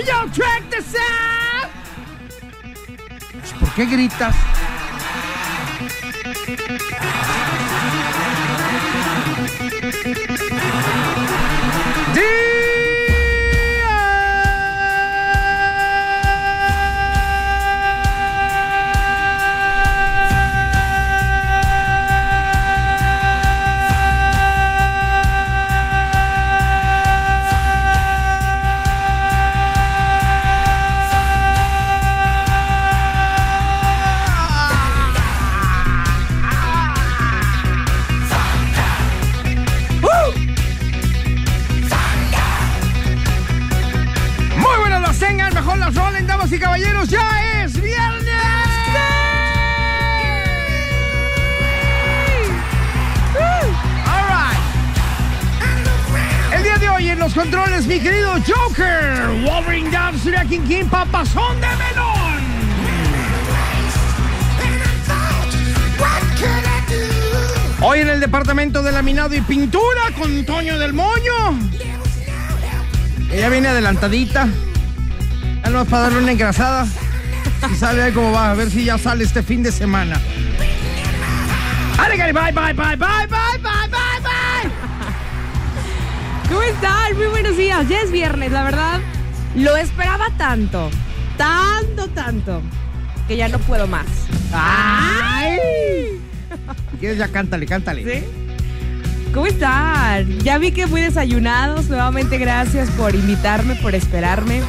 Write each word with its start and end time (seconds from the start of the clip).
Baby, 0.00 0.08
yo, 0.08 0.30
track 0.32 0.70
this 0.70 0.94
out. 0.94 1.70
¿Por 3.58 3.74
qué 3.74 3.84
gritas? 3.86 4.34
Departamento 68.60 68.82
de 68.82 68.92
laminado 68.92 69.34
y 69.34 69.40
pintura 69.40 70.10
con 70.18 70.44
Toño 70.44 70.78
del 70.78 70.92
Moño. 70.92 71.58
Ella 73.32 73.48
viene 73.48 73.68
adelantadita. 73.68 74.48
Ya 75.64 75.70
no 75.70 75.82
es 75.82 75.88
para 75.88 76.02
darle 76.04 76.18
una 76.18 76.32
engrasada. 76.32 76.86
Y 77.72 77.74
sale 77.74 78.02
ahí 78.02 78.12
como 78.12 78.32
va, 78.32 78.50
a 78.50 78.54
ver 78.54 78.70
si 78.70 78.84
ya 78.84 78.98
sale 78.98 79.24
este 79.24 79.42
fin 79.42 79.62
de 79.62 79.72
semana. 79.72 80.20
Bye, 81.96 82.32
bye, 82.32 82.52
bye, 82.52 82.52
bye, 82.52 82.96
bye, 82.96 82.96
bye, 82.96 83.58
bye, 83.62 84.20
bye. 84.20 84.70
¿Cómo 86.48 86.62
están? 86.62 87.16
Muy 87.16 87.26
buenos 87.28 87.56
días. 87.56 87.88
Ya 87.88 88.00
es 88.00 88.12
viernes, 88.12 88.52
la 88.52 88.64
verdad. 88.64 89.00
Lo 89.54 89.74
esperaba 89.76 90.26
tanto, 90.36 90.90
tanto, 91.38 92.08
tanto, 92.08 92.60
que 93.26 93.38
ya 93.38 93.48
no 93.48 93.58
puedo 93.60 93.86
más. 93.86 94.06
¡Ay! 94.52 95.58
Si 96.90 96.96
quieres 96.98 97.16
ya 97.16 97.28
cántale, 97.28 97.64
cántale. 97.66 98.04
¿Sí? 98.04 98.39
¿Cómo 99.32 99.46
están? 99.46 100.40
Ya 100.40 100.58
vi 100.58 100.72
que 100.72 100.86
muy 100.86 101.02
desayunados. 101.02 101.88
Nuevamente 101.88 102.36
gracias 102.38 102.90
por 102.90 103.14
invitarme, 103.14 103.76
por 103.76 103.94
esperarme. 103.94 104.60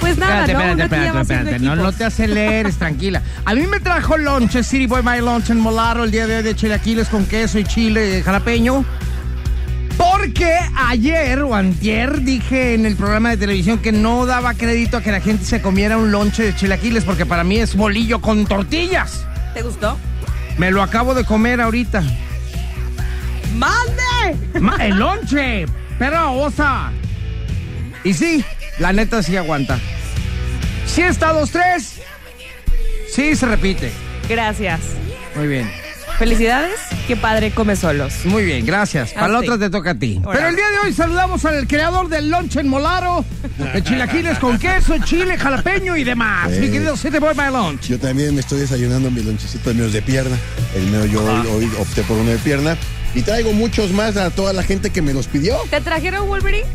Pues 0.00 0.18
nada, 0.18 0.40
Espérate, 0.40 0.52
¿no? 0.52 0.82
espérate, 0.82 1.06
espérate, 1.06 1.50
espérate. 1.50 1.64
No, 1.64 1.76
no 1.76 1.92
te 1.92 2.04
aceleres, 2.04 2.76
tranquila. 2.76 3.22
A 3.44 3.54
mí 3.54 3.66
me 3.66 3.78
trajo 3.78 4.18
lunch, 4.18 4.62
City 4.62 4.86
Boy 4.86 5.02
My 5.02 5.20
Lunch 5.20 5.50
en 5.50 5.60
Molaro 5.60 6.04
el 6.04 6.10
día 6.10 6.26
de 6.26 6.38
hoy 6.38 6.42
de 6.42 6.56
chilaquiles 6.56 7.08
con 7.08 7.24
queso 7.24 7.58
y 7.58 7.64
chile 7.64 8.22
jalapeño. 8.22 8.84
Porque 9.96 10.58
ayer 10.76 11.42
o 11.42 11.54
antier 11.54 12.20
dije 12.22 12.74
en 12.74 12.86
el 12.86 12.96
programa 12.96 13.30
de 13.30 13.36
televisión 13.36 13.78
que 13.78 13.92
no 13.92 14.26
daba 14.26 14.54
crédito 14.54 14.96
a 14.96 15.02
que 15.02 15.12
la 15.12 15.20
gente 15.20 15.44
se 15.44 15.62
comiera 15.62 15.96
un 15.96 16.10
lonche 16.10 16.42
de 16.42 16.56
chilaquiles 16.56 17.04
porque 17.04 17.26
para 17.26 17.44
mí 17.44 17.58
es 17.58 17.76
bolillo 17.76 18.20
con 18.20 18.44
tortillas. 18.44 19.24
¿Te 19.54 19.62
gustó? 19.62 19.96
Me 20.58 20.72
lo 20.72 20.82
acabo 20.82 21.14
de 21.14 21.24
comer 21.24 21.60
ahorita. 21.60 22.02
El 24.80 24.96
lonche, 24.98 25.66
perra 25.98 26.30
osa. 26.30 26.92
Y 28.04 28.14
sí, 28.14 28.44
la 28.78 28.92
neta 28.92 29.22
sí 29.22 29.36
aguanta. 29.36 29.78
Sí 30.86 31.02
está 31.02 31.32
dos, 31.32 31.50
tres. 31.50 32.00
Sí 33.10 33.34
se 33.36 33.46
repite. 33.46 33.92
Gracias. 34.28 34.80
Muy 35.34 35.48
bien. 35.48 35.70
Felicidades. 36.18 36.78
Qué 37.08 37.16
padre 37.16 37.50
come 37.50 37.74
solos. 37.74 38.24
Muy 38.24 38.44
bien, 38.44 38.64
gracias. 38.64 39.12
Para 39.12 39.28
la 39.28 39.38
Ah, 39.38 39.40
otra 39.40 39.58
te 39.58 39.68
toca 39.68 39.90
a 39.90 39.94
ti. 39.98 40.20
Pero 40.32 40.48
el 40.48 40.54
día 40.54 40.70
de 40.70 40.78
hoy 40.86 40.92
saludamos 40.92 41.44
al 41.44 41.66
creador 41.66 42.08
del 42.08 42.30
lunch 42.30 42.56
en 42.56 42.68
Molaro, 42.68 43.24
de 43.72 43.82
chilaquiles 43.82 44.38
con 44.38 44.56
queso, 44.58 44.94
chile, 45.04 45.36
jalapeño 45.36 45.96
y 45.96 46.04
demás. 46.04 46.52
Eh. 46.52 46.60
Mi 46.60 46.70
querido 46.70 46.96
City 46.96 47.18
Boy 47.18 47.34
My 47.34 47.52
Lunch. 47.52 47.88
Yo 47.88 47.98
también 47.98 48.32
me 48.34 48.40
estoy 48.42 48.60
desayunando 48.60 49.10
mi 49.10 49.22
lonchecito 49.22 49.70
de 49.70 49.74
míos 49.74 49.92
de 49.92 50.02
pierna. 50.02 50.36
El 50.76 50.84
mío 50.84 51.04
yo 51.06 51.24
hoy, 51.24 51.46
hoy 51.48 51.70
opté 51.78 52.02
por 52.04 52.16
uno 52.16 52.30
de 52.30 52.38
pierna. 52.38 52.76
Y 53.14 53.22
traigo 53.22 53.52
muchos 53.52 53.92
más 53.92 54.16
a 54.16 54.30
toda 54.30 54.52
la 54.52 54.62
gente 54.62 54.90
que 54.90 55.02
me 55.02 55.12
los 55.14 55.26
pidió. 55.28 55.56
¿Te 55.70 55.80
trajeron 55.80 56.26
Wolverine? 56.28 56.66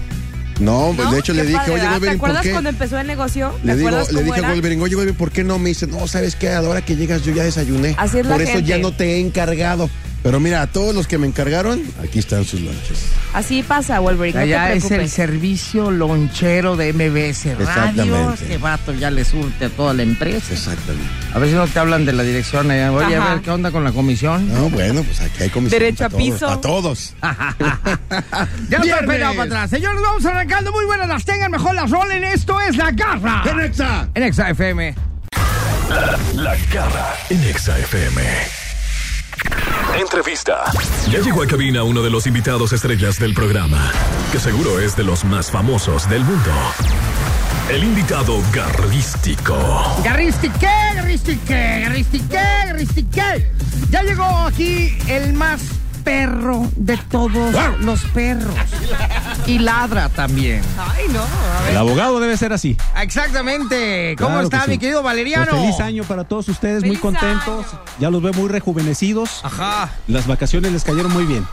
No, 0.59 0.91
pues 0.95 1.07
¿No? 1.07 1.13
de 1.13 1.19
hecho 1.19 1.33
le 1.33 1.43
dije, 1.43 1.57
padre, 1.57 1.73
oye. 1.73 1.83
Wolverine, 1.83 1.99
¿Te 1.99 2.05
¿por 2.07 2.15
acuerdas 2.29 2.43
qué? 2.43 2.51
cuando 2.51 2.69
empezó 2.69 2.99
el 2.99 3.07
negocio? 3.07 3.53
¿Te 3.61 3.67
Le 3.67 3.75
digo, 3.77 3.89
dije 3.89 4.45
a? 4.45 4.49
Wolverine, 4.51 4.81
oye, 4.83 4.95
Wolverine, 4.95 5.17
¿por 5.17 5.31
qué 5.31 5.43
no? 5.43 5.57
Me 5.57 5.69
dice, 5.69 5.87
no, 5.87 6.05
¿sabes 6.07 6.35
qué? 6.35 6.51
Ahora 6.51 6.81
que 6.81 6.95
llegas 6.97 7.23
yo 7.23 7.33
ya 7.33 7.43
desayuné. 7.43 7.95
Así 7.97 8.19
es 8.19 8.25
la 8.25 8.33
Por 8.33 8.41
eso 8.41 8.59
ya 8.59 8.77
no 8.77 8.91
te 8.91 9.15
he 9.15 9.19
encargado. 9.19 9.89
Pero 10.21 10.39
mira, 10.39 10.61
a 10.61 10.67
todos 10.67 10.93
los 10.93 11.07
que 11.07 11.17
me 11.17 11.27
encargaron, 11.27 11.81
aquí 12.03 12.19
están 12.19 12.43
sus 12.43 12.59
lonches. 12.61 13.05
Así 13.33 13.63
pasa, 13.63 13.99
Wolverine. 13.99 14.37
No 14.37 14.43
Allá 14.43 14.73
es 14.73 14.91
el 14.91 15.09
servicio 15.09 15.91
lonchero 15.91 16.75
de 16.75 16.91
MBS 16.93 17.45
Radio. 17.45 17.61
Exactamente. 17.61 18.43
Este 18.43 18.57
vato 18.57 18.93
ya 18.93 19.11
le 19.11 19.23
surte 19.23 19.65
a 19.65 19.69
toda 19.69 19.93
la 19.93 20.03
empresa. 20.03 20.53
Exactamente. 20.53 21.09
A 21.33 21.39
ver 21.39 21.49
si 21.49 21.55
no 21.55 21.67
te 21.67 21.79
hablan 21.79 22.05
de 22.05 22.13
la 22.13 22.23
dirección 22.23 22.69
allá. 22.69 22.91
Oye, 22.91 23.15
a 23.15 23.33
ver 23.33 23.41
qué 23.41 23.51
onda 23.51 23.71
con 23.71 23.83
la 23.83 23.91
comisión. 23.91 24.51
No, 24.53 24.69
bueno, 24.69 25.03
pues 25.03 25.21
aquí 25.21 25.43
hay 25.43 25.49
comisión. 25.49 25.79
Derecho 25.79 26.05
a 26.05 26.09
piso. 26.09 26.59
Todos, 26.59 27.13
para 27.19 27.55
todos. 27.55 27.99
Ya 28.69 28.79
no 28.79 29.07
para 29.07 29.43
atrás. 29.43 29.69
Señores, 29.69 30.01
vamos 30.01 30.25
arrancando. 30.25 30.71
Muy 30.71 30.85
buenas 30.85 31.07
las 31.07 31.23
tengan, 31.23 31.51
mejor 31.51 31.75
las 31.75 31.89
rolen. 31.89 32.23
Esto 32.23 32.59
es 32.59 32.75
La 32.75 32.91
Garra. 32.91 33.41
¡Conexa! 33.43 34.09
En 34.13 34.23
Exa 34.23 34.49
FM. 34.49 34.95
La 36.35 36.55
Garra 36.71 37.15
en 37.29 37.43
Exa 37.45 37.77
FM. 37.79 38.68
Entrevista. 39.99 40.63
Ya 41.11 41.19
llegó 41.19 41.43
a 41.43 41.47
cabina 41.47 41.83
uno 41.83 42.01
de 42.01 42.09
los 42.09 42.25
invitados 42.25 42.71
estrellas 42.71 43.19
del 43.19 43.33
programa, 43.33 43.91
que 44.31 44.39
seguro 44.39 44.79
es 44.79 44.95
de 44.95 45.03
los 45.03 45.25
más 45.25 45.51
famosos 45.51 46.09
del 46.09 46.23
mundo. 46.23 46.51
El 47.69 47.83
invitado 47.83 48.41
garrístico. 48.53 49.57
Garristique, 50.01 50.65
garristique, 50.95 51.81
garristique, 51.81 52.39
garristique. 52.65 53.51
Ya 53.91 54.01
llegó 54.03 54.23
aquí 54.23 54.97
el 55.09 55.33
más 55.33 55.78
perro 56.03 56.67
de 56.75 56.97
todos 56.97 57.53
los 57.81 58.01
perros. 58.05 58.53
Y 59.45 59.59
ladra 59.59 60.09
también. 60.09 60.61
Ay, 60.77 61.05
no. 61.11 61.21
A 61.21 61.61
ver. 61.63 61.71
El 61.71 61.77
abogado 61.77 62.19
debe 62.19 62.37
ser 62.37 62.53
así. 62.53 62.77
Exactamente. 63.01 64.15
¿Cómo 64.17 64.29
Claro 64.29 64.43
está 64.43 64.59
que 64.59 64.65
sí. 64.65 64.71
mi 64.71 64.77
querido 64.77 65.03
Valeriano? 65.03 65.47
Pues 65.49 65.61
feliz 65.61 65.79
año 65.79 66.03
para 66.03 66.23
todos 66.23 66.47
ustedes, 66.49 66.81
muy 66.81 66.95
¡Feliz 66.95 67.01
contentos. 67.01 67.65
año! 67.67 67.81
Ya 67.99 68.09
los 68.09 68.21
veo 68.21 68.33
muy 68.33 68.49
rejuvenecidos. 68.49 69.41
Ajá. 69.43 69.89
Las 70.07 70.27
vacaciones 70.27 70.71
les 70.71 70.83
cayeron 70.83 71.11
muy 71.11 71.25
bien. 71.25 71.45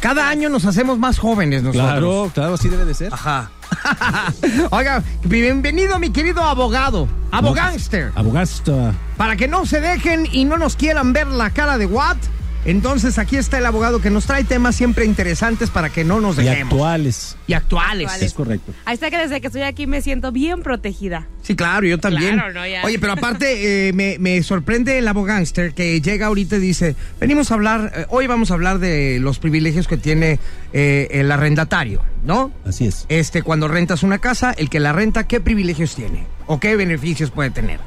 Cada 0.00 0.28
año 0.30 0.48
nos 0.48 0.64
hacemos 0.64 0.98
más 0.98 1.18
jóvenes 1.18 1.62
nosotros. 1.62 1.90
Claro, 1.90 2.30
claro, 2.32 2.54
así 2.54 2.68
debe 2.70 2.86
de 2.86 2.94
ser. 2.94 3.12
Ajá. 3.12 3.50
Oiga, 4.70 5.02
bienvenido 5.24 5.98
mi 5.98 6.10
querido 6.10 6.42
abogado, 6.42 7.06
abogánster. 7.30 8.10
Abogasta. 8.14 8.92
Para 9.18 9.36
que 9.36 9.46
no 9.46 9.66
se 9.66 9.80
dejen 9.80 10.26
y 10.32 10.44
no 10.46 10.56
nos 10.56 10.76
quieran 10.76 11.12
ver 11.12 11.26
la 11.26 11.50
cara 11.50 11.76
de 11.76 11.84
Watt, 11.86 12.16
Entonces 12.64 13.18
aquí 13.18 13.36
está 13.36 13.58
el 13.58 13.66
abogado 13.66 14.00
que 14.00 14.10
nos 14.10 14.26
trae 14.26 14.44
temas 14.44 14.76
siempre 14.76 15.06
interesantes 15.06 15.70
para 15.70 15.88
que 15.88 16.04
no 16.04 16.20
nos 16.20 16.38
Y 16.38 16.42
dejemos. 16.42 16.72
actuales. 16.74 17.36
Y 17.46 17.54
actuales. 17.54 18.06
Actuales. 18.08 18.22
Es 18.22 18.34
correcto. 18.34 18.72
Ahí 18.84 18.94
está 18.94 19.10
que 19.10 19.16
desde 19.16 19.40
que 19.40 19.46
estoy 19.46 19.62
aquí 19.62 19.86
me 19.86 20.02
siento 20.02 20.30
bien 20.30 20.62
protegida. 20.62 21.26
Sí, 21.42 21.56
claro, 21.56 21.86
yo 21.86 21.96
también. 21.98 22.34
Claro, 22.34 22.52
no, 22.52 22.66
ya. 22.66 22.84
Oye, 22.84 22.98
pero 22.98 23.12
aparte 23.14 23.88
eh, 23.88 23.92
me, 23.94 24.18
me 24.18 24.42
sorprende 24.42 24.98
el 24.98 25.08
abogánster 25.08 25.72
que 25.72 26.00
llega 26.02 26.26
ahorita 26.26 26.56
y 26.56 26.60
dice, 26.60 26.96
venimos 27.18 27.50
a 27.50 27.54
hablar, 27.54 27.92
eh, 27.96 28.06
hoy 28.10 28.26
vamos 28.26 28.50
a 28.50 28.54
hablar 28.54 28.78
de 28.78 29.18
los 29.20 29.38
privilegios 29.38 29.88
que 29.88 29.96
tiene 29.96 30.38
eh, 30.74 31.08
el 31.12 31.32
arrendatario, 31.32 32.02
¿no? 32.24 32.52
Así 32.66 32.86
es. 32.86 33.06
Este, 33.08 33.42
cuando 33.42 33.68
rentas 33.68 34.02
una 34.02 34.18
casa, 34.18 34.52
el 34.52 34.68
que 34.68 34.80
la 34.80 34.92
renta, 34.92 35.26
¿qué 35.26 35.40
privilegios 35.40 35.94
tiene? 35.94 36.26
¿O 36.46 36.60
qué 36.60 36.76
beneficios 36.76 37.30
puede 37.30 37.50
tener? 37.50 37.80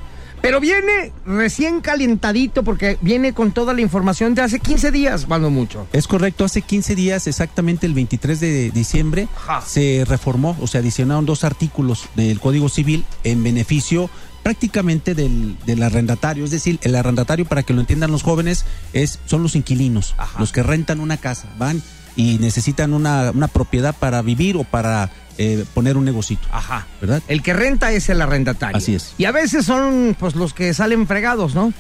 Pero 0.44 0.60
viene 0.60 1.14
recién 1.26 1.80
calientadito 1.80 2.64
porque 2.64 2.98
viene 3.00 3.32
con 3.32 3.54
toda 3.54 3.74
la 3.74 3.80
información 3.80 4.36
de 4.36 4.42
hace 4.42 4.60
15 4.60 4.92
días, 4.92 5.26
cuando 5.26 5.50
mucho. 5.50 5.88
Es 5.94 6.06
correcto, 6.06 6.44
hace 6.44 6.62
15 6.62 6.96
días, 6.96 7.28
exactamente 7.28 7.86
el 7.86 7.94
23 7.94 8.42
de 8.42 8.70
diciembre, 8.72 9.30
Ajá. 9.38 9.62
se 9.66 10.04
reformó, 10.06 10.58
o 10.60 10.68
se 10.68 10.80
adicionaron 10.80 11.26
dos 11.26 11.46
artículos 11.46 12.10
del 12.16 12.42
Código 12.42 12.68
Civil 12.68 13.06
en 13.24 13.42
beneficio 13.42 14.10
prácticamente 14.44 15.16
del, 15.16 15.56
del 15.66 15.82
arrendatario. 15.82 16.44
Es 16.44 16.52
decir, 16.52 16.78
el 16.82 16.96
arrendatario, 16.96 17.46
para 17.46 17.64
que 17.64 17.74
lo 17.74 17.80
entiendan 17.80 18.12
los 18.12 18.24
jóvenes, 18.24 18.66
es, 18.92 19.20
son 19.26 19.44
los 19.44 19.56
inquilinos, 19.56 20.14
Ajá. 20.18 20.42
los 20.42 20.52
que 20.52 20.62
rentan 20.62 21.00
una 21.00 21.16
casa, 21.16 21.48
van 21.58 21.82
y 22.16 22.38
necesitan 22.40 22.94
una, 22.94 23.32
una 23.32 23.48
propiedad 23.48 23.96
para 23.96 24.22
vivir 24.22 24.56
o 24.58 24.64
para 24.64 25.10
eh, 25.38 25.66
poner 25.74 25.98
un 25.98 26.06
negocito, 26.06 26.48
Ajá. 26.52 26.86
¿verdad? 27.02 27.22
El 27.28 27.42
que 27.42 27.54
renta 27.54 27.92
es 27.92 28.10
el 28.10 28.22
arrendatario. 28.22 28.78
Así 28.78 28.96
es. 28.96 29.14
Y 29.18 29.26
a 29.26 29.32
veces 29.32 29.66
son 29.66 30.16
pues 30.20 30.36
los 30.36 30.54
que 30.54 30.74
salen 30.74 31.08
fregados, 31.08 31.56
¿no? 31.56 31.74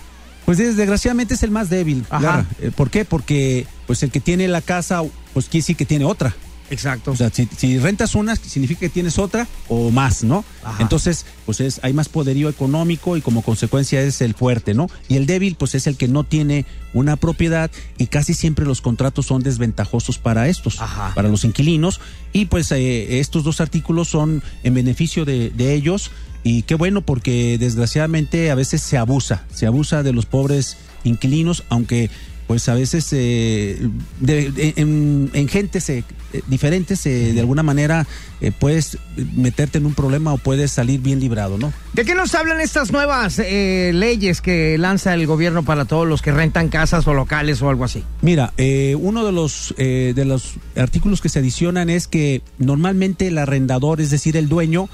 Pues 0.46 0.58
desgraciadamente 0.58 1.36
es 1.36 1.44
el 1.44 1.52
más 1.52 1.70
débil. 1.70 2.06
Ajá. 2.10 2.46
Eh, 2.60 2.72
¿Por 2.76 2.90
qué? 2.90 3.06
Porque 3.06 3.68
pues 3.88 4.04
el 4.04 4.12
que 4.12 4.20
tiene 4.20 4.48
la 4.48 4.62
casa, 4.62 5.02
pues 5.34 5.46
quiere 5.46 5.62
decir 5.62 5.76
que 5.76 5.86
tiene 5.86 6.06
otra. 6.06 6.36
Exacto. 6.74 7.12
O 7.12 7.16
sea, 7.16 7.30
si, 7.30 7.48
si 7.56 7.78
rentas 7.80 8.16
una, 8.16 8.36
significa 8.36 8.82
que 8.82 8.90
tienes 8.90 9.20
otra 9.20 9.48
o 9.70 9.92
más, 9.92 10.24
¿no? 10.24 10.44
Ajá. 10.64 10.82
Entonces, 10.82 11.26
pues 11.46 11.62
es, 11.62 11.80
hay 11.84 11.94
más 11.94 12.10
poderío 12.10 12.50
económico 12.50 13.16
y 13.16 13.22
como 13.22 13.42
consecuencia 13.42 14.02
es 14.02 14.22
el 14.22 14.34
fuerte, 14.34 14.74
¿no? 14.74 14.90
Y 15.08 15.16
el 15.18 15.26
débil, 15.26 15.56
pues 15.56 15.76
es 15.76 15.88
el 15.88 15.98
que 15.98 16.08
no 16.08 16.24
tiene 16.24 16.66
una 16.94 17.16
propiedad 17.16 17.72
y 17.98 18.08
casi 18.08 18.34
siempre 18.34 18.66
los 18.66 18.82
contratos 18.82 19.28
son 19.28 19.44
desventajosos 19.44 20.18
para 20.18 20.48
estos, 20.48 20.82
Ajá. 20.82 21.14
para 21.16 21.30
los 21.30 21.44
inquilinos. 21.44 22.02
Y 22.34 22.46
pues 22.46 22.72
eh, 22.72 23.20
estos 23.20 23.44
dos 23.44 23.62
artículos 23.62 24.10
son 24.10 24.44
en 24.64 24.74
beneficio 24.74 25.26
de, 25.26 25.52
de 25.52 25.74
ellos. 25.74 26.12
Y 26.44 26.64
qué 26.64 26.76
bueno, 26.76 27.02
porque 27.02 27.58
desgraciadamente 27.58 28.52
a 28.52 28.56
veces 28.56 28.82
se 28.82 28.98
abusa, 28.98 29.46
se 29.54 29.66
abusa 29.66 30.04
de 30.04 30.12
los 30.12 30.26
pobres 30.26 30.78
inquilinos, 31.06 31.64
aunque 31.70 32.10
pues 32.48 32.68
a 32.70 32.74
veces 32.74 33.08
eh, 33.14 33.78
de- 34.20 34.52
de- 34.52 34.74
en, 34.78 35.30
en 35.34 35.48
gentes 35.48 35.90
eh, 35.90 36.04
diferentes 36.48 37.06
eh, 37.06 37.32
de 37.34 37.40
alguna 37.40 37.64
manera 37.64 38.06
eh, 38.42 38.52
puedes 38.58 38.98
meterte 39.36 39.78
en 39.78 39.86
un 39.86 39.94
problema 39.94 40.34
o 40.34 40.38
puedes 40.38 40.72
salir 40.72 41.00
bien 41.00 41.20
librado, 41.20 41.58
¿no? 41.58 41.72
¿De 41.94 42.04
qué 42.06 42.16
nos 42.16 42.36
hablan 42.36 42.60
estas 42.60 42.92
nuevas 42.92 43.40
eh, 43.40 43.92
leyes 43.94 44.42
que 44.42 44.78
lanza 44.78 45.14
el 45.14 45.26
gobierno 45.28 45.64
para 45.64 45.86
todos 45.86 46.08
los 46.08 46.22
que 46.22 46.32
rentan 46.32 46.70
casas 46.70 47.08
o 47.08 47.14
locales 47.14 47.62
o 47.62 47.70
algo 47.70 47.86
así? 47.86 48.04
Mira, 48.22 48.54
eh, 48.58 48.96
uno 49.00 49.24
de 49.26 49.32
los 49.32 49.74
eh, 49.78 50.14
de 50.16 50.26
los 50.26 50.56
artículos 50.76 51.22
que 51.22 51.30
se 51.30 51.40
adicionan 51.40 51.90
es 51.90 52.08
que 52.08 52.42
normalmente 52.58 53.28
el 53.28 53.38
arrendador, 53.38 54.02
es 54.02 54.10
decir, 54.10 54.36
el 54.38 54.50
dueño, 54.50 54.90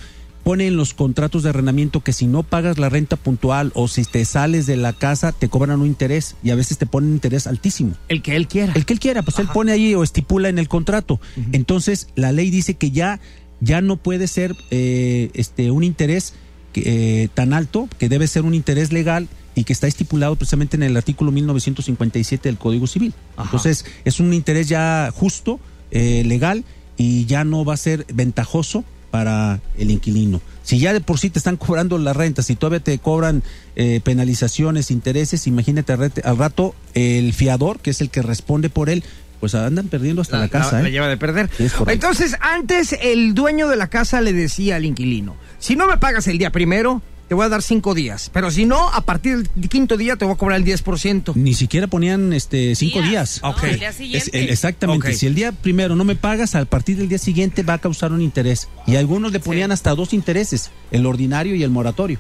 pone 0.49 0.65
en 0.65 0.77
los 0.77 0.95
contratos 0.95 1.43
de 1.43 1.49
arrendamiento 1.49 1.99
que 1.99 2.11
si 2.11 2.25
no 2.25 2.41
pagas 2.41 2.79
la 2.79 2.89
renta 2.89 3.17
puntual 3.17 3.71
o 3.75 3.87
si 3.87 4.03
te 4.03 4.25
sales 4.25 4.65
de 4.65 4.77
la 4.77 4.93
casa 4.93 5.31
te 5.31 5.47
cobran 5.47 5.79
un 5.79 5.85
interés 5.85 6.37
y 6.41 6.49
a 6.49 6.55
veces 6.55 6.79
te 6.79 6.87
ponen 6.87 7.11
un 7.11 7.17
interés 7.17 7.45
altísimo. 7.45 7.93
El 8.07 8.23
que 8.23 8.35
él 8.35 8.47
quiera. 8.47 8.73
El 8.73 8.83
que 8.83 8.93
él 8.93 8.99
quiera, 8.99 9.21
pues 9.21 9.37
él 9.37 9.47
pone 9.53 9.73
ahí 9.73 9.93
o 9.93 10.01
estipula 10.01 10.49
en 10.49 10.57
el 10.57 10.67
contrato. 10.67 11.21
Entonces, 11.51 12.07
la 12.15 12.31
ley 12.31 12.49
dice 12.49 12.73
que 12.73 12.89
ya, 12.89 13.19
ya 13.61 13.81
no 13.81 13.97
puede 13.97 14.25
ser 14.25 14.55
eh, 14.71 15.29
este 15.35 15.69
un 15.69 15.83
interés 15.83 16.33
que, 16.73 17.25
eh, 17.25 17.29
tan 17.31 17.53
alto, 17.53 17.87
que 17.99 18.09
debe 18.09 18.25
ser 18.25 18.41
un 18.41 18.55
interés 18.55 18.91
legal 18.91 19.27
y 19.53 19.65
que 19.65 19.73
está 19.73 19.85
estipulado 19.85 20.35
precisamente 20.35 20.77
en 20.77 20.81
el 20.81 20.97
artículo 20.97 21.31
1957 21.31 22.49
del 22.49 22.57
Código 22.57 22.87
Civil. 22.87 23.13
Ajá. 23.37 23.43
Entonces, 23.49 23.85
es 24.03 24.19
un 24.19 24.33
interés 24.33 24.67
ya 24.67 25.11
justo, 25.13 25.59
eh, 25.91 26.23
legal, 26.25 26.63
y 26.97 27.27
ya 27.27 27.43
no 27.43 27.65
va 27.65 27.75
a 27.75 27.77
ser 27.77 28.07
ventajoso 28.11 28.83
para 29.11 29.59
el 29.77 29.91
inquilino. 29.91 30.41
Si 30.63 30.79
ya 30.79 30.93
de 30.93 31.01
por 31.01 31.19
sí 31.19 31.29
te 31.29 31.39
están 31.39 31.57
cobrando 31.57 31.97
las 31.97 32.15
rentas 32.15 32.49
y 32.49 32.55
todavía 32.55 32.79
te 32.79 32.97
cobran 32.99 33.43
eh, 33.75 34.01
penalizaciones, 34.03 34.91
intereses, 34.91 35.47
imagínate 35.47 35.93
al 36.23 36.37
rato 36.37 36.75
el 36.93 37.33
fiador, 37.33 37.79
que 37.79 37.89
es 37.89 38.01
el 38.01 38.09
que 38.09 38.21
responde 38.21 38.69
por 38.69 38.89
él, 38.89 39.03
pues 39.39 39.55
andan 39.55 39.87
perdiendo 39.87 40.21
hasta 40.21 40.37
la, 40.37 40.49
casa. 40.49 40.81
la 40.81 40.89
¿eh? 40.89 40.91
lleva 40.91 41.07
de 41.07 41.17
perder. 41.17 41.49
Entonces, 41.87 42.35
antes 42.41 42.95
el 43.01 43.33
dueño 43.33 43.67
de 43.67 43.77
la 43.77 43.87
casa 43.87 44.21
le 44.21 44.33
decía 44.33 44.75
al 44.75 44.85
inquilino, 44.85 45.35
si 45.59 45.75
no 45.75 45.87
me 45.87 45.97
pagas 45.97 46.27
el 46.27 46.37
día 46.37 46.51
primero, 46.51 47.01
te 47.29 47.35
voy 47.35 47.45
a 47.45 47.49
dar 47.49 47.61
cinco 47.61 47.93
días. 47.93 48.29
Pero 48.33 48.49
si 48.51 48.65
no, 48.65 48.89
a 48.89 49.01
partir 49.01 49.47
del 49.55 49.69
quinto 49.69 49.95
día 49.97 50.15
te 50.17 50.25
voy 50.25 50.33
a 50.33 50.37
cobrar 50.37 50.57
el 50.59 50.65
10%. 50.65 51.33
Ni 51.35 51.53
siquiera 51.53 51.85
ponían 51.87 52.33
este 52.33 52.73
cinco 52.75 52.99
Días. 52.99 53.09
días. 53.09 53.39
No, 53.43 53.51
Ok. 53.51 53.63
el 53.65 53.79
día 53.79 53.89
Es- 53.89 53.95
siguiente. 53.95 54.29
el- 54.43 54.49
exactamente. 54.49 55.13
Si 55.13 55.27
el 55.27 55.35
día 55.35 55.51
primero 55.51 55.95
no 55.95 56.03
me 56.03 56.15
pagas, 56.15 56.55
a 56.55 56.65
partir 56.65 56.97
del 56.97 57.07
día 57.07 57.19
siguiente 57.19 57.61
va 57.63 57.75
a 57.75 57.77
causar 57.77 58.11
un 58.11 58.21
interés. 58.23 58.67
Y 58.87 58.95
algunos 58.95 59.31
le 59.31 59.39
ponían 59.39 59.71
hasta 59.71 59.93
dos 59.93 60.11
intereses, 60.13 60.71
el 60.91 61.05
ordinario 61.05 61.53
y 61.55 61.61
el 61.63 61.69
moratorio. 61.69 62.17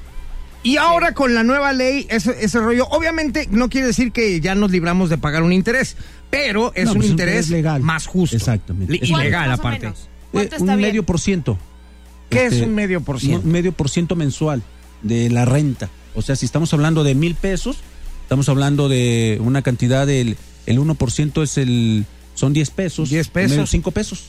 Y 0.61 0.77
ahora 0.77 1.13
con 1.13 1.33
la 1.33 1.41
nueva 1.41 1.73
ley, 1.73 2.05
ese, 2.09 2.35
ese 2.43 2.59
rollo, 2.59 2.85
obviamente 2.89 3.47
no 3.49 3.67
quiere 3.69 3.87
decir 3.87 4.11
que 4.11 4.39
ya 4.41 4.53
nos 4.53 4.69
libramos 4.69 5.09
de 5.09 5.17
pagar 5.17 5.41
un 5.41 5.53
interés, 5.53 5.95
pero 6.29 6.71
es 6.75 6.85
No, 6.85 6.91
un 6.91 6.97
pues, 6.97 7.05
un 7.07 7.11
interés 7.13 7.49
legal. 7.49 7.81
más 7.81 8.05
justo. 8.05 8.35
Exactamente. 8.35 8.93
Y 9.01 9.15
legal 9.15 9.45
¿Cuánto 9.45 9.49
más 9.49 9.59
o 9.59 9.61
aparte. 9.61 9.87
Eh, 10.33 10.49
un 10.59 10.67
bien? 10.67 10.79
medio 10.81 11.03
por 11.03 11.19
ciento. 11.19 11.57
¿Qué 12.29 12.45
es 12.45 12.53
Este, 12.53 12.65
un 12.65 12.75
medio 12.75 13.01
por 13.01 13.19
ciento? 13.19 13.43
Un 13.47 13.51
medio 13.51 13.71
por 13.71 13.89
ciento 13.89 14.15
mensual 14.15 14.61
de 15.01 15.29
la 15.29 15.45
renta. 15.45 15.89
O 16.15 16.21
sea, 16.21 16.35
si 16.35 16.45
estamos 16.45 16.73
hablando 16.73 17.03
de 17.03 17.15
mil 17.15 17.35
pesos, 17.35 17.77
estamos 18.23 18.49
hablando 18.49 18.89
de 18.89 19.39
una 19.41 19.61
cantidad 19.61 20.05
del 20.07 20.37
el 20.65 20.79
1% 20.79 21.41
es 21.43 21.57
el 21.57 22.05
son 22.35 22.53
10 22.53 22.69
pesos. 22.71 23.09
10 23.09 23.27
pesos. 23.29 23.69
5 23.69 23.91
pesos. 23.91 24.23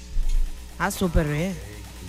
Ah, 0.79 0.91
súper 0.91 1.29
bien. 1.29 1.53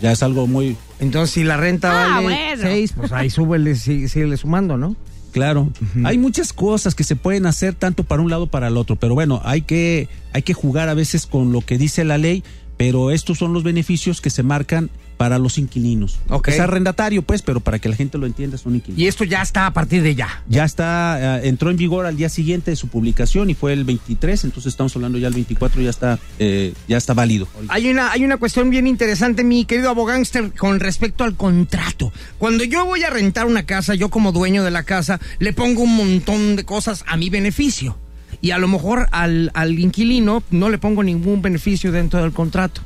Ya 0.02 0.12
es 0.14 0.24
algo 0.24 0.48
muy 0.48 0.78
Entonces, 1.00 1.32
si 1.34 1.44
la 1.44 1.58
renta 1.58 2.06
Ah, 2.06 2.10
vale 2.22 2.24
bueno. 2.24 2.62
6, 2.64 2.94
pues 2.96 3.12
ahí 3.12 3.30
súbele, 3.30 3.76
sí- 3.76 4.08
síguele 4.08 4.38
sumando, 4.38 4.78
¿no? 4.78 4.96
claro. 5.32 5.70
Hay 6.04 6.18
muchas 6.18 6.52
cosas 6.54 6.94
que 6.96 7.04
se 7.06 7.16
pueden 7.16 7.46
hacer 7.46 7.74
tanto 7.76 8.04
para 8.04 8.22
un 8.22 8.30
lado 8.30 8.48
para 8.48 8.68
el 8.68 8.76
otro, 8.78 8.98
pero 8.98 9.14
bueno, 9.14 9.42
hay 9.46 9.62
que 9.62 10.10
hay 10.34 10.42
que 10.42 10.54
jugar 10.54 10.90
a 10.90 10.94
veces 10.94 11.26
con 11.26 11.54
lo 11.54 11.62
que 11.62 11.78
dice 11.78 12.04
la 12.04 12.18
ley, 12.18 12.44
pero 12.78 13.12
estos 13.12 13.38
son 13.38 13.54
los 13.54 13.64
beneficios 13.64 14.20
que 14.20 14.30
se 14.30 14.44
marcan 14.44 14.90
para 15.22 15.38
los 15.38 15.60
inquilinos. 15.60 16.18
Es 16.48 16.60
arrendatario, 16.60 17.22
pues, 17.22 17.44
pero 17.44 17.60
para 17.60 17.78
que 17.78 17.88
la 17.88 17.96
gente 17.96 18.18
lo 18.18 18.26
entienda, 18.26 18.58
son 18.58 18.74
inquilinos. 18.74 19.00
Y 19.00 19.06
esto 19.06 19.24
ya 19.24 19.44
está 19.44 19.68
a 19.68 19.72
partir 19.72 20.02
de 20.02 20.16
ya. 20.16 20.44
Ya 20.48 20.66
está, 20.66 21.38
eh, 21.38 21.48
entró 21.48 21.70
en 21.70 21.78
vigor 21.78 22.08
al 22.08 22.18
día 22.18 22.28
siguiente 22.28 22.72
de 22.72 22.76
su 22.76 22.88
publicación 22.88 23.52
y 23.52 23.54
fue 23.54 23.74
el 23.74 23.84
23, 23.84 24.46
entonces 24.46 24.74
estamos 24.74 24.96
hablando 24.96 25.20
ya 25.20 25.28
el 25.28 25.36
24, 25.36 25.80
ya 25.80 25.92
está, 25.92 26.18
eh, 26.40 26.74
ya 26.88 26.98
está 26.98 27.14
válido. 27.14 27.48
Hay 27.68 27.92
una, 27.92 28.12
hay 28.12 28.26
una 28.26 28.38
cuestión 28.38 28.72
bien 28.72 28.88
interesante, 28.88 29.44
mi 29.44 29.66
querido 29.66 29.92
abogánster, 29.92 30.54
con 30.54 30.80
respecto 30.80 31.24
al 31.24 31.36
contrato. 31.36 32.12
Cuando 32.40 32.64
yo 32.64 32.84
voy 32.88 33.04
a 33.04 33.12
rentar 33.12 33.46
una 33.46 33.68
casa, 33.68 33.94
yo 33.94 34.10
como 34.10 34.32
dueño 34.32 34.64
de 34.64 34.72
la 34.72 34.82
casa, 34.82 35.20
le 35.38 35.54
pongo 35.54 35.84
un 35.84 35.98
montón 35.98 36.56
de 36.56 36.66
cosas 36.66 37.04
a 37.06 37.16
mi 37.16 37.30
beneficio. 37.30 37.96
Y 38.42 38.50
a 38.50 38.58
lo 38.58 38.68
mejor 38.68 39.08
al, 39.12 39.52
al 39.54 39.78
inquilino 39.78 40.42
no 40.50 40.70
le 40.70 40.80
pongo 40.80 41.04
ningún 41.04 41.44
beneficio 41.44 41.92
dentro 41.92 42.24
del 42.24 42.32
contrato. 42.32 42.82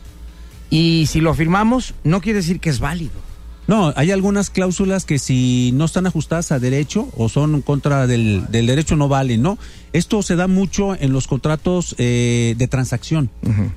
Y 0.70 1.06
si 1.08 1.22
lo 1.22 1.34
firmamos, 1.34 1.94
no 2.04 2.22
quiere 2.22 2.40
decir 2.40 2.60
que 2.60 2.70
es 2.70 2.80
válido. 2.80 3.26
No, 3.68 3.92
hay 3.96 4.12
algunas 4.12 4.52
cláusulas 4.52 5.06
que 5.06 5.18
si 5.18 5.72
no 5.74 5.86
están 5.86 6.06
ajustadas 6.06 6.52
a 6.52 6.60
derecho 6.60 7.10
o 7.18 7.30
son 7.30 7.56
en 7.56 7.62
contra 7.64 8.06
del, 8.06 8.46
del 8.50 8.68
derecho 8.68 8.96
no 8.96 9.08
valen, 9.08 9.42
¿no? 9.42 9.58
Esto 9.92 10.22
se 10.22 10.36
da 10.36 10.48
mucho 10.48 10.96
en 10.96 11.14
los 11.14 11.26
contratos 11.26 11.96
eh, 11.98 12.54
de 12.58 12.68
transacción. 12.68 13.32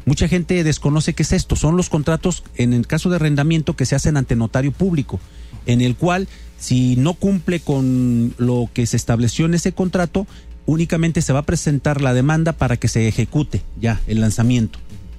Mucha 0.04 0.28
gente 0.28 0.62
desconoce 0.62 1.14
qué 1.14 1.22
es 1.22 1.32
esto. 1.32 1.56
Son 1.56 1.76
los 1.76 1.88
contratos, 1.88 2.42
en 2.56 2.74
el 2.74 2.86
caso 2.86 3.08
de 3.08 3.16
arrendamiento, 3.16 3.76
que 3.76 3.86
se 3.86 3.94
hacen 3.94 4.18
ante 4.18 4.36
notario 4.36 4.72
público, 4.72 5.20
en 5.64 5.80
el 5.80 5.96
cual 5.96 6.28
si 6.58 6.96
no 6.96 7.14
cumple 7.14 7.60
con 7.60 8.34
lo 8.36 8.68
que 8.74 8.84
se 8.84 8.96
estableció 8.96 9.46
en 9.46 9.54
ese 9.54 9.72
contrato, 9.72 10.26
únicamente 10.66 11.22
se 11.22 11.32
va 11.32 11.40
a 11.40 11.46
presentar 11.46 12.02
la 12.02 12.12
demanda 12.12 12.52
para 12.52 12.76
que 12.76 12.88
se 12.88 13.08
ejecute 13.08 13.62
ya 13.80 14.00
el 14.06 14.20
lanzamiento, 14.20 14.78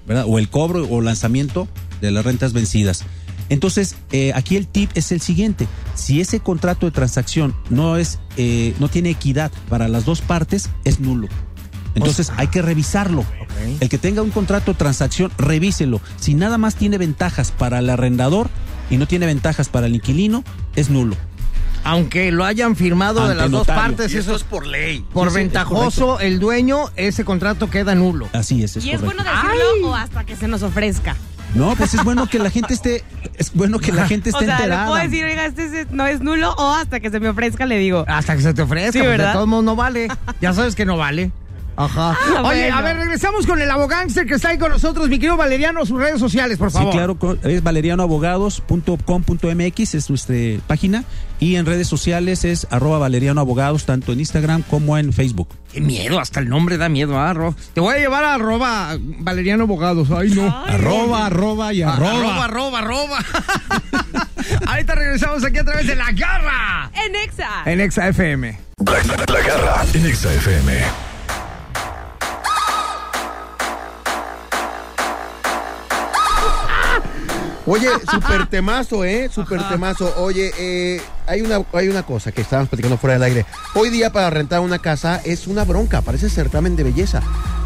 ¿verdad? 0.10 0.26
O 0.28 0.40
el 0.40 0.50
cobro 0.50 0.86
o 0.90 1.00
lanzamiento 1.00 1.70
de 2.02 2.12
las 2.12 2.26
rentas 2.26 2.52
vencidas. 2.52 3.06
Entonces, 3.48 3.96
eh, 4.12 4.34
aquí 4.36 4.58
el 4.58 4.68
tip 4.68 4.90
es 4.96 5.14
el 5.14 5.22
siguiente: 5.22 5.68
si 5.96 6.20
ese 6.20 6.42
contrato 6.42 6.86
de 6.88 6.92
transacción 6.92 7.56
no 7.70 7.96
es, 7.96 8.20
eh, 8.36 8.74
no 8.80 8.90
tiene 8.90 9.12
equidad 9.12 9.52
para 9.70 9.88
las 9.88 10.04
dos 10.04 10.22
partes, 10.22 10.70
es 10.84 11.00
nulo. 11.00 11.30
Entonces 11.96 12.32
hay 12.38 12.48
que 12.48 12.62
revisarlo. 12.62 13.26
El 13.80 13.90
que 13.90 13.98
tenga 13.98 14.22
un 14.22 14.30
contrato 14.30 14.72
de 14.72 14.78
transacción, 14.78 15.32
revíselo. 15.38 16.02
Si 16.20 16.34
nada 16.34 16.58
más 16.58 16.76
tiene 16.76 16.98
ventajas 16.98 17.52
para 17.52 17.80
el 17.80 17.90
arrendador 17.90 18.50
y 18.90 18.98
no 18.98 19.08
tiene 19.08 19.26
ventajas 19.26 19.70
para 19.70 19.88
el 19.88 19.96
inquilino, 19.96 20.44
es 20.76 20.90
nulo. 20.90 21.16
Aunque 21.84 22.32
lo 22.32 22.46
hayan 22.46 22.76
firmado 22.76 23.28
de 23.28 23.36
las 23.36 23.50
dos 23.50 23.62
notario. 23.68 23.82
partes, 23.84 24.14
Y 24.14 24.18
eso 24.18 24.36
es 24.36 24.44
por 24.44 24.66
ley. 24.66 25.06
por 25.14 25.30
Sí, 25.30 25.34
sí, 25.36 25.40
es 25.40 25.44
ventajoso 25.46 26.20
el 26.20 26.40
dueño, 26.40 26.90
ese 26.96 27.24
contrato 27.26 27.70
queda 27.70 27.96
nulo. 27.96 28.28
Así 28.34 28.64
es, 28.64 28.78
es 28.78 28.86
¿Y 28.86 28.92
es 28.92 29.02
bueno 29.02 29.24
decirlo 29.24 29.90
o 29.90 29.96
hasta 29.96 30.24
que 30.26 30.36
se 30.36 30.48
nos 30.48 30.62
ofrezca? 30.64 31.16
No, 31.56 31.76
pues 31.76 31.96
es 31.96 32.04
bueno 32.04 32.28
que 32.28 32.38
la 32.38 32.52
gente 32.52 32.76
esté, 32.76 33.04
es 33.36 33.52
bueno 33.54 33.80
que 33.80 33.92
la 33.92 34.08
gente 34.08 34.30
O 34.34 34.34
esté 34.34 34.46
sea, 34.46 34.58
le 34.58 34.64
enterada. 34.66 34.88
puedo 34.88 35.02
decir, 35.04 35.26
oiga, 35.26 35.46
este 35.46 35.82
es- 35.82 35.90
no 35.92 36.06
es 36.06 36.22
nulo 36.22 36.54
o 36.58 36.74
hasta 36.76 37.00
que 37.00 37.10
se 37.10 37.20
me 37.20 37.28
ofrezca 37.30 37.66
le 37.66 37.78
digo. 37.80 38.06
Hasta 38.08 38.36
que 38.36 38.42
se 38.44 38.54
te 38.54 38.62
ofrezca, 38.62 38.92
Sí, 38.92 39.00
¿verdad? 39.00 39.28
de 39.28 39.34
todos 39.34 39.48
modos 39.48 39.64
no 39.66 39.76
vale. 39.76 40.10
Ya 40.42 40.54
sabes 40.54 40.76
que 40.76 40.86
no 40.86 40.96
vale. 40.98 41.32
Ajá. 41.82 42.12
Ah, 42.36 42.42
Oye, 42.44 42.64
bueno. 42.64 42.78
a 42.78 42.82
ver, 42.82 42.98
regresamos 42.98 43.48
con 43.48 43.62
el 43.62 43.72
abogánster 43.72 44.26
que 44.26 44.34
está 44.36 44.50
ahí 44.50 44.58
con 44.58 44.70
nosotros, 44.72 45.08
mi 45.08 45.18
querido 45.18 45.38
Valeriano, 45.38 45.86
sus 45.86 45.98
redes 45.98 46.20
sociales, 46.20 46.58
por 46.58 46.72
Sí, 46.72 46.78
favor. 46.78 46.92
claro, 46.94 47.18
co- 47.18 47.38
es 47.44 47.64
valerianoabogados.com.mx 47.64 49.96
es 49.96 50.10
nuestra 50.10 50.36
página 50.68 51.06
y 51.40 51.56
en 51.56 51.66
redes 51.66 51.88
sociales 51.88 52.44
es 52.44 52.68
arroba 52.70 52.98
valerianoabogados 53.00 53.86
tanto 53.86 54.12
en 54.12 54.20
Instagram 54.20 54.62
como 54.64 54.98
en 54.98 55.14
Facebook. 55.14 55.48
Qué 55.72 55.80
miedo, 55.82 56.20
hasta 56.20 56.42
el 56.42 56.50
nombre 56.50 56.78
da 56.78 56.90
miedo, 56.90 57.18
ah, 57.18 57.34
Ro. 57.34 57.56
Te 57.74 57.80
voy 57.80 57.96
a 57.96 58.00
llevar 58.00 58.26
a 58.26 58.34
arroba 58.34 58.98
Valeriano 59.00 59.64
Abogados. 59.64 60.10
Ay, 60.12 60.32
no. 60.32 60.50
Arroba, 60.66 61.28
arroba 61.28 61.72
y 61.74 61.82
Ah, 61.82 61.94
arroba. 61.94 62.44
arroba, 62.46 62.80
arroba. 62.80 63.20
Ahorita 64.68 64.96
regresamos 64.96 65.46
aquí 65.46 65.60
a 65.60 65.64
través 65.64 65.88
de 65.88 65.96
La 65.96 66.12
Garra 66.12 66.92
En 67.06 67.16
Exa. 67.16 67.64
en 67.66 67.80
Exa 67.82 68.08
FM. 68.10 68.60
La, 68.86 68.92
la- 69.04 69.26
la 69.34 69.40
garra 69.48 69.86
en 69.94 70.06
Exa 70.06 70.34
FM. 70.34 70.74
Oye, 77.70 77.88
super 78.12 78.48
temazo, 78.48 79.06
¿eh? 79.06 79.30
Super 79.32 79.62
temazo. 79.70 80.12
Oye, 80.18 80.52
eh, 80.58 81.00
hay, 81.28 81.42
una, 81.42 81.62
hay 81.72 81.88
una 81.88 82.02
cosa 82.02 82.32
que 82.32 82.42
estábamos 82.42 82.70
platicando 82.70 82.98
fuera 82.98 83.14
del 83.14 83.24
aire. 83.24 83.46
Hoy 83.76 83.92
día 83.92 84.12
para 84.12 84.32
rentar 84.32 84.62
una 84.62 84.80
casa 84.80 85.22
es 85.24 85.46
una 85.46 85.66
bronca, 85.66 86.02
parece 86.02 86.32
certamen 86.32 86.76
de 86.76 86.84
belleza. 86.84 87.22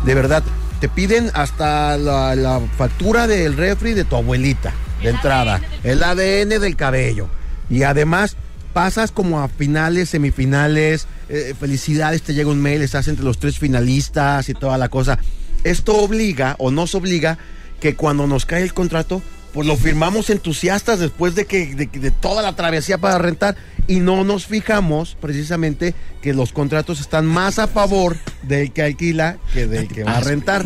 De 0.05 0.13
verdad, 0.13 0.43
te 0.81 0.89
piden 0.89 1.31
hasta 1.33 1.97
la, 1.97 2.35
la 2.35 2.59
factura 2.77 3.27
del 3.27 3.55
refri 3.55 3.93
de 3.93 4.03
tu 4.03 4.17
abuelita, 4.17 4.73
de 5.01 5.09
entrada. 5.09 5.61
El 5.85 6.03
ADN 6.03 6.49
del 6.59 6.75
cabello. 6.75 7.29
Y 7.69 7.83
además 7.83 8.35
pasas 8.73 9.11
como 9.13 9.39
a 9.39 9.47
finales, 9.47 10.09
semifinales. 10.09 11.07
eh, 11.29 11.53
felicidades, 11.57 12.23
te 12.23 12.33
llega 12.33 12.49
un 12.49 12.61
mail, 12.61 12.81
estás 12.81 13.07
entre 13.07 13.23
los 13.23 13.39
tres 13.39 13.57
finalistas 13.57 14.49
y 14.49 14.53
toda 14.53 14.77
la 14.77 14.89
cosa. 14.89 15.17
Esto 15.63 15.95
obliga 15.95 16.57
o 16.59 16.71
nos 16.71 16.93
obliga 16.93 17.37
que 17.79 17.95
cuando 17.95 18.27
nos 18.27 18.45
cae 18.45 18.63
el 18.63 18.73
contrato, 18.73 19.21
pues 19.53 19.67
lo 19.67 19.77
firmamos 19.77 20.29
entusiastas 20.29 20.99
después 20.99 21.35
de 21.35 21.45
que 21.45 21.75
de, 21.75 21.85
de 21.85 22.11
toda 22.11 22.41
la 22.41 22.55
travesía 22.55 22.97
para 22.97 23.17
rentar 23.19 23.55
y 23.87 23.99
no 23.99 24.23
nos 24.23 24.45
fijamos 24.45 25.15
precisamente 25.19 25.93
que 26.21 26.33
los 26.33 26.53
contratos 26.53 26.99
están 26.99 27.25
más 27.25 27.59
a 27.59 27.67
favor 27.67 28.17
del 28.41 28.71
que 28.71 28.81
alquila 28.81 29.37
que 29.53 29.67
del 29.67 29.87
que 29.87 30.03
va 30.03 30.17
a 30.17 30.21
rentar. 30.21 30.65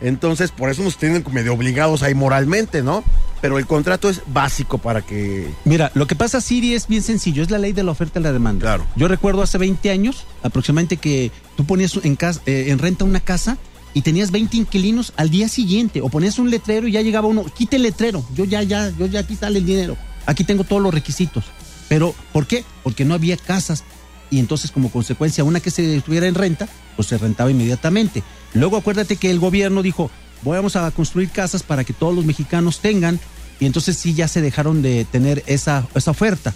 Entonces, 0.00 0.50
por 0.50 0.68
eso 0.68 0.82
nos 0.82 0.98
tienen 0.98 1.24
medio 1.32 1.54
obligados 1.54 2.02
ahí 2.02 2.14
moralmente, 2.14 2.82
¿no? 2.82 3.02
Pero 3.40 3.58
el 3.58 3.66
contrato 3.66 4.10
es 4.10 4.22
básico 4.26 4.78
para 4.78 5.00
que 5.02 5.48
Mira, 5.64 5.90
lo 5.94 6.06
que 6.06 6.14
pasa, 6.14 6.40
Siri, 6.40 6.74
es 6.74 6.86
bien 6.86 7.02
sencillo, 7.02 7.42
es 7.42 7.50
la 7.50 7.58
ley 7.58 7.72
de 7.72 7.82
la 7.82 7.92
oferta 7.92 8.20
y 8.20 8.22
la 8.22 8.32
demanda. 8.32 8.60
Claro. 8.60 8.86
Yo 8.96 9.08
recuerdo 9.08 9.42
hace 9.42 9.56
20 9.56 9.90
años, 9.90 10.26
aproximadamente, 10.42 10.98
que 10.98 11.30
tú 11.56 11.64
ponías 11.64 11.98
en, 12.02 12.16
casa, 12.16 12.40
eh, 12.46 12.66
en 12.68 12.78
renta 12.78 13.04
una 13.04 13.20
casa 13.20 13.56
y 13.96 14.02
tenías 14.02 14.30
20 14.30 14.58
inquilinos 14.58 15.14
al 15.16 15.30
día 15.30 15.48
siguiente, 15.48 16.02
o 16.02 16.10
ponías 16.10 16.38
un 16.38 16.50
letrero 16.50 16.86
y 16.86 16.92
ya 16.92 17.00
llegaba 17.00 17.28
uno, 17.28 17.46
quite 17.46 17.76
el 17.76 17.82
letrero, 17.82 18.22
yo 18.34 18.44
ya, 18.44 18.62
ya, 18.62 18.90
yo 18.90 19.06
ya 19.06 19.20
aquí 19.20 19.36
sale 19.36 19.58
el 19.58 19.64
dinero, 19.64 19.96
aquí 20.26 20.44
tengo 20.44 20.64
todos 20.64 20.82
los 20.82 20.92
requisitos. 20.92 21.44
Pero, 21.88 22.14
¿por 22.30 22.46
qué? 22.46 22.62
Porque 22.82 23.06
no 23.06 23.14
había 23.14 23.38
casas. 23.38 23.84
Y 24.30 24.38
entonces, 24.38 24.70
como 24.70 24.90
consecuencia, 24.90 25.44
una 25.44 25.60
que 25.60 25.70
se 25.70 25.96
estuviera 25.96 26.26
en 26.26 26.34
renta, 26.34 26.68
pues 26.94 27.08
se 27.08 27.16
rentaba 27.16 27.50
inmediatamente. 27.50 28.22
Luego, 28.52 28.76
acuérdate 28.76 29.16
que 29.16 29.30
el 29.30 29.38
gobierno 29.38 29.82
dijo, 29.82 30.10
vamos 30.42 30.76
a 30.76 30.90
construir 30.90 31.30
casas 31.30 31.62
para 31.62 31.82
que 31.82 31.94
todos 31.94 32.14
los 32.14 32.26
mexicanos 32.26 32.80
tengan. 32.80 33.18
Y 33.60 33.64
entonces 33.64 33.96
sí, 33.96 34.12
ya 34.12 34.28
se 34.28 34.42
dejaron 34.42 34.82
de 34.82 35.06
tener 35.06 35.42
esa, 35.46 35.88
esa 35.94 36.10
oferta. 36.10 36.52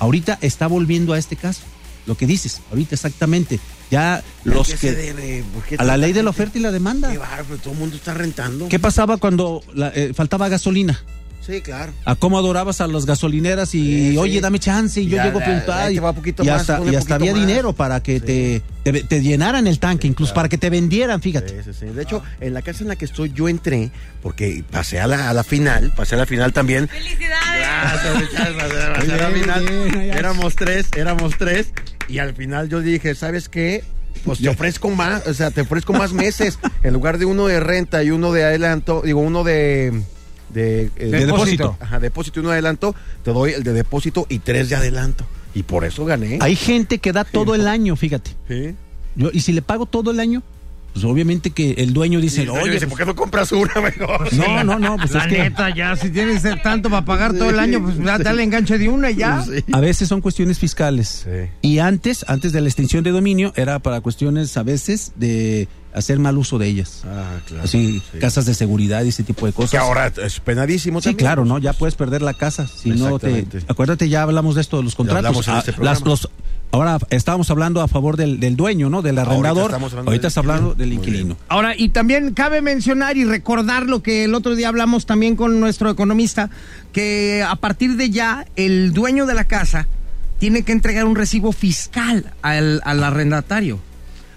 Ahorita 0.00 0.38
está 0.40 0.66
volviendo 0.66 1.12
a 1.12 1.18
este 1.18 1.36
caso. 1.36 1.62
Lo 2.06 2.16
que 2.16 2.26
dices, 2.26 2.62
ahorita 2.70 2.96
exactamente. 2.96 3.60
Ya 3.90 4.22
los 4.44 4.68
¿Qué 4.68 4.76
se 4.76 4.88
que... 4.88 4.92
debe? 4.94 5.44
¿Por 5.52 5.64
qué 5.64 5.76
A 5.78 5.84
la 5.84 5.96
ley 5.96 6.12
de 6.12 6.22
la 6.22 6.30
oferta 6.30 6.58
y 6.58 6.60
la 6.60 6.70
demanda. 6.70 7.10
Qué 7.10 7.18
bárbaro, 7.18 7.56
todo 7.58 7.72
el 7.72 7.78
mundo 7.80 7.96
está 7.96 8.14
rentando. 8.14 8.68
¿Qué 8.68 8.78
pasaba 8.78 9.16
cuando 9.16 9.62
la- 9.74 9.92
eh, 9.94 10.12
faltaba 10.14 10.48
gasolina? 10.48 11.02
Sí, 11.44 11.62
claro. 11.62 11.92
a 12.04 12.14
cómo 12.16 12.38
adorabas 12.38 12.80
a 12.82 12.86
las 12.86 13.06
gasolineras 13.06 13.74
y 13.74 13.80
Sí, 13.82 14.10
sí. 14.12 14.16
oye 14.18 14.40
dame 14.42 14.58
chance 14.60 15.00
y 15.00 15.06
yo 15.06 15.16
Ya, 15.16 15.24
llego 15.24 15.40
puntual 15.40 15.90
y, 15.92 15.96
y 15.96 16.00
más, 16.00 16.14
hasta, 16.14 16.44
y 16.44 16.50
hasta 16.58 16.74
poquito 16.74 17.14
había 17.14 17.32
más. 17.32 17.40
dinero 17.40 17.72
para 17.72 18.02
que 18.02 18.20
Sí. 18.20 18.26
te, 18.26 18.62
te, 18.92 19.02
te 19.04 19.22
llenaran 19.22 19.66
el 19.66 19.80
tanque, 19.80 20.06
incluso 20.06 20.32
claro. 20.32 20.42
para 20.42 20.48
que 20.50 20.58
te 20.58 20.68
vendieran, 20.70 21.20
fíjate. 21.22 21.48
Sí, 21.64 21.70
sí, 21.72 21.78
sí. 21.80 21.86
De 21.86 22.02
hecho, 22.02 22.22
en 22.40 22.52
la 22.54 22.60
casa 22.62 22.82
en 22.84 22.88
la 22.88 22.96
que 22.96 23.06
estoy, 23.06 23.32
yo 23.32 23.48
entré 23.48 23.90
porque 24.22 24.62
pasé 24.70 25.00
a 25.00 25.06
la, 25.08 25.30
a 25.30 25.34
la 25.34 25.42
final, 25.42 25.92
pasé 25.96 26.14
a 26.14 26.18
la 26.18 26.26
final 26.26 26.52
también. 26.52 26.86
¡Felicidades! 26.88 27.32
Gracias, 27.58 28.32
gracias. 28.32 28.98
Pasé 28.98 29.12
a 29.12 29.16
la 29.16 29.30
final. 29.30 29.64
bien. 29.94 30.10
Éramos 30.12 30.54
tres, 30.54 30.86
éramos 30.94 31.32
tres. 31.38 31.72
Y 32.10 32.18
al 32.18 32.34
final 32.34 32.68
yo 32.68 32.80
dije, 32.80 33.14
¿sabes 33.14 33.48
qué? 33.48 33.84
Pues 34.24 34.40
te 34.40 34.48
ofrezco 34.48 34.90
más, 34.90 35.26
o 35.26 35.34
sea, 35.34 35.50
te 35.50 35.60
ofrezco 35.60 35.92
más 35.92 36.12
meses. 36.12 36.58
En 36.82 36.94
lugar 36.94 37.18
de 37.18 37.26
uno 37.26 37.46
de 37.46 37.60
renta 37.60 38.02
y 38.02 38.10
uno 38.10 38.32
de 38.32 38.42
adelanto, 38.42 39.02
digo, 39.04 39.20
uno 39.20 39.44
de. 39.44 40.02
De, 40.48 40.90
eh, 40.96 41.06
De 41.06 41.26
depósito. 41.26 41.76
Ajá, 41.78 42.00
depósito 42.00 42.40
y 42.40 42.40
uno 42.40 42.48
de 42.48 42.54
adelanto, 42.54 42.94
te 43.22 43.32
doy 43.32 43.52
el 43.52 43.62
de 43.62 43.72
depósito 43.72 44.26
y 44.28 44.40
tres 44.40 44.68
de 44.70 44.76
adelanto. 44.76 45.24
Y 45.54 45.62
por 45.62 45.84
eso 45.84 46.04
gané. 46.04 46.38
Hay 46.40 46.56
gente 46.56 46.98
que 46.98 47.12
da 47.12 47.24
todo 47.24 47.54
el 47.54 47.68
año, 47.68 47.96
fíjate. 47.96 48.32
Sí. 48.48 48.74
Yo, 49.14 49.30
y 49.32 49.40
si 49.40 49.52
le 49.52 49.62
pago 49.62 49.86
todo 49.86 50.10
el 50.10 50.20
año, 50.20 50.42
pues 50.92 51.04
obviamente 51.04 51.50
que 51.50 51.72
el 51.78 51.92
dueño 51.92 52.20
dice, 52.20 52.38
Y 52.38 52.40
el 52.42 52.46
dueño 52.48 52.62
oye, 52.64 52.72
dice, 52.74 52.86
¿por 52.86 52.98
qué 52.98 53.06
no 53.06 53.14
compras 53.14 53.52
una 53.52 53.80
mejor? 53.80 54.32
no, 54.34 54.64
no, 54.64 54.78
no, 54.78 54.96
pues 54.96 55.12
La 55.12 55.20
es 55.20 55.26
que 55.28 55.38
neta, 55.38 55.74
ya, 55.74 55.94
si 55.96 56.10
tienes 56.10 56.42
tanto 56.62 56.90
para 56.90 57.04
pagar 57.04 57.32
todo 57.32 57.50
el 57.50 57.58
año, 57.58 57.82
pues 57.82 57.96
dale 58.22 58.42
enganche 58.42 58.78
de 58.78 58.88
una 58.88 59.10
y 59.10 59.16
ya. 59.16 59.42
Sí. 59.42 59.64
a 59.72 59.80
veces 59.80 60.08
son 60.08 60.20
cuestiones 60.20 60.58
fiscales. 60.58 61.24
Sí. 61.24 61.50
Y 61.62 61.78
antes, 61.78 62.24
antes 62.28 62.52
de 62.52 62.60
la 62.60 62.68
extinción 62.68 63.04
de 63.04 63.10
dominio, 63.10 63.52
era 63.56 63.78
para 63.78 64.00
cuestiones 64.00 64.56
a 64.56 64.62
veces 64.62 65.12
de 65.16 65.68
hacer 65.92 66.18
mal 66.20 66.38
uso 66.38 66.56
de 66.58 66.68
ellas. 66.68 67.02
Ah, 67.04 67.38
claro. 67.46 67.64
Así, 67.64 68.00
Sí. 68.12 68.18
casas 68.18 68.46
de 68.46 68.54
seguridad 68.54 69.02
y 69.04 69.08
ese 69.08 69.24
tipo 69.24 69.46
de 69.46 69.52
cosas. 69.52 69.72
Que 69.72 69.78
ahora 69.78 70.12
es 70.24 70.38
penadísimo 70.38 71.00
Sí, 71.00 71.06
también. 71.10 71.18
claro, 71.18 71.44
¿no? 71.44 71.58
Ya 71.58 71.72
puedes 71.72 71.94
perder 71.96 72.22
la 72.22 72.34
casa. 72.34 72.68
Si 72.68 72.90
no 72.90 73.18
te. 73.18 73.44
Acuérdate, 73.68 74.08
ya 74.08 74.22
hablamos 74.22 74.54
de 74.54 74.60
esto 74.60 74.76
de 74.78 74.84
los 74.84 74.94
contratos. 74.94 75.24
hablamos 75.26 75.48
en 75.48 75.54
Ah, 75.54 75.58
este 75.58 75.72
programa. 75.72 75.98
las- 75.98 76.06
los- 76.06 76.30
ahora 76.72 76.98
estábamos 77.10 77.50
hablando 77.50 77.80
a 77.80 77.88
favor 77.88 78.16
del, 78.16 78.40
del 78.40 78.56
dueño, 78.56 78.90
¿no? 78.90 79.02
Del 79.02 79.18
arrendador. 79.18 79.74
hablando 79.74 79.98
Ahorita 79.98 80.10
del 80.10 80.26
está 80.26 80.40
hablando 80.40 80.74
del 80.74 80.92
inquilino. 80.92 81.36
Ahora, 81.48 81.74
y 81.76 81.88
también 81.90 82.32
cabe 82.34 82.62
mencionar 82.62 83.16
y 83.16 83.24
recordar 83.24 83.86
lo 83.86 84.02
que 84.02 84.24
el 84.24 84.34
otro 84.34 84.54
día 84.54 84.68
hablamos 84.68 85.06
también 85.06 85.36
con 85.36 85.60
nuestro 85.60 85.90
economista, 85.90 86.50
que 86.92 87.44
a 87.46 87.56
partir 87.56 87.96
de 87.96 88.10
ya 88.10 88.46
el 88.56 88.92
dueño 88.92 89.26
de 89.26 89.34
la 89.34 89.44
casa 89.44 89.86
tiene 90.38 90.62
que 90.62 90.72
entregar 90.72 91.04
un 91.04 91.16
recibo 91.16 91.52
fiscal 91.52 92.32
al, 92.42 92.80
al 92.84 93.04
arrendatario. 93.04 93.78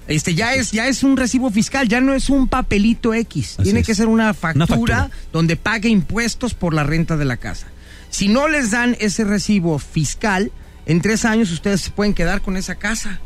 Este 0.07 0.35
ya 0.35 0.53
es 0.53 0.71
ya 0.71 0.87
es 0.87 1.03
un 1.03 1.15
recibo 1.15 1.49
fiscal, 1.49 1.87
ya 1.87 2.01
no 2.01 2.13
es 2.13 2.29
un 2.29 2.49
papelito 2.49 3.13
X. 3.13 3.53
Así 3.53 3.63
tiene 3.63 3.79
es. 3.79 3.85
que 3.85 3.95
ser 3.95 4.07
una 4.07 4.33
factura, 4.33 4.67
factura. 4.67 5.09
donde 5.31 5.55
pague 5.55 5.87
impuestos 5.87 6.53
por 6.53 6.73
la 6.73 6.83
renta 6.83 7.15
de 7.15 7.23
la 7.23 7.37
casa. 7.37 7.67
Si 8.09 8.27
no 8.27 8.49
les 8.49 8.71
dan 8.71 8.97
ese 8.99 9.23
recibo 9.23 9.79
fiscal, 9.79 10.51
en 10.85 11.01
tres 11.01 11.25
años 11.25 11.51
ustedes 11.51 11.81
se 11.81 11.91
pueden 11.91 12.13
quedar 12.13 12.41
con 12.41 12.57
esa 12.57 12.75
casa. 12.75 13.19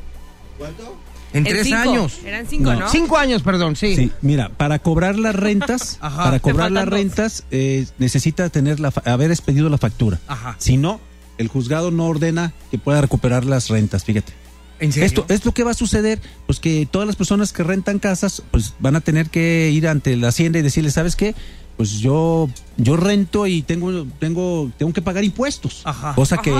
¿Cuánto? 0.57 0.97
En 1.33 1.45
En 1.45 1.51
tres 1.53 1.67
cinco. 1.67 1.79
años. 1.79 2.19
Eran 2.25 2.47
cinco, 2.47 2.73
No. 2.73 2.79
¿no? 2.81 2.89
Cinco 2.89 3.17
años, 3.17 3.43
perdón, 3.43 3.75
sí. 3.75 3.95
Sí, 3.95 4.11
mira, 4.21 4.49
para 4.49 4.79
cobrar 4.79 5.19
las 5.19 5.35
rentas, 5.35 5.97
Ajá. 6.01 6.23
para 6.23 6.39
cobrar 6.39 6.71
las 6.71 6.85
dos. 6.85 6.93
rentas, 6.93 7.43
eh, 7.51 7.85
necesita 7.99 8.49
tener 8.49 8.79
la, 8.79 8.91
fa- 8.91 9.01
haber 9.11 9.31
expedido 9.31 9.69
la 9.69 9.77
factura. 9.77 10.19
Ajá. 10.27 10.55
Si 10.57 10.77
no, 10.77 11.01
el 11.37 11.49
juzgado 11.49 11.91
no 11.91 12.05
ordena 12.05 12.53
que 12.71 12.77
pueda 12.77 13.01
recuperar 13.01 13.45
las 13.45 13.67
rentas, 13.69 14.03
fíjate. 14.05 14.33
¿En 14.79 14.91
serio? 14.93 15.07
Esto 15.07 15.25
es 15.27 15.43
lo 15.43 15.53
que 15.53 15.63
va 15.63 15.71
a 15.71 15.73
suceder, 15.73 16.21
pues 16.45 16.59
que 16.59 16.87
todas 16.89 17.07
las 17.07 17.15
personas 17.15 17.51
que 17.51 17.63
rentan 17.63 17.99
casas, 17.99 18.41
pues 18.51 18.73
van 18.79 18.95
a 18.95 19.01
tener 19.01 19.29
que 19.29 19.69
ir 19.73 19.87
ante 19.87 20.15
la 20.15 20.29
hacienda 20.29 20.59
y 20.59 20.61
decirle, 20.61 20.91
¿sabes 20.91 21.15
qué? 21.15 21.35
Pues 21.77 21.93
yo 21.99 22.47
yo 22.77 22.95
rento 22.95 23.45
y 23.47 23.63
tengo 23.63 24.05
tengo 24.19 24.71
tengo 24.77 24.93
que 24.93 25.01
pagar 25.01 25.23
impuestos, 25.23 25.81
Ajá. 25.83 26.13
cosa 26.15 26.37
que. 26.37 26.51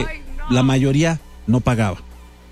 La 0.50 0.63
mayoría 0.63 1.20
no 1.48 1.60
pagaba. 1.62 1.98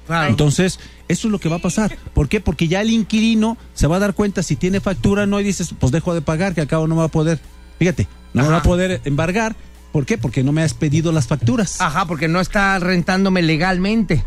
Claro. 0.07 0.29
Entonces, 0.29 0.79
eso 1.07 1.27
es 1.27 1.31
lo 1.31 1.39
que 1.39 1.49
va 1.49 1.55
a 1.57 1.59
pasar. 1.61 1.97
¿Por 2.13 2.29
qué? 2.29 2.39
Porque 2.39 2.67
ya 2.67 2.81
el 2.81 2.91
inquilino 2.91 3.57
se 3.73 3.87
va 3.87 3.95
a 3.95 3.99
dar 3.99 4.13
cuenta 4.13 4.43
si 4.43 4.55
tiene 4.55 4.79
factura 4.79 5.23
o 5.23 5.25
no 5.25 5.39
y 5.39 5.43
dices, 5.43 5.73
pues 5.79 5.91
dejo 5.91 6.13
de 6.13 6.21
pagar, 6.21 6.53
que 6.53 6.61
al 6.61 6.67
cabo 6.67 6.87
no 6.87 6.95
va 6.95 7.05
a 7.05 7.07
poder. 7.09 7.39
Fíjate, 7.79 8.07
no 8.33 8.43
me 8.43 8.49
va 8.49 8.55
a 8.55 8.57
Ajá. 8.59 8.67
poder 8.67 9.01
embargar. 9.05 9.55
¿Por 9.91 10.05
qué? 10.05 10.17
Porque 10.17 10.43
no 10.43 10.51
me 10.51 10.61
has 10.61 10.73
pedido 10.73 11.11
las 11.11 11.25
facturas. 11.27 11.79
Ajá, 11.81 12.05
porque 12.05 12.27
no 12.27 12.39
está 12.41 12.77
rentándome 12.79 13.41
legalmente. 13.41 14.23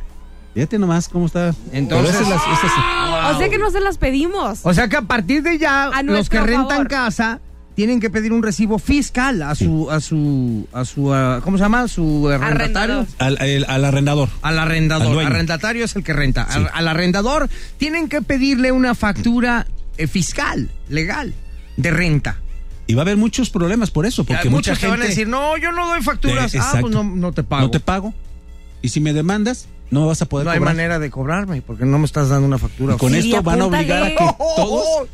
Fíjate 0.55 0.79
nomás 0.79 1.09
cómo 1.09 1.27
está. 1.27 1.55
Entonces- 1.73 2.17
O 2.23 3.39
sea 3.39 3.49
que 3.49 3.59
no 3.59 3.71
se 3.71 3.81
las 3.81 3.99
pedimos. 3.99 4.61
O 4.63 4.73
sea 4.75 4.89
que 4.89 4.97
a 4.97 5.03
partir 5.03 5.43
de 5.43 5.59
ya, 5.59 5.85
A 5.85 6.03
los 6.03 6.29
que 6.29 6.41
rentan 6.41 6.69
favor. 6.69 6.89
casa 6.89 7.41
tienen 7.79 8.01
que 8.01 8.11
pedir 8.11 8.33
un 8.33 8.43
recibo 8.43 8.81
fiscal 8.81 9.41
a 9.41 9.55
su, 9.55 9.89
a 9.89 10.01
su, 10.01 10.67
a 10.73 10.85
su, 10.85 11.15
¿cómo 11.45 11.59
se 11.59 11.63
llama? 11.63 11.83
A 11.83 11.87
su 11.87 12.29
arrendatario. 12.29 13.07
Arrendador. 13.07 13.07
Al, 13.19 13.41
el- 13.49 13.65
al 13.69 13.85
arrendador. 13.85 14.29
Al 14.43 14.59
arrendador. 14.59 15.17
Al. 15.21 15.27
Arrendatario 15.27 15.85
es 15.85 15.95
el 15.95 16.03
que 16.03 16.13
renta. 16.13 16.43
Al, 16.43 16.69
al 16.75 16.89
arrendador 16.89 17.49
tienen 17.77 18.09
que 18.09 18.21
pedirle 18.21 18.73
una 18.73 18.97
factura 18.97 19.69
eh, 19.97 20.09
fiscal, 20.09 20.69
legal, 20.89 21.35
de 21.77 21.91
renta. 21.93 22.41
Y 22.89 22.95
va 22.95 23.03
a 23.03 23.05
haber 23.05 23.17
muchos 23.17 23.49
problemas 23.49 23.93
por 23.93 24.07
eso, 24.07 24.25
porque 24.25 24.51
mucha 24.51 24.75
gente... 24.75 24.89
van 24.89 25.03
a 25.03 25.05
decir, 25.05 25.29
no, 25.29 25.57
yo 25.57 25.71
no 25.71 25.87
doy 25.87 26.03
facturas. 26.03 26.53
Ah, 26.57 26.79
pues 26.81 26.93
no, 26.93 27.05
no 27.05 27.31
te 27.31 27.45
pago. 27.45 27.63
No 27.63 27.71
te 27.71 27.79
pago. 27.79 28.13
Y 28.83 28.89
si 28.89 28.99
me 28.99 29.13
demandas, 29.13 29.69
no 29.91 30.01
me 30.03 30.07
vas 30.07 30.21
a 30.23 30.27
poder 30.27 30.45
No 30.47 30.51
hay 30.53 30.59
cobrar. 30.59 30.75
manera 30.75 30.99
de 30.99 31.11
cobrarme 31.11 31.63
porque 31.63 31.85
no 31.85 31.99
me 31.99 32.05
estás 32.05 32.29
dando 32.29 32.47
una 32.47 32.59
factura. 32.59 32.95
Y 32.95 32.99
con 32.99 33.13
Sí, 33.13 33.19
esto 33.31 33.43
van 33.43 33.61
a 33.63 33.67
obligar 33.67 34.03
a 34.03 34.09
que 34.11 34.17
todos... 34.57 35.09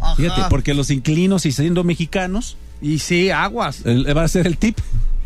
Ajá. 0.00 0.14
Fíjate, 0.16 0.42
porque 0.50 0.74
los 0.74 0.90
inclinos 0.90 1.46
y 1.46 1.52
siendo 1.52 1.82
mexicanos, 1.84 2.56
Y 2.80 2.98
sí, 3.00 3.30
aguas. 3.30 3.80
el- 3.84 4.16
va 4.16 4.22
a 4.24 4.28
ser 4.28 4.46
el 4.46 4.56
tip. 4.58 4.78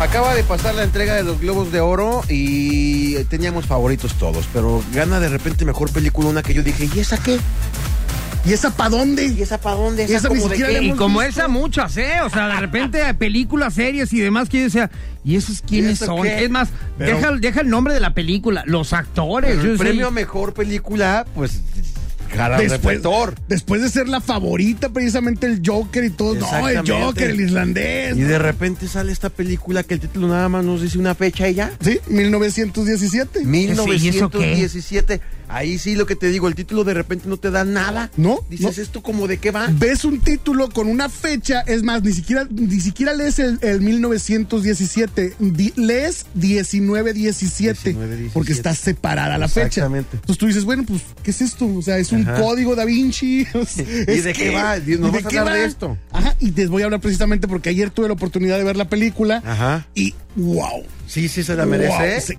Acaba 0.00 0.34
de 0.34 0.42
pasar 0.44 0.74
la 0.74 0.82
entrega 0.82 1.14
de 1.14 1.22
los 1.22 1.40
Globos 1.40 1.70
de 1.70 1.80
Oro 1.80 2.22
y 2.28 3.22
teníamos 3.24 3.66
favoritos 3.66 4.14
todos, 4.14 4.48
pero 4.52 4.82
gana 4.92 5.20
de 5.20 5.28
repente 5.28 5.64
mejor 5.64 5.90
película 5.92 6.28
una 6.28 6.42
que 6.42 6.54
yo 6.54 6.62
dije, 6.62 6.88
¿y 6.92 7.00
esa 7.00 7.16
qué? 7.22 7.38
¿Y 8.44 8.52
esa 8.52 8.70
para 8.70 8.90
dónde? 8.90 9.26
¿Y 9.26 9.40
esa 9.42 9.58
para 9.61 9.76
dónde? 9.76 10.06
Y 10.08 10.12
esa 10.14 10.28
ni 10.28 10.37
como 10.40 10.49
de 10.49 10.56
qué? 10.56 10.82
Y 10.82 10.90
como 10.92 11.20
visto. 11.20 11.40
esa, 11.40 11.49
muchas, 11.49 11.96
¿eh? 11.96 12.20
O 12.25 12.30
sea, 12.30 12.49
de 12.49 12.56
repente 12.61 13.14
películas, 13.14 13.75
series 13.75 14.12
y 14.12 14.20
demás 14.20 14.49
que 14.49 14.58
yo 14.58 14.64
decía, 14.64 14.90
¿y 15.25 15.37
esos 15.37 15.62
quiénes 15.62 16.02
eso 16.02 16.06
son? 16.06 16.22
qué? 16.22 16.44
Es 16.44 16.50
más, 16.50 16.68
Pero- 16.99 17.16
deja, 17.16 17.30
deja 17.37 17.61
el 17.61 17.68
nombre 17.68 17.94
de 17.94 18.00
la 18.00 18.14
película, 18.14 18.64
los 18.66 18.92
actores. 18.92 19.57
Pero 19.59 19.70
el 19.72 19.78
sé- 19.78 19.85
premio 19.85 20.09
a 20.09 20.11
mejor 20.11 20.55
película, 20.55 21.24
pues, 21.35 21.61
cara 22.35 22.57
Después, 22.59 23.00
después 23.46 23.83
de 23.83 23.90
ser 23.90 24.09
la 24.09 24.20
favorita, 24.22 24.88
precisamente 24.88 25.46
el 25.46 25.61
Joker 25.64 26.02
y 26.02 26.11
todo. 26.11 26.35
No, 26.35 26.68
el. 26.68 26.78
Joker, 26.78 27.31
el 27.31 27.40
irlandés. 27.42 28.16
Y 28.16 28.22
de 28.22 28.38
repente 28.38 28.88
sale 28.88 29.12
esta 29.12 29.28
película 29.28 29.83
que 29.83 29.94
el 29.94 30.00
título 30.00 30.28
nada 30.28 30.48
más 30.48 30.64
nos 30.64 30.81
dice 30.83 30.98
una 30.98 31.14
fecha 31.14 31.46
y 31.48 31.55
ya. 31.55 31.70
Sí, 31.81 32.00
1917. 32.09 33.44
1917. 33.44 35.20
Ahí 35.48 35.78
sí 35.78 35.94
lo 35.96 36.07
que 36.07 36.16
te 36.16 36.28
digo, 36.28 36.48
el 36.48 36.55
título 36.55 36.85
de 36.85 36.94
repente 36.94 37.28
no 37.28 37.37
te 37.37 37.50
da 37.50 37.64
nada. 37.64 38.11
No, 38.16 38.38
Dices, 38.48 38.76
no. 38.78 38.83
¿esto 38.83 39.02
como 39.02 39.26
de 39.26 39.38
qué 39.38 39.50
va? 39.50 39.68
Ves 39.70 40.05
un 40.05 40.20
título 40.20 40.68
con 40.70 40.87
una 40.88 41.09
fecha, 41.09 41.61
es 41.61 41.83
más, 41.83 42.02
ni 42.02 42.12
siquiera, 42.12 42.46
ni 42.50 42.81
siquiera 42.81 43.12
lees 43.14 43.38
el, 43.38 43.59
el 43.62 43.81
1917, 43.81 45.35
di- 45.38 45.72
lees 45.76 46.26
1917, 46.35 47.90
1917. 47.90 48.31
porque 48.33 48.52
está 48.52 48.74
separada 48.74 49.38
la 49.38 49.48
fecha. 49.48 49.66
Exactamente. 49.66 50.11
Entonces 50.16 50.38
tú 50.38 50.46
dices, 50.46 50.64
bueno, 50.64 50.85
pues, 50.87 51.02
¿qué 51.22 51.31
es 51.31 51.40
esto? 51.42 51.66
O 51.74 51.83
sea, 51.83 51.98
es 51.98 52.12
un 52.12 52.22
Ajá. 52.22 52.40
código 52.40 52.74
da 52.74 52.85
Vinci. 52.85 53.46
¿Y 54.09 54.20
de 54.20 54.33
qué 54.33 54.50
va? 54.50 54.76
¿Nos 54.78 54.87
¿Y 54.87 54.96
de 55.12 55.18
a 55.18 55.22
qué 55.22 55.38
hablar 55.38 55.55
de 55.55 55.61
va? 55.62 55.66
esto? 55.66 55.98
Ajá, 56.12 56.35
y 56.40 56.50
les 56.52 56.68
voy 56.68 56.83
a 56.83 56.87
hablar 56.87 57.00
precisamente 57.00 57.48
porque 57.48 57.68
ayer 57.70 57.90
tuve 57.90 58.09
la 58.09 58.14
oportunidad 58.14 58.59
de 58.59 58.64
ver 58.64 58.76
la 58.76 58.88
película 58.88 59.42
Ajá. 59.44 59.87
y 59.94 60.14
wow. 60.37 60.83
Sí, 61.12 61.29
sí 61.29 61.42
se 61.42 61.55
la 61.55 61.66
merece. 61.66 62.38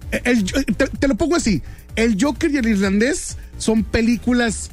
Te 0.99 1.07
lo 1.07 1.13
pongo 1.13 1.35
así. 1.35 1.61
El 1.95 2.17
Joker 2.19 2.49
y 2.49 2.57
el 2.57 2.67
irlandés 2.67 3.37
son 3.59 3.83
películas 3.83 4.71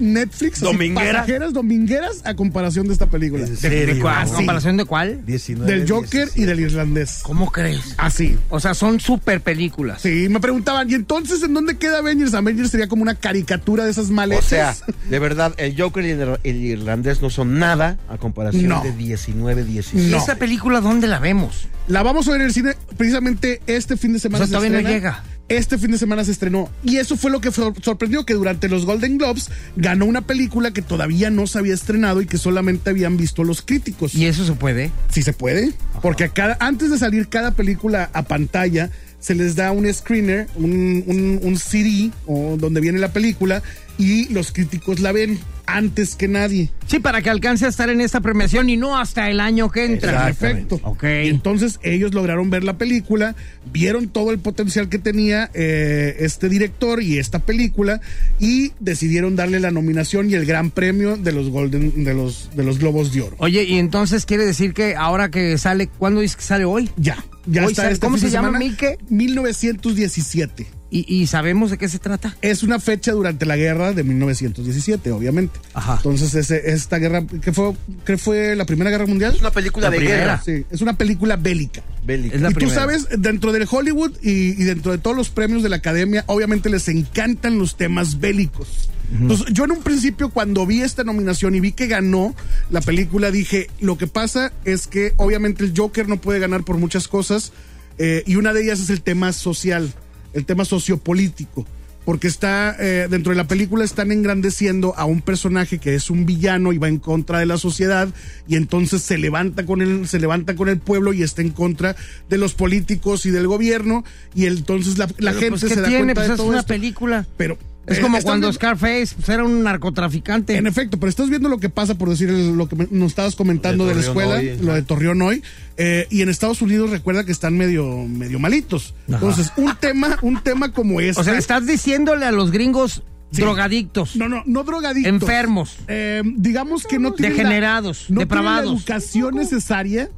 Netflix. 0.00 0.60
Domingueras. 0.60 1.12
pasajeras, 1.14 1.52
domingueras 1.52 2.22
a 2.24 2.34
comparación 2.34 2.86
de 2.86 2.92
esta 2.94 3.06
película. 3.06 3.44
¿En 3.44 3.50
¿De, 3.50 3.56
serio? 3.56 3.94
de 3.94 4.00
cuál? 4.00 4.16
Así. 4.22 4.32
¿Comparación 4.34 4.76
de 4.76 4.84
cuál? 4.84 5.24
19, 5.26 5.70
Del 5.72 5.88
Joker 5.88 6.22
y 6.34 6.44
17. 6.44 6.46
del 6.46 6.60
irlandés. 6.60 7.20
¿Cómo 7.22 7.50
crees? 7.52 7.94
Así. 7.98 8.36
O 8.48 8.60
sea, 8.60 8.74
son 8.74 9.00
super 9.00 9.40
películas. 9.40 10.00
Sí, 10.02 10.28
me 10.30 10.40
preguntaban, 10.40 10.90
¿y 10.90 10.94
entonces 10.94 11.42
en 11.42 11.54
dónde 11.54 11.76
queda 11.76 11.98
Avengers? 11.98 12.34
Avengers 12.34 12.70
sería 12.70 12.88
como 12.88 13.02
una 13.02 13.14
caricatura 13.14 13.84
de 13.84 13.90
esas 13.90 14.10
O 14.10 14.12
maletas. 14.12 14.44
sea, 14.46 14.76
de 15.08 15.18
verdad, 15.18 15.54
el 15.58 15.80
Joker 15.80 16.04
y 16.04 16.10
el, 16.10 16.38
el 16.42 16.56
irlandés 16.56 17.22
no 17.22 17.30
son 17.30 17.58
nada 17.58 17.98
a 18.08 18.16
comparación 18.18 18.68
No. 18.68 18.82
de 18.82 18.92
19, 18.92 19.62
¿Y 19.62 19.64
17. 19.64 20.10
No. 20.10 20.16
esa 20.16 20.36
película 20.36 20.80
dónde 20.80 21.06
la 21.06 21.18
vemos? 21.18 21.68
la 21.88 22.02
vamos 22.04 22.28
a 22.28 22.32
ver 22.32 22.42
en 22.42 22.46
el 22.46 22.52
cine 22.52 22.74
precisamente 22.96 23.60
este 23.66 23.96
fin 23.96 24.12
de 24.12 24.20
semana. 24.20 24.44
O 24.44 24.46
sea, 24.46 24.60
se 24.60 24.66
todavía 24.68 24.82
no 24.82 24.88
llega. 24.88 25.24
Este 25.50 25.76
fin 25.78 25.90
de 25.90 25.98
semana 25.98 26.24
se 26.24 26.30
estrenó. 26.30 26.70
Y 26.84 26.98
eso 26.98 27.16
fue 27.16 27.30
lo 27.30 27.40
que 27.40 27.50
sor- 27.50 27.74
sorprendió, 27.82 28.24
que 28.24 28.34
durante 28.34 28.68
los 28.68 28.86
Golden 28.86 29.18
Globes 29.18 29.50
ganó 29.76 30.06
una 30.06 30.22
película 30.22 30.70
que 30.70 30.80
todavía 30.80 31.28
no 31.28 31.46
se 31.48 31.58
había 31.58 31.74
estrenado 31.74 32.22
y 32.22 32.26
que 32.26 32.38
solamente 32.38 32.88
habían 32.90 33.16
visto 33.16 33.42
los 33.42 33.60
críticos. 33.60 34.14
¿Y 34.14 34.26
eso 34.26 34.46
se 34.46 34.52
puede? 34.52 34.92
Si 35.10 35.22
se 35.22 35.32
puede, 35.32 35.72
porque 36.02 36.24
a 36.24 36.28
cada- 36.28 36.56
antes 36.60 36.90
de 36.90 36.98
salir 36.98 37.28
cada 37.28 37.50
película 37.50 38.10
a 38.12 38.22
pantalla, 38.22 38.90
se 39.18 39.34
les 39.34 39.54
da 39.56 39.70
un 39.72 39.92
screener, 39.92 40.46
un, 40.54 41.02
un, 41.06 41.40
un 41.42 41.58
CD 41.58 42.10
o 42.26 42.56
donde 42.56 42.80
viene 42.80 42.98
la 43.00 43.12
película 43.12 43.62
y 43.98 44.28
los 44.32 44.52
críticos 44.52 45.00
la 45.00 45.12
ven 45.12 45.38
antes 45.66 46.16
que 46.16 46.26
nadie. 46.26 46.68
Sí, 46.88 46.98
para 46.98 47.22
que 47.22 47.30
alcance 47.30 47.64
a 47.64 47.68
estar 47.68 47.90
en 47.90 48.00
esta 48.00 48.20
premiación 48.20 48.68
y 48.70 48.76
no 48.76 48.98
hasta 48.98 49.30
el 49.30 49.38
año 49.38 49.70
que 49.70 49.84
entra. 49.84 50.24
Perfecto. 50.26 50.80
Ok. 50.82 51.04
Y 51.04 51.28
entonces 51.28 51.78
ellos 51.84 52.12
lograron 52.12 52.50
ver 52.50 52.64
la 52.64 52.76
película, 52.76 53.36
vieron 53.72 54.08
todo 54.08 54.32
el 54.32 54.40
potencial 54.40 54.88
que 54.88 54.98
tenía 54.98 55.48
eh, 55.54 56.16
este 56.20 56.48
director 56.48 57.00
y 57.02 57.18
esta 57.18 57.38
película 57.38 58.00
y 58.40 58.72
decidieron 58.80 59.36
darle 59.36 59.60
la 59.60 59.70
nominación 59.70 60.28
y 60.28 60.34
el 60.34 60.44
gran 60.44 60.72
premio 60.72 61.16
de 61.16 61.30
los 61.30 61.50
Golden, 61.50 62.02
de 62.04 62.14
los, 62.14 62.50
de 62.56 62.64
los 62.64 62.80
Globos 62.80 63.12
de 63.12 63.20
Oro. 63.22 63.36
Oye, 63.38 63.62
y 63.62 63.78
entonces 63.78 64.26
quiere 64.26 64.44
decir 64.44 64.74
que 64.74 64.96
ahora 64.96 65.30
que 65.30 65.56
sale, 65.58 65.86
¿cuándo 65.86 66.20
dice 66.20 66.36
que 66.36 66.42
sale 66.42 66.64
hoy? 66.64 66.90
Ya, 66.96 67.24
ya 67.46 67.62
Hoy 67.64 67.70
está. 67.72 67.82
sale- 67.82 67.94
este 67.94 68.06
¿cómo 68.06 68.18
se 68.18 68.30
llama. 68.30 68.58
Mike? 68.58 68.98
1917. 69.08 70.66
¿Y, 70.92 71.04
y 71.14 71.28
sabemos 71.28 71.70
de 71.70 71.78
qué 71.78 71.88
se 71.88 72.00
trata? 72.00 72.36
Es 72.42 72.64
una 72.64 72.80
fecha 72.80 73.12
durante 73.12 73.46
la 73.46 73.56
guerra 73.56 73.92
de 73.92 74.02
1917, 74.02 75.12
obviamente. 75.12 75.60
Ajá. 75.72 75.94
Entonces, 75.98 76.34
ese- 76.34 76.72
esta 76.72 76.98
guerra, 76.98 77.24
que 77.26 77.52
fue, 77.52 77.74
que 78.04 78.18
fue 78.18 78.56
la 78.56 78.64
Primera 78.64 78.90
Guerra 78.90 79.06
Mundial? 79.06 79.34
Es 79.34 79.40
una 79.40 79.52
película 79.52 79.86
La 79.86 79.90
de 79.92 79.96
primera. 79.98 80.18
guerra. 80.18 80.42
Sí, 80.44 80.64
es 80.68 80.80
una 80.80 80.94
película 80.94 81.36
bélica. 81.36 81.82
Bélica. 82.04 82.34
Es 82.34 82.42
la 82.42 82.50
y 82.50 82.54
tú 82.54 82.68
sabes, 82.70 83.06
dentro 83.18 83.52
del 83.52 83.68
Hollywood 83.70 84.12
y, 84.20 84.30
y 84.60 84.64
dentro 84.64 84.90
de 84.90 84.98
todos 84.98 85.16
los 85.16 85.30
premios 85.30 85.62
de 85.62 85.68
la 85.68 85.76
academia, 85.76 86.24
obviamente 86.26 86.68
les 86.70 86.88
encantan 86.88 87.58
los 87.58 87.76
temas 87.76 88.18
bélicos. 88.18 88.88
Entonces, 89.12 89.46
yo 89.52 89.64
en 89.64 89.72
un 89.72 89.82
principio, 89.82 90.30
cuando 90.30 90.66
vi 90.66 90.82
esta 90.82 91.02
nominación 91.04 91.54
y 91.56 91.60
vi 91.60 91.72
que 91.72 91.88
ganó 91.88 92.34
la 92.70 92.80
película, 92.80 93.30
dije: 93.32 93.68
Lo 93.80 93.98
que 93.98 94.06
pasa 94.06 94.52
es 94.64 94.86
que, 94.86 95.14
obviamente, 95.16 95.64
el 95.64 95.72
Joker 95.76 96.08
no 96.08 96.20
puede 96.20 96.38
ganar 96.38 96.62
por 96.64 96.78
muchas 96.78 97.08
cosas, 97.08 97.52
eh, 97.98 98.22
y 98.26 98.36
una 98.36 98.52
de 98.52 98.62
ellas 98.62 98.78
es 98.80 98.88
el 98.88 99.02
tema 99.02 99.32
social, 99.32 99.92
el 100.32 100.44
tema 100.46 100.64
sociopolítico. 100.64 101.66
porque 102.04 102.28
está 102.28 102.74
eh, 102.80 103.08
dentro 103.10 103.30
de 103.30 103.36
la 103.36 103.46
película 103.46 103.84
están 103.84 104.10
engrandeciendo 104.10 104.94
a 104.96 105.04
un 105.04 105.20
personaje 105.20 105.78
que 105.78 105.94
es 105.94 106.08
un 106.10 106.24
villano 106.24 106.72
y 106.72 106.78
va 106.78 106.88
en 106.88 106.98
contra 106.98 107.38
de 107.40 107.46
la 107.46 107.58
sociedad 107.58 108.08
y 108.48 108.56
entonces 108.56 109.02
se 109.02 109.18
levanta 109.18 109.66
con 109.66 109.82
el 109.82 110.08
se 110.08 110.18
levanta 110.18 110.56
con 110.56 110.68
el 110.70 110.78
pueblo 110.78 111.12
y 111.12 111.22
está 111.22 111.42
en 111.42 111.50
contra 111.50 111.94
de 112.30 112.38
los 112.38 112.54
políticos 112.54 113.26
y 113.26 113.30
del 113.30 113.46
gobierno 113.46 114.02
y 114.34 114.46
entonces 114.46 114.96
la, 114.96 115.08
la 115.18 115.32
gente 115.34 115.50
Pues, 115.50 115.64
¿qué 115.64 115.74
se 115.74 115.80
da 115.82 115.88
tiene? 115.88 116.14
cuenta 116.14 116.20
Pues 116.22 116.28
de 116.28 116.32
es 116.34 116.36
todo 116.38 116.48
una 116.48 116.60
esto. 116.60 116.68
película. 116.68 117.26
Pero 117.36 117.58
Es 117.86 117.98
eh, 117.98 118.00
como 118.02 118.18
estás 118.18 118.24
cuando 118.30 118.46
viendo- 118.48 118.52
Scarface 118.56 119.14
pues, 119.16 119.28
era 119.30 119.42
un 119.44 119.62
narcotraficante. 119.62 120.56
en 120.56 120.66
efecto, 120.66 120.98
pero 121.00 121.08
estás 121.10 121.28
viendo 121.30 121.48
lo 121.48 121.58
que 121.58 121.70
pasa, 121.70 121.96
por 121.96 122.08
decir 122.10 122.28
el- 122.28 122.56
lo 122.56 122.68
que 122.68 122.76
me- 122.76 122.88
nos 122.90 123.08
estabas 123.12 123.34
comentando 123.34 123.84
de, 123.86 123.94
De 123.94 124.00
la 124.00 124.06
escuela, 124.06 124.34
hoy, 124.36 124.58
lo 124.60 124.74
de. 124.74 124.82
Torreón 124.82 125.22
hoy, 125.22 125.42
eh, 125.76 126.06
y 126.10 126.20
en 126.22 126.28
Estados 126.28 126.62
Unidos 126.62 126.90
recuerda 126.90 127.24
que 127.24 127.32
están 127.32 127.56
medio, 127.56 127.86
medio 128.06 128.38
malitos. 128.38 128.94
Entonces, 129.08 129.52
un 129.56 129.74
tema, 129.76 130.18
un 130.22 130.42
tema 130.42 130.72
como 130.72 131.00
este. 131.00 131.20
o 131.20 131.24
sea, 131.24 131.36
estás 131.38 131.66
diciéndole 131.66 132.26
a 132.26 132.32
los 132.32 132.50
gringos 132.50 133.02
Sí. 133.32 133.42
drogadictos, 133.42 134.16
No, 134.16 134.28
no, 134.28 134.42
no 134.44 134.64
drogadictos. 134.64 135.12
enfermos. 135.12 135.76
Eh, 135.88 136.22
digamos 136.36 136.84
que 136.86 136.98
no 136.98 137.12
tienen 137.12 137.36
la- 137.36 137.42
Degenerados, 137.44 137.98
no 138.02 138.06
tienen 138.06 138.18
depravados. 138.28 138.64
la 138.72 138.72
educación 138.78 139.34
necesaria 139.36 140.10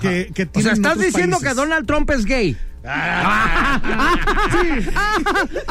que, 0.00 0.30
que 0.32 0.42
O 0.44 0.46
sea, 0.46 0.52
tienen 0.52 0.72
estás 0.74 0.92
otros 0.92 1.06
diciendo 1.06 1.36
países. 1.38 1.48
que 1.48 1.54
Donald 1.60 1.86
Trump 1.86 2.10
es 2.10 2.24
gay. 2.24 2.56
Ah, 2.84 3.80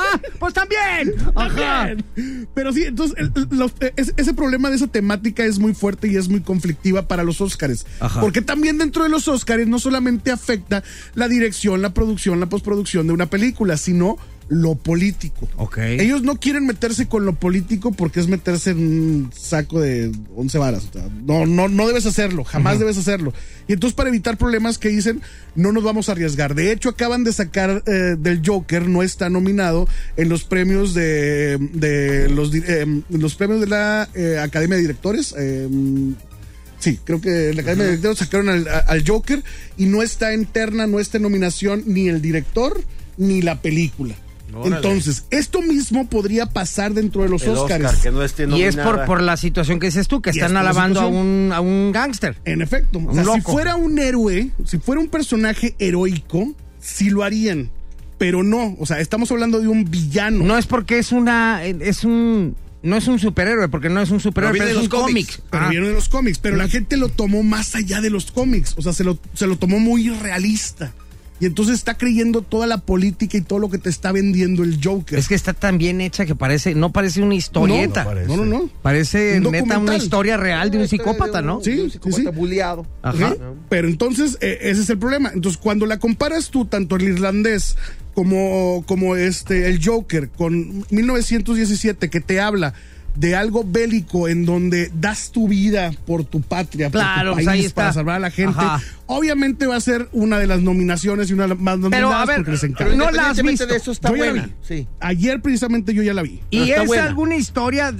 pues 0.39 0.53
también. 0.53 1.13
Ajá. 1.35 1.89
Pero 2.53 2.73
sí, 2.73 2.83
entonces 2.83 3.17
el- 3.17 3.31
el- 3.35 3.47
los- 3.57 3.73
es- 3.95 4.13
ese 4.17 4.33
problema 4.33 4.69
de 4.69 4.75
esa 4.75 4.87
temática 4.87 5.43
es 5.43 5.59
muy 5.59 5.73
fuerte 5.73 6.07
y 6.07 6.15
es 6.17 6.29
muy 6.29 6.41
conflictiva 6.41 7.07
para 7.07 7.23
los 7.23 7.41
Óscares. 7.41 7.85
Porque 8.21 8.41
también 8.41 8.77
dentro 8.77 9.03
de 9.03 9.09
los 9.09 9.27
Óscares 9.27 9.67
no 9.67 9.79
solamente 9.79 10.31
afecta 10.31 10.83
la 11.15 11.27
dirección, 11.27 11.81
la 11.81 11.93
producción, 11.93 12.39
la 12.39 12.45
postproducción 12.47 13.07
de 13.07 13.13
una 13.13 13.25
película, 13.27 13.77
sino 13.77 14.17
lo 14.49 14.75
político. 14.75 15.47
Ok. 15.57 15.77
Ellos 15.77 16.23
no 16.23 16.35
quieren 16.35 16.65
meterse 16.65 17.07
con 17.07 17.23
lo 17.25 17.35
político 17.35 17.91
porque 17.91 18.19
es 18.19 18.27
meterse 18.27 18.71
en 18.71 18.79
un 18.79 19.31
saco 19.33 19.79
de 19.79 20.12
11 20.35 20.57
varas. 20.57 20.85
O 20.89 20.93
sea, 20.93 21.07
no, 21.23 21.45
no, 21.45 21.67
no 21.69 21.88
debes 21.88 22.05
hacerlo, 22.07 22.43
jamás 22.43 22.79
debes 22.79 22.97
hacerlo. 22.97 23.31
Y 23.67 23.73
entonces 23.73 23.95
para 23.95 24.09
evitar 24.09 24.38
problemas 24.38 24.79
que 24.79 24.89
dicen, 24.89 25.21
no 25.55 25.71
nos 25.71 25.83
vamos 25.83 26.09
a 26.09 26.13
arriesgar. 26.13 26.55
De 26.55 26.71
hecho, 26.71 26.89
acaban 26.89 27.23
de 27.23 27.31
sacar 27.31 27.83
eh, 27.85 28.15
del 28.17 28.41
Joker, 28.43 28.88
no 28.88 29.03
está 29.03 29.29
nominado 29.29 29.88
en 30.17 30.29
los 30.29 30.43
premios 30.43 30.95
de, 30.95 31.57
de 31.73 32.27
los, 32.29 32.51
eh, 32.55 33.01
los 33.09 33.35
premios 33.35 33.62
de 33.62 33.67
la 33.67 34.09
eh, 34.15 34.39
Academia 34.39 34.75
de 34.77 34.81
Directores. 34.81 35.33
eh, 35.38 35.67
Sí, 36.79 36.97
creo 37.03 37.19
que 37.19 37.53
la 37.53 37.62
Academia 37.62 37.83
de 37.85 37.89
Directores 37.97 38.19
sacaron 38.19 38.47
al, 38.49 38.65
al 38.67 39.03
Joker 39.05 39.43
y 39.77 39.85
no 39.85 40.01
está 40.01 40.33
en 40.33 40.45
terna, 40.45 40.88
no 40.88 40.99
está 41.01 41.17
en 41.17 41.23
nominación 41.23 41.83
ni 41.85 42.07
el 42.07 42.21
director 42.21 42.81
ni 43.17 43.41
la 43.41 43.62
película. 43.62 44.15
Entonces, 44.63 45.25
esto 45.29 45.62
mismo 45.62 46.07
podría 46.07 46.45
pasar 46.47 46.93
dentro 46.93 47.23
de 47.23 47.29
los 47.29 47.43
El 47.43 47.51
Oscars. 47.51 47.83
Oscar, 47.85 48.01
que 48.01 48.12
no 48.12 48.23
esté 48.23 48.47
Y 48.49 48.63
es 48.63 48.75
por, 48.75 49.05
por 49.05 49.21
la 49.21 49.38
situación 49.38 49.79
que 49.79 49.88
dices 49.88 50.07
tú, 50.07 50.21
que 50.21 50.29
están 50.31 50.51
es 50.51 50.57
alabando 50.57 51.01
a 51.01 51.07
un, 51.07 51.51
a 51.53 51.62
un 51.62 51.91
gángster. 51.91 52.35
En 52.45 52.62
efecto, 52.62 52.99
o 53.05 53.13
sea, 53.13 53.23
si 53.23 53.41
fuera 53.41 53.75
un 53.75 53.99
héroe, 53.99 54.49
si 54.65 54.77
fuera 54.79 55.01
un 55.01 55.07
personaje 55.09 55.75
heroico, 55.79 56.53
sí 56.79 57.09
lo 57.09 57.23
harían, 57.23 57.69
pero 58.17 58.43
no, 58.43 58.75
o 58.79 58.85
sea, 58.85 58.99
estamos 58.99 59.31
hablando 59.31 59.59
de 59.59 59.67
un 59.67 59.89
villano. 59.89 60.43
No 60.45 60.57
es 60.57 60.65
porque 60.67 60.99
es 60.99 61.12
una. 61.12 61.63
Es 61.63 62.03
un. 62.03 62.55
No 62.81 62.95
es 62.95 63.07
un 63.07 63.19
superhéroe, 63.19 63.67
porque 63.67 63.89
no 63.89 64.01
es 64.01 64.09
un 64.09 64.21
superhéroe, 64.21 64.53
Pero 64.57 64.63
pero, 64.65 64.79
viene 64.79 64.85
es 64.85 64.89
de 64.89 64.95
un 64.95 65.01
los 65.01 65.09
cómic. 65.12 65.25
cómics. 65.27 65.41
Pero 65.51 65.65
Ah. 65.65 65.69
viene 65.69 65.88
de 65.89 65.93
los 65.93 66.07
cómics, 66.09 66.39
pero 66.39 66.55
la 66.55 66.69
gente 66.69 66.95
lo 66.95 67.09
tomó 67.09 67.43
más 67.43 67.75
allá 67.75 67.99
de 67.99 68.09
los 68.09 68.31
cómics, 68.31 68.73
o 68.77 68.81
sea, 68.81 68.93
se 68.93 69.03
lo, 69.03 69.19
se 69.33 69.47
lo 69.47 69.57
tomó 69.57 69.79
muy 69.79 70.09
realista. 70.12 70.93
Y 71.39 71.45
entonces 71.45 71.75
está 71.75 71.95
creyendo 71.97 72.41
toda 72.41 72.67
la 72.67 72.80
política 72.80 73.38
y 73.38 73.41
todo 73.41 73.60
lo 73.60 73.69
que 73.69 73.78
te 73.78 73.89
está 73.89 74.12
vendiendo 74.12 74.63
el 74.63 74.80
Joker. 74.84 75.17
Es 75.17 75.28
que 75.30 75.36
está 75.36 75.54
tan 75.54 75.78
bien 75.78 76.02
hecha 76.02 76.25
que 76.25 76.36
parece. 76.36 76.75
No 76.75 76.91
parece 76.91 77.21
una 77.21 77.36
historieta. 77.36 78.04
no, 78.28 78.36
no, 78.38 78.45
no. 78.45 78.69
Parece 78.82 79.39
Un 79.39 79.52
neta 79.52 79.78
una 79.78 79.95
historia 79.95 80.36
real 80.38 80.69
de 80.69 80.78
un 80.78 80.84
Este, 80.84 80.97
psicópata, 80.97 81.41
¿no? 81.41 81.62
Sí, 81.63 81.71
de 81.75 81.84
un 81.84 81.91
psicópata 81.91 82.21
sí. 82.32 82.36
buleado. 82.36 82.86
Ajá. 83.02 83.32
¿Sí? 83.32 83.38
Pero 83.69 83.88
entonces, 83.88 84.38
eh, 84.41 84.58
ese 84.63 84.82
es 84.82 84.89
el 84.89 84.97
problema. 84.99 85.32
Entonces, 85.34 85.60
cuando 85.62 85.86
la 85.86 85.97
comparas 85.97 86.49
tú, 86.49 86.65
tanto 86.65 86.97
el 86.97 87.04
irlandés 87.04 87.78
como, 88.13 88.84
como 88.86 89.15
este, 89.15 89.67
el 89.69 89.80
Joker, 89.84 90.30
con 90.30 90.84
1917, 90.89 92.10
que 92.10 92.19
te 92.19 92.41
habla 92.41 92.73
de 93.15 93.36
algo 93.36 93.63
bélico 93.65 94.28
en 94.28 94.45
donde 94.45 94.91
das 94.93 95.32
tu 95.32 95.47
vida 95.47 95.91
por 96.06 96.23
tu 96.25 96.41
patria, 96.41 96.89
Claro, 96.89 97.34
por 97.36 97.49
ahí 97.49 97.65
está. 97.65 97.75
para 97.75 97.93
salvar 97.93 98.15
a 98.17 98.19
la 98.19 98.32
gente, 98.32 98.56
Ajá. 98.60 98.82
Obviamente 99.11 99.65
va 99.65 99.75
a 99.75 99.81
ser 99.81 100.07
una 100.11 100.37
de 100.37 100.45
las 100.45 100.61
nominaciones 100.61 101.29
y 101.29 101.33
una 101.33 101.43
de 101.43 101.49
las 101.49 101.59
más 101.59 101.79
nominadas 101.79 102.13
a 102.13 102.25
ver, 102.25 102.35
porque 102.37 102.51
les 102.51 102.63
encanta. 102.63 102.95
no 102.95 103.09
la 103.11 103.29
has 103.31 103.41
visto. 103.41 103.65
de 103.65 103.75
eso 103.75 103.91
está 103.91 104.09
Yo 104.09 104.15
ya 104.17 104.25
la 104.25 104.31
buena. 104.31 104.45
vi. 104.47 104.53
Sí. 104.61 104.87
Ayer 104.99 105.41
precisamente 105.41 105.93
yo 105.95 106.03
ya 106.03 106.13
la 106.13 106.21
vi. 106.21 106.41
Y 106.51 106.69
es 106.71 106.85
buena. 106.85 107.05
alguna 107.05 107.35
historia. 107.35 107.91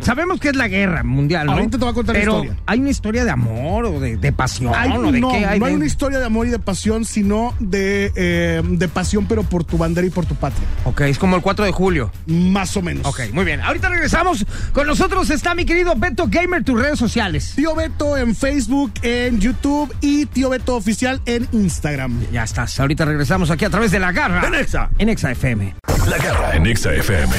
Sabemos 0.00 0.40
que 0.40 0.48
es 0.48 0.56
la 0.56 0.68
guerra 0.68 1.02
mundial, 1.04 1.46
¿no? 1.46 1.52
Ahorita 1.52 1.72
te 1.78 1.84
voy 1.84 1.90
a 1.92 1.94
contar 1.94 2.14
la 2.14 2.20
Pero 2.20 2.32
historia. 2.42 2.56
hay 2.66 2.80
una 2.80 2.90
historia 2.90 3.24
de 3.24 3.30
amor 3.30 3.84
o 3.86 4.00
de, 4.00 4.16
de 4.16 4.32
pasión 4.32 4.72
Hay- 4.74 4.90
o 4.92 5.12
de 5.12 5.20
no, 5.20 5.30
qué 5.30 5.44
hay. 5.46 5.58
no 5.60 5.66
hay 5.66 5.72
de- 5.72 5.76
una 5.76 5.86
historia 5.86 6.18
de 6.18 6.24
amor 6.26 6.46
y 6.46 6.50
de 6.50 6.58
pasión, 6.58 7.04
sino 7.04 7.54
de, 7.60 8.10
eh, 8.16 8.62
de 8.66 8.88
pasión, 8.88 9.26
pero 9.26 9.42
por 9.44 9.64
tu 9.64 9.76
bandera 9.78 10.06
y 10.06 10.10
por 10.10 10.24
tu 10.26 10.34
patria. 10.34 10.66
Ok, 10.84 11.02
es 11.02 11.18
como 11.18 11.36
el 11.36 11.42
4 11.42 11.64
de 11.64 11.72
julio. 11.72 12.10
Más 12.26 12.76
o 12.76 12.82
menos. 12.82 13.06
Ok, 13.06 13.20
muy 13.32 13.44
bien. 13.44 13.60
Ahorita 13.60 13.88
regresamos. 13.90 14.44
Con 14.72 14.86
nosotros 14.86 15.28
está 15.30 15.54
mi 15.54 15.64
querido 15.66 15.94
Beto 15.96 16.26
Gamer, 16.28 16.64
tus 16.64 16.80
redes 16.80 16.98
sociales. 16.98 17.52
Tío 17.54 17.74
Beto 17.74 18.16
en 18.16 18.34
Facebook, 18.34 18.92
en 19.02 19.40
YouTube 19.40 19.94
y 20.00 20.24
Tío 20.26 20.48
Beto 20.54 20.76
Oficial 20.76 21.20
en 21.26 21.48
Instagram. 21.50 22.30
Ya 22.30 22.44
estás. 22.44 22.78
Ahorita 22.78 23.04
regresamos 23.04 23.50
aquí 23.50 23.64
a 23.64 23.70
través 23.70 23.90
de 23.90 23.98
la 23.98 24.12
garra. 24.12 24.46
En 24.46 24.54
Exa. 24.54 24.88
En 24.98 25.08
Exa 25.08 25.32
FM. 25.32 25.74
La 26.08 26.16
garra 26.16 26.54
en 26.54 26.64
Exa 26.66 26.94
FM. 26.94 27.34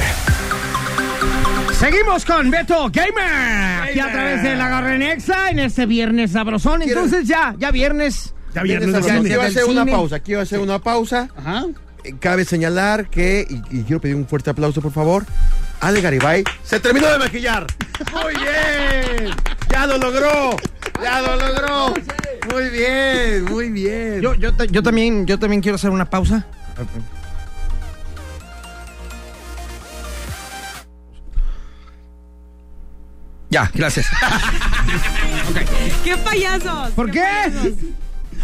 Seguimos 1.80 2.26
con 2.26 2.52
Beto 2.52 2.90
Gamer. 2.92 3.84
Aquí 3.90 4.00
a 4.02 4.12
través 4.12 4.44
de 4.44 4.56
la 4.58 4.68
garra 4.68 4.96
en 4.96 5.02
Exa 5.02 5.50
en 5.50 5.60
este 5.60 5.86
viernes 5.86 6.34
sabrosón. 6.34 6.82
Entonces 6.82 7.26
ya, 7.26 7.56
ya 7.58 7.72
viernes. 7.72 8.34
Ya 8.54 8.64
viernes 8.64 9.06
Ya 9.06 9.14
Aquí 9.14 9.34
va 9.36 9.44
a 9.46 9.48
hacer 9.48 9.64
una 9.64 9.86
pausa, 9.86 10.16
aquí 10.18 10.34
va 10.34 10.42
a 10.42 10.44
hacer 10.44 10.60
una 10.60 10.80
pausa. 10.80 11.30
Ajá. 11.38 11.64
Eh, 12.04 12.16
Cabe 12.20 12.44
señalar 12.44 13.10
que, 13.10 13.48
y, 13.50 13.80
y 13.80 13.84
quiero 13.84 14.02
pedir 14.02 14.18
un 14.18 14.28
fuerte 14.28 14.50
aplauso, 14.50 14.82
por 14.82 14.92
favor, 14.92 15.26
Ale 15.80 16.02
Garibay 16.02 16.44
se 16.66 16.82
terminó 16.82 17.08
de 17.08 17.18
maquillar. 17.18 17.66
Muy 18.12 18.34
bien, 18.34 19.34
ya 19.72 19.86
lo 19.86 19.98
logró, 19.98 20.58
ya 21.02 21.22
lo 21.22 21.36
logró. 21.38 21.94
Muy 22.52 22.70
bien, 22.70 23.46
muy 23.46 23.70
bien. 23.70 24.22
Yo, 24.22 24.34
yo, 24.36 24.52
yo 24.66 24.84
también, 24.84 25.26
yo 25.26 25.40
también 25.40 25.62
quiero 25.62 25.76
hacer 25.76 25.90
una 25.90 26.10
pausa. 26.10 26.46
Ya, 33.50 33.72
gracias. 33.74 34.08
¡Qué 36.04 36.18
payasos! 36.18 36.92
¿Por 36.92 37.10
qué? 37.10 37.22
payasos. 37.22 37.74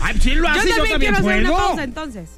Ay, 0.01 0.19
sí 0.19 0.35
lo 0.35 0.47
Yo 0.47 0.61
también, 0.63 0.99
quiero 0.99 1.17
hacer 1.17 1.39
una 1.45 1.51
pausa 1.51 1.83
entonces. 1.83 2.29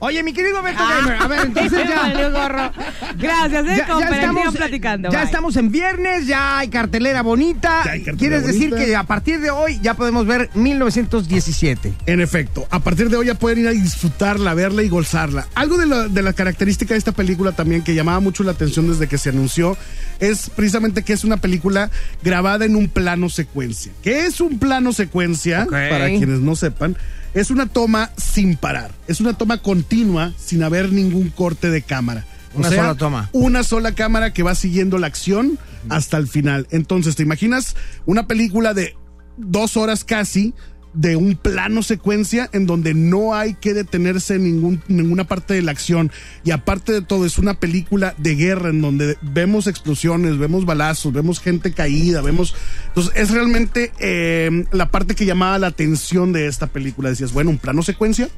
Oye, 0.00 0.22
mi 0.22 0.32
querido 0.32 0.62
Beto 0.62 0.82
Gamer, 0.82 1.16
a 1.20 1.28
ver, 1.28 1.40
entonces 1.46 1.86
ya. 1.86 2.28
gorro. 2.30 2.72
Gracias, 3.18 3.66
eh, 3.66 3.82
compa, 3.86 4.14
sigan 4.14 4.52
platicando. 4.52 5.10
ya 5.10 5.18
bye. 5.18 5.26
estamos 5.26 5.56
en 5.56 5.70
viernes, 5.70 6.26
ya 6.26 6.58
hay 6.58 6.68
cartelera 6.68 7.22
bonita. 7.22 7.82
Ya 7.84 7.92
hay 7.92 8.02
cartelera 8.02 8.18
Quieres 8.18 8.46
decir 8.46 8.74
que 8.74 8.96
a 8.96 9.04
partir 9.04 9.40
de 9.40 9.50
hoy 9.50 9.78
ya 9.82 9.94
podemos 9.94 10.26
ver 10.26 10.48
1917. 10.54 11.92
En 12.06 12.20
efecto, 12.22 12.66
a 12.70 12.80
partir 12.80 13.10
de 13.10 13.16
hoy 13.18 13.26
ya 13.26 13.34
pueden 13.34 13.60
ir 13.60 13.68
a 13.68 13.72
disfrutarla, 13.72 14.54
verla 14.54 14.82
y 14.82 14.88
gozarla. 14.88 15.46
Algo 15.54 15.76
de 15.76 15.86
la, 15.86 16.08
de 16.08 16.22
la 16.22 16.32
característica 16.32 16.94
de 16.94 16.98
esta 16.98 17.12
película 17.12 17.52
también 17.52 17.82
que 17.82 17.94
llamaba 17.94 18.20
mucho 18.20 18.42
la 18.42 18.52
atención 18.52 18.88
desde 18.88 19.06
que 19.06 19.18
se 19.18 19.28
anunció 19.28 19.76
es 20.18 20.50
precisamente 20.50 21.02
que 21.02 21.12
es 21.12 21.24
una 21.24 21.38
película 21.38 21.90
grabada 22.22 22.64
en 22.64 22.76
un 22.76 22.88
plano 22.88 23.28
secuencia. 23.28 23.92
¿Qué 24.02 24.26
es 24.26 24.40
un 24.40 24.58
plano 24.58 24.92
secuencia? 24.92 25.66
Para 25.66 26.08
quienes 26.08 26.40
no 26.40 26.56
sepan, 26.56 26.96
es 27.34 27.50
una 27.50 27.66
toma 27.66 28.10
sin 28.16 28.56
parar. 28.56 28.92
Es 29.06 29.20
una 29.20 29.34
toma 29.34 29.58
continua 29.58 30.32
sin 30.36 30.62
haber 30.62 30.92
ningún 30.92 31.30
corte 31.30 31.70
de 31.70 31.82
cámara. 31.82 32.26
O 32.54 32.58
Una 32.58 32.68
sea, 32.68 32.82
sola 32.82 32.94
toma. 32.96 33.30
Una 33.32 33.62
sola 33.62 33.92
cámara 33.92 34.32
que 34.32 34.42
va 34.42 34.54
siguiendo 34.54 34.98
la 34.98 35.06
acción 35.06 35.58
hasta 35.88 36.16
el 36.16 36.26
final. 36.26 36.66
Entonces, 36.70 37.16
¿te 37.16 37.22
imaginas 37.22 37.76
una 38.06 38.26
película 38.26 38.74
de 38.74 38.96
dos 39.36 39.76
horas 39.76 40.04
casi 40.04 40.54
de 40.92 41.16
un 41.16 41.36
plano 41.36 41.82
secuencia 41.82 42.50
en 42.52 42.66
donde 42.66 42.94
no 42.94 43.34
hay 43.34 43.54
que 43.54 43.74
detenerse 43.74 44.34
en 44.34 44.44
ningún, 44.44 44.82
ninguna 44.88 45.24
parte 45.24 45.54
de 45.54 45.62
la 45.62 45.72
acción? 45.72 46.10
Y 46.44 46.50
aparte 46.50 46.92
de 46.92 47.02
todo, 47.02 47.26
es 47.26 47.38
una 47.38 47.54
película 47.54 48.14
de 48.18 48.34
guerra 48.34 48.70
en 48.70 48.80
donde 48.80 49.16
vemos 49.22 49.66
explosiones, 49.66 50.38
vemos 50.38 50.64
balazos, 50.64 51.12
vemos 51.12 51.40
gente 51.40 51.72
caída, 51.72 52.20
vemos... 52.22 52.54
Entonces, 52.88 53.12
es 53.16 53.30
realmente 53.30 53.92
eh, 53.98 54.64
la 54.72 54.90
parte 54.90 55.14
que 55.14 55.26
llamaba 55.26 55.58
la 55.58 55.68
atención 55.68 56.32
de 56.32 56.46
esta 56.46 56.66
película. 56.66 57.10
Decías, 57.10 57.32
bueno, 57.32 57.50
un 57.50 57.58
plano 57.58 57.82
secuencia 57.82 58.28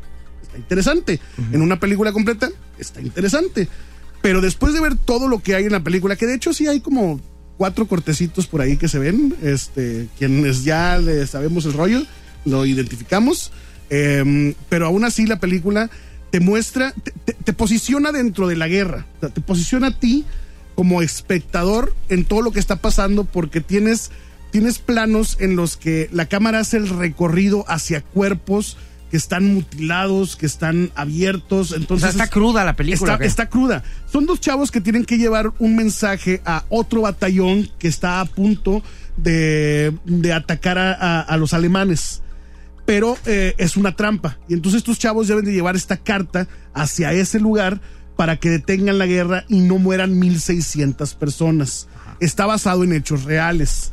está 0.43 0.59
interesante. 0.59 1.21
En 1.53 1.63
una 1.63 1.81
película 1.81 2.13
completa 2.13 2.51
está 2.79 3.01
interesante. 3.01 3.69
Pero 4.21 4.41
después 4.41 4.73
de 4.73 4.81
ver 4.81 4.97
todo 4.97 5.29
lo 5.29 5.41
que 5.41 5.55
hay 5.55 5.65
en 5.65 5.73
la 5.73 5.83
película, 5.83 6.17
que 6.17 6.27
de 6.27 6.35
hecho 6.35 6.53
sí 6.53 6.69
hay 6.69 6.81
como 6.81 7.21
cuatro 7.57 7.87
cortecitos 7.87 8.47
por 8.47 8.61
ahí 8.61 8.77
que 8.77 8.89
se 8.89 8.99
ven, 8.99 9.35
este, 9.43 10.09
quienes 10.19 10.65
ya 10.65 10.99
le 10.99 11.27
sabemos 11.27 11.65
el 11.65 11.73
rollo, 11.73 12.03
lo 12.45 12.65
identificamos, 12.67 13.53
eh, 13.91 14.55
pero 14.69 14.87
aún 14.87 15.05
así 15.05 15.27
la 15.27 15.39
película 15.41 15.91
te 16.31 16.41
muestra, 16.41 16.93
te, 17.03 17.11
te- 17.13 17.35
te 17.35 17.53
posiciona 17.53 18.11
dentro 18.13 18.47
de 18.49 18.57
la 18.57 18.69
guerra, 18.69 19.07
O 19.19 19.21
sea, 19.21 19.29
te 19.29 19.41
posiciona 19.41 19.89
a 19.89 19.99
ti 19.99 20.25
como 20.75 21.03
espectador 21.03 21.95
en 22.09 22.25
todo 22.25 22.41
lo 22.43 22.51
que 22.53 22.61
está 22.61 22.77
pasando 22.77 23.25
porque 23.25 23.61
tienes, 23.61 24.11
tienes 24.51 24.79
planos 24.79 25.37
en 25.41 25.57
los 25.57 25.77
que 25.77 26.09
la 26.13 26.27
cámara 26.27 26.61
hace 26.61 26.79
el 26.79 26.89
recorrido 26.89 27.65
hacia 27.69 28.01
cuerpos 28.01 28.79
que 29.11 29.19
están 29.19 29.45
mutilados, 29.53 30.37
que 30.37 30.47
están 30.47 30.91
abiertos. 30.95 31.73
O 31.73 31.77
Entonces 31.77 32.01
sea, 32.05 32.11
está 32.13 32.25
es- 32.25 32.31
cruda 32.31 32.65
la 32.65 32.75
película. 32.77 33.19
Está, 33.21 33.51
cruda. 33.51 33.85
Son 34.11 34.25
dos 34.25 34.41
chavos 34.41 34.71
que 34.71 34.81
tienen 34.81 35.05
que 35.05 35.19
llevar 35.19 35.53
un 35.59 35.77
mensaje 35.77 36.41
a 36.47 36.65
otro 36.71 37.03
batallón 37.03 37.69
que 37.79 37.89
está 37.89 38.21
a 38.21 38.25
punto 38.25 38.83
de, 39.19 39.93
de 40.07 40.33
atacar 40.33 40.79
a, 40.79 40.95
a- 40.95 41.21
a 41.21 41.37
los 41.37 41.53
alemanes. 41.53 42.22
Pero 42.85 43.17
eh, 43.27 43.55
es 43.59 43.77
una 43.77 43.95
trampa. 43.95 44.39
Y 44.49 44.55
entonces 44.55 44.79
estos 44.79 44.99
chavos 44.99 45.29
deben 45.29 45.45
de 45.45 45.53
llevar 45.53 45.77
esta 45.77 45.97
carta 45.97 46.49
hacia 46.75 47.13
ese 47.13 47.39
lugar 47.39 47.81
para 48.17 48.37
que 48.37 48.51
detengan 48.51 48.99
la 48.99 49.07
guerra 49.07 49.45
y 49.49 49.61
no 49.61 49.79
mueran 49.79 50.19
1600 50.19 51.15
personas. 51.15 51.89
Está 52.21 52.47
basado 52.47 52.85
en 52.85 52.93
hechos 52.93 53.25
reales. 53.25 53.93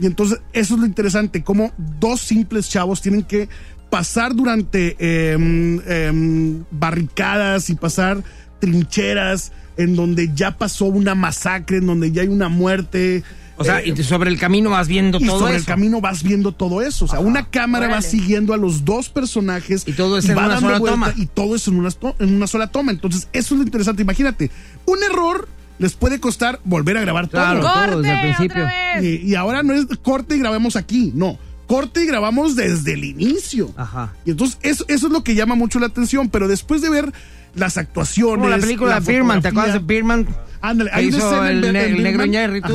Y 0.00 0.06
entonces 0.06 0.40
eso 0.52 0.74
es 0.74 0.80
lo 0.80 0.86
interesante, 0.86 1.42
como 1.42 1.72
dos 2.00 2.20
simples 2.20 2.68
chavos 2.68 3.00
tienen 3.00 3.22
que 3.22 3.48
pasar 3.90 4.34
durante 4.34 4.96
em, 4.98 5.80
em, 5.86 6.64
barricadas 6.70 7.70
y 7.70 7.74
pasar 7.74 8.22
trincheras 8.60 9.52
en 9.76 9.94
donde 9.94 10.30
ya 10.34 10.56
pasó 10.58 10.86
una 10.86 11.14
masacre, 11.14 11.78
en 11.78 11.86
donde 11.86 12.12
ya 12.12 12.22
hay 12.22 12.28
una 12.28 12.48
muerte. 12.48 13.22
O 13.58 13.64
sea, 13.64 13.80
Eh, 13.80 13.94
y 13.96 14.02
sobre 14.02 14.30
el 14.30 14.38
camino 14.38 14.70
vas 14.70 14.86
viendo 14.88 15.18
y 15.18 15.26
todo 15.26 15.38
sobre 15.40 15.52
eso. 15.52 15.60
el 15.60 15.66
camino 15.66 16.00
vas 16.00 16.22
viendo 16.22 16.52
todo 16.52 16.82
eso. 16.82 17.06
O 17.06 17.08
sea, 17.08 17.20
una 17.20 17.48
cámara 17.48 17.88
va 17.88 18.02
siguiendo 18.02 18.52
a 18.52 18.56
los 18.56 18.84
dos 18.84 19.08
personajes. 19.08 19.84
Y 19.86 19.92
todo 19.92 20.18
es 20.18 20.28
en 20.28 20.36
va 20.36 20.44
una 20.46 20.54
dando 20.54 20.68
sola 20.76 20.90
toma. 20.90 21.12
Y 21.16 21.26
todo 21.26 21.56
es 21.56 21.66
en 21.68 21.78
una, 21.78 21.88
en 22.18 22.34
una 22.36 22.46
sola 22.46 22.66
toma. 22.68 22.92
Entonces, 22.92 23.28
eso 23.32 23.54
es 23.54 23.58
lo 23.60 23.64
interesante. 23.64 24.02
Imagínate, 24.02 24.50
un 24.84 24.98
error 25.02 25.48
les 25.78 25.94
puede 25.94 26.20
costar 26.20 26.60
volver 26.64 26.96
a 26.96 27.00
grabar 27.02 27.28
Claro. 27.28 27.60
todo. 27.60 27.72
todo 27.72 28.02
desde 28.02 28.12
el 28.14 28.20
¡Corte! 28.20 28.34
principio. 28.36 28.64
¡Otra 28.64 28.94
vez! 29.00 29.04
Y, 29.22 29.26
y 29.30 29.34
ahora 29.34 29.62
no 29.62 29.72
es 29.74 29.86
corte 30.02 30.36
y 30.36 30.38
grabamos 30.38 30.76
aquí, 30.76 31.12
no. 31.14 31.38
Corte 31.66 32.04
y 32.04 32.06
grabamos 32.06 32.54
desde 32.56 32.92
el 32.92 33.04
inicio. 33.04 33.72
Ajá. 33.76 34.14
Y 34.24 34.30
entonces 34.30 34.58
eso, 34.62 34.84
eso 34.88 35.06
es 35.08 35.12
lo 35.12 35.24
que 35.24 35.34
llama 35.34 35.54
mucho 35.54 35.78
la 35.80 35.86
atención, 35.86 36.28
pero 36.28 36.46
después 36.46 36.80
de 36.80 36.90
ver 36.90 37.12
las 37.56 37.76
actuaciones. 37.78 38.36
Como 38.38 38.48
la 38.48 38.58
película 38.58 38.90
la 38.94 39.00
de 39.00 39.12
Birman, 39.12 39.42
¿te 39.42 39.48
acuerdas 39.48 39.72
de 39.74 39.78
Birman? 39.80 40.26
Ándale, 40.60 40.90
hay 40.92 41.06
hizo 41.06 41.44
en 41.44 41.56
el, 41.56 41.60
Be- 41.62 41.72
ne- 41.72 41.84
en 41.86 41.94
el 41.96 42.02
negro 42.02 42.24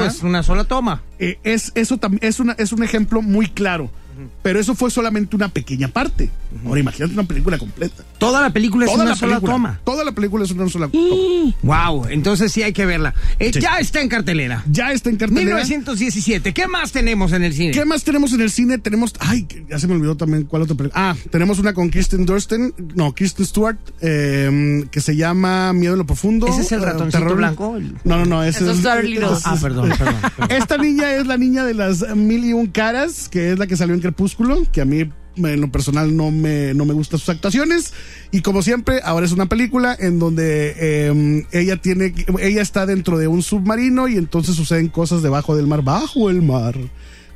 Ajá. 0.02 0.08
es 0.08 0.22
una 0.24 0.44
sola 0.44 0.64
toma. 0.66 1.02
Eh, 1.20 1.40
es, 1.44 1.72
eso 1.76 2.00
es, 2.22 2.40
una, 2.40 2.54
es 2.54 2.72
un 2.74 2.84
ejemplo 2.84 3.22
muy 3.22 3.48
claro. 3.48 3.90
Pero 4.44 4.60
eso 4.60 4.76
fue 4.76 4.90
solamente 4.92 5.36
una 5.36 5.50
pequeña 5.50 5.88
parte. 5.88 6.30
Ahora 6.66 6.80
imagínate 6.80 7.14
una 7.14 7.24
película 7.24 7.58
completa. 7.58 8.04
Toda 8.18 8.42
la 8.42 8.50
película 8.52 8.86
es 8.86 8.92
Toda 8.92 9.04
una 9.04 9.12
la 9.12 9.18
sola 9.18 9.32
película, 9.36 9.54
toma. 9.54 9.80
Toda 9.84 10.04
la 10.04 10.12
película 10.12 10.44
es 10.44 10.52
una 10.52 10.68
sola 10.70 10.88
toma. 10.90 11.54
Wow, 11.64 12.06
entonces 12.10 12.52
sí 12.52 12.62
hay 12.64 12.74
que 12.74 12.86
verla. 12.86 13.14
Eh, 13.40 13.52
Sí. 13.54 13.60
Ya 13.62 13.78
está 13.80 14.02
en 14.02 14.10
cartelera. 14.10 14.64
Ya 14.70 14.92
está 14.92 15.10
en 15.10 15.18
cartelera. 15.18 15.46
1917. 15.46 16.54
¿Qué 16.54 16.68
más 16.68 16.92
tenemos 16.92 17.32
en 17.34 17.44
el 17.44 17.54
cine? 17.54 17.72
¿Qué 17.72 17.86
más 17.86 18.04
tenemos 18.04 18.34
en 18.34 18.42
el 18.42 18.52
cine? 18.52 18.78
Tenemos. 18.78 19.14
Ay, 19.20 19.48
ya 19.70 19.80
se 19.80 19.88
me 19.88 19.94
olvidó 19.96 20.16
también 20.18 20.44
cuál 20.44 20.64
otra 20.64 20.76
película. 20.76 21.12
Ah, 21.12 21.16
tenemos 21.32 21.60
una 21.60 21.74
con 21.74 21.90
Kristen 21.90 22.26
Dursten. 22.26 22.74
No, 22.96 23.14
Kristen 23.14 23.46
Stewart. 23.46 23.78
eh, 24.02 24.86
que 24.92 25.02
se 25.02 25.16
llama 25.16 25.74
Miedo 25.74 25.94
en 25.94 26.00
lo 26.00 26.06
Profundo. 26.06 26.48
¿Ese 26.48 26.62
es 26.62 26.72
el 26.72 26.82
eh, 26.82 26.86
ratoncito 26.86 27.20
terror. 27.20 27.38
blanco? 27.38 27.78
El- 27.78 27.96
No, 28.04 28.18
no, 28.18 28.26
no. 28.26 28.44
Ese 28.44 28.64
Esos 28.64 28.80
es, 28.80 28.86
es- 28.86 29.42
Ah, 29.46 29.58
perdón, 29.62 29.90
perdón. 29.98 30.16
perdón. 30.38 30.52
Esta 30.58 30.78
niña 30.78 31.14
es 31.16 31.26
la 31.28 31.38
niña 31.38 31.66
de 31.66 31.74
las 31.74 32.16
mil 32.16 32.44
y 32.46 32.54
un 32.54 32.68
caras, 32.68 33.30
que 33.30 33.52
es 33.54 33.60
la 33.60 33.68
que 33.68 33.76
salió 33.78 33.94
en 33.96 34.02
Crepúsculo, 34.16 34.66
que 34.72 34.82
a 34.82 34.86
mí 34.86 35.10
en 35.38 35.62
lo 35.62 35.72
personal 35.72 36.16
no 36.16 36.30
me, 36.30 36.74
no 36.74 36.84
me 36.86 36.94
gustan 36.94 37.20
sus 37.20 37.30
actuaciones. 37.30 37.94
Y 38.32 38.42
como 38.42 38.62
siempre, 38.62 39.00
ahora 39.04 39.26
es 39.26 39.32
una 39.32 39.46
película 39.48 39.96
en 39.98 40.20
donde 40.20 40.76
eh, 40.78 41.46
ella 41.54 41.78
tiene, 41.78 42.14
ella 42.40 42.62
está 42.62 42.86
dentro 42.86 43.18
de 43.18 43.28
un 43.28 43.42
submarino 43.42 44.08
y 44.10 44.18
entonces 44.18 44.56
suceden 44.56 44.90
cosas 44.90 45.22
debajo 45.22 45.56
del 45.56 45.68
mar, 45.68 45.82
bajo 45.84 46.30
el 46.30 46.42
mar, 46.42 46.76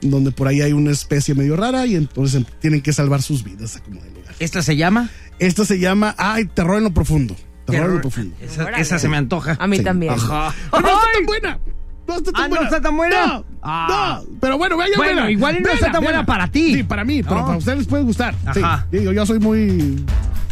donde 0.01 0.31
por 0.31 0.47
ahí 0.49 0.61
hay 0.61 0.73
una 0.73 0.91
especie 0.91 1.33
medio 1.35 1.55
rara 1.55 1.85
y 1.85 1.95
entonces 1.95 2.35
em, 2.35 2.45
tienen 2.59 2.81
que 2.81 2.91
salvar 2.91 3.21
sus 3.21 3.43
vidas 3.43 3.77
a 3.77 3.79
como 3.83 4.01
de 4.01 4.09
lugar. 4.11 4.35
¿Esta 4.39 4.61
se 4.61 4.75
llama? 4.75 5.09
Esta 5.39 5.63
se 5.65 5.79
llama, 5.79 6.13
ay, 6.17 6.45
terror 6.45 6.77
en 6.77 6.83
lo 6.83 6.93
profundo. 6.93 7.35
Terror, 7.65 7.89
en 7.89 7.95
lo 7.95 8.01
profundo. 8.01 8.35
Esa, 8.77 8.99
se 8.99 9.07
me 9.07 9.17
antoja. 9.17 9.55
A 9.59 9.67
mí 9.67 9.77
Sí. 9.77 9.83
también. 9.83 10.13
Ajá. 10.13 10.53
¡Ah, 10.71 10.79
no 10.81 10.87
está 10.87 10.99
¡Ay! 10.99 11.13
tan 11.15 11.25
buena! 11.25 11.59
No 12.07 12.15
está 12.17 12.31
tan 12.31 12.41
Ah, 12.43 12.47
¿no 12.47 12.55
buena. 12.55 12.65
está 12.65 12.81
tan 12.81 12.97
buena? 12.97 13.25
No, 13.27 13.45
Ah. 13.63 14.19
no, 14.23 14.37
pero 14.39 14.57
bueno, 14.57 14.77
vaya 14.77 14.93
Bueno, 14.97 15.29
igual 15.29 15.57
no 15.61 15.71
está 15.71 15.91
tan 15.91 16.03
buena 16.03 16.25
para 16.25 16.47
ti. 16.47 16.73
Sí, 16.75 16.83
para 16.83 17.03
mí, 17.03 17.23
pero 17.23 17.37
No. 17.37 17.45
para 17.45 17.57
ustedes 17.57 17.79
les 17.79 17.87
puede 17.87 18.03
gustar. 18.03 18.35
Sí, 18.53 18.59
Ajá. 18.61 18.85
digo, 18.91 19.11
yo 19.11 19.25
soy 19.25 19.39
muy 19.39 20.03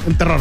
en 0.07 0.15
terror. 0.17 0.39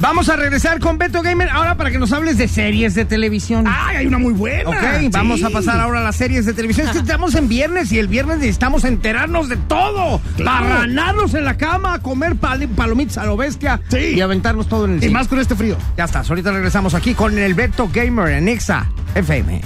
Vamos 0.00 0.30
a 0.30 0.36
regresar 0.36 0.80
con 0.80 0.96
Beto 0.96 1.20
Gamer 1.20 1.50
ahora 1.50 1.76
para 1.76 1.90
que 1.90 1.98
nos 1.98 2.10
hables 2.12 2.38
de 2.38 2.48
series 2.48 2.94
de 2.94 3.04
televisión. 3.04 3.66
¡Ay, 3.68 3.96
hay 3.96 4.06
una 4.06 4.16
muy 4.16 4.32
buena! 4.32 4.70
Ok, 4.70 4.76
Sí. 4.98 5.08
vamos 5.12 5.42
a 5.44 5.50
pasar 5.50 5.78
ahora 5.78 6.00
a 6.00 6.02
las 6.02 6.16
series 6.16 6.46
de 6.46 6.54
televisión. 6.54 6.86
Es 6.86 6.92
que 6.94 7.00
estamos 7.00 7.34
en 7.34 7.48
viernes 7.48 7.92
y 7.92 7.98
el 7.98 8.08
viernes 8.08 8.38
necesitamos 8.38 8.84
enterarnos 8.84 9.50
de 9.50 9.56
todo. 9.56 10.22
Claro. 10.36 10.66
Parranarnos 10.68 11.34
en 11.34 11.44
la 11.44 11.58
cama, 11.58 11.98
comer 12.00 12.34
pal- 12.36 12.66
palomitas 12.68 13.18
a 13.18 13.26
lo 13.26 13.36
bestia 13.36 13.80
Sí. 13.90 14.14
y 14.14 14.20
aventarnos 14.22 14.68
todo 14.70 14.86
en 14.86 14.92
el 14.92 14.96
Y 14.98 15.00
cine. 15.02 15.12
más 15.12 15.28
con 15.28 15.38
este 15.38 15.54
frío. 15.54 15.76
Ya 15.98 16.04
está, 16.04 16.20
ahorita 16.20 16.50
regresamos 16.50 16.94
aquí 16.94 17.12
con 17.12 17.36
el 17.36 17.52
Beto 17.52 17.90
Gamer 17.92 18.28
en 18.32 18.48
Exa 18.48 18.86
FM. 19.14 19.60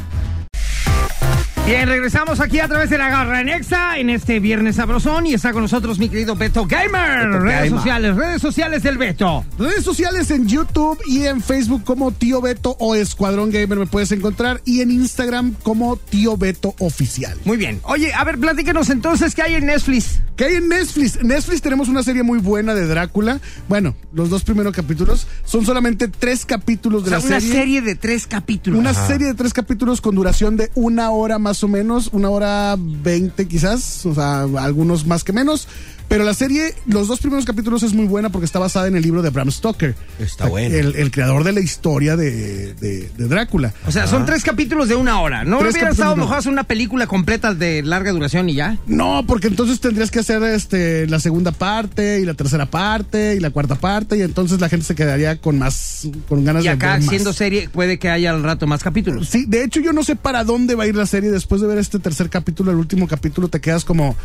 Bye. 1.05 1.54
Bien, 1.67 1.89
regresamos 1.89 2.41
aquí 2.41 2.61
a 2.61 2.69
través 2.69 2.91
de 2.91 2.99
la 2.99 3.09
garra 3.09 3.41
en 3.41 3.49
Exa 3.49 3.97
en 3.99 4.11
este 4.11 4.39
viernes 4.39 4.77
sabrosón 4.77 5.25
y 5.27 5.33
está 5.33 5.51
con 5.55 5.63
nosotros 5.63 5.99
mi 5.99 6.11
querido 6.11 6.37
Beto 6.37 6.67
Gamer. 6.67 7.27
Beto 7.27 7.39
redes 7.39 7.55
Gamer. 7.55 7.71
sociales, 7.71 8.17
redes 8.17 8.43
sociales 8.43 8.83
del 8.83 8.99
Beto. 8.99 9.47
Redes 9.59 9.83
sociales 9.83 10.31
en 10.31 10.47
YouTube 10.47 10.99
y 11.07 11.25
en 11.25 11.41
Facebook 11.41 11.83
como 11.83 12.13
Tío 12.13 12.43
Beto 12.43 12.77
o 12.81 12.95
Escuadrón 12.95 13.51
Gamer 13.51 13.79
me 13.79 13.87
puedes 13.87 14.13
encontrar 14.13 14.61
y 14.67 14.83
en 14.83 14.91
Instagram 14.91 15.55
como 15.63 15.97
Tío 15.97 16.37
Beto 16.37 16.75
Oficial. 16.81 17.39
Muy 17.47 17.57
bien. 17.57 17.81
Oye, 17.85 18.13
a 18.13 18.23
ver, 18.25 18.39
platíquenos 18.39 18.91
entonces 18.91 19.35
qué 19.35 19.41
hay 19.41 19.55
en 19.55 19.65
Netflix. 19.65 20.21
¿Qué 20.37 20.45
hay 20.45 20.55
en 20.57 20.69
Netflix? 20.69 21.17
En 21.17 21.29
Netflix 21.29 21.63
tenemos 21.63 21.89
una 21.89 22.03
serie 22.03 22.23
muy 22.25 22.41
buena 22.41 22.75
de 22.75 22.87
Drácula. 22.87 23.41
Bueno, 23.71 23.95
los 24.13 24.29
dos 24.29 24.45
primeros 24.45 24.75
capítulos 24.75 25.27
son 25.47 25.65
solamente 25.65 26.09
tres 26.09 26.45
capítulos 26.45 27.05
de 27.05 27.09
O 27.17 27.21
sea, 27.21 27.21
la 27.21 27.27
una 27.27 27.41
serie. 27.41 27.55
serie 27.57 27.81
de 27.83 27.95
tres 27.95 28.27
capítulos. 28.27 28.79
Una 28.79 28.93
serie 28.93 29.29
de 29.29 29.35
tres 29.35 29.55
capítulos 29.55 30.03
con 30.03 30.15
duración 30.15 30.59
de 30.59 30.71
una 30.75 31.11
hora 31.11 31.39
más 31.39 31.54
o 31.63 31.69
menos, 31.69 32.09
una 32.13 32.31
hora 32.31 32.77
veinte 32.79 33.47
quizás, 33.47 34.05
o 34.07 34.15
sea, 34.15 34.43
algunos 34.43 35.07
más 35.07 35.23
que 35.25 35.33
menos. 35.33 35.69
Pero 36.07 36.23
la 36.23 36.35
serie, 36.35 36.75
los 36.87 37.09
dos 37.09 37.19
primeros 37.19 37.47
capítulos 37.47 37.83
es 37.83 37.95
muy 37.95 38.05
buena 38.05 38.29
porque 38.29 38.45
está 38.45 38.59
basada 38.59 38.87
en 38.89 38.95
el 38.95 39.03
libro 39.03 39.23
de 39.23 39.31
Bram 39.31 39.51
Stoker. 39.51 39.95
Está 40.19 40.47
bueno. 40.49 40.77
El, 40.77 40.95
el 40.97 41.11
creador 41.11 41.45
de 41.45 41.53
la 41.53 41.61
historia 41.61 42.15
de, 42.15 42.75
de- 42.75 43.09
de 43.17 43.27
Drácula. 43.27 43.73
O 43.87 43.91
sea, 43.91 44.07
son 44.07 44.27
tres 44.27 44.45
capítulos 44.45 44.89
de 44.91 44.97
una 44.97 45.19
hora. 45.23 45.45
¿No 45.45 45.59
Tres 45.61 45.73
hubiera 45.73 45.91
estado 45.91 46.15
de 46.15 46.21
mejor 46.21 46.37
hacer 46.37 46.53
una 46.53 46.65
película 46.65 47.07
completa 47.07 47.55
de 47.55 47.83
larga 47.83 48.13
duración 48.13 48.51
y 48.51 48.55
ya? 48.55 48.77
No, 48.87 49.25
porque 49.27 49.47
entonces 49.49 49.81
tendrías 49.81 50.11
que 50.11 50.19
hacer 50.19 50.43
este 50.43 51.07
la 51.07 51.19
segunda 51.21 51.53
parte 51.53 52.21
y 52.21 52.27
la 52.27 52.35
tercera 52.35 52.67
parte 52.67 53.35
y 53.37 53.41
la 53.41 53.49
cuarta 53.49 53.75
parte 53.75 54.19
y 54.19 54.21
entonces 54.21 54.61
la 54.61 54.69
gente 54.69 54.85
se 54.85 54.95
quedaría 54.95 55.41
con 55.41 55.59
más, 55.59 56.07
con 56.29 56.45
ganas 56.45 56.65
Y 56.65 56.67
de 56.69 56.75
acá, 56.75 56.93
ver 56.93 57.01
más. 57.01 57.09
siendo 57.09 57.33
serie, 57.33 57.71
puede 57.71 57.99
que 57.99 58.11
haya 58.11 58.31
al 58.31 58.43
rato 58.43 58.67
más 58.67 58.83
capítulos. 58.83 59.31
Sí, 59.31 59.47
de 59.49 59.65
hecho 59.65 59.81
yo 59.81 59.95
no 59.95 60.05
sé 60.05 60.17
para 60.17 60.45
dónde 60.45 60.75
va 60.75 60.85
a 60.85 60.87
ir 60.87 60.95
la 60.97 61.07
serie 61.07 61.31
después 61.31 61.44
de 61.49 61.67
ver 61.67 61.79
este 61.79 61.99
tercer 61.99 62.29
capítulo, 62.31 62.71
el 62.73 62.79
último 62.79 63.07
capítulo, 63.09 63.49
te 63.49 63.61
quedas 63.61 63.85
como, 63.85 64.17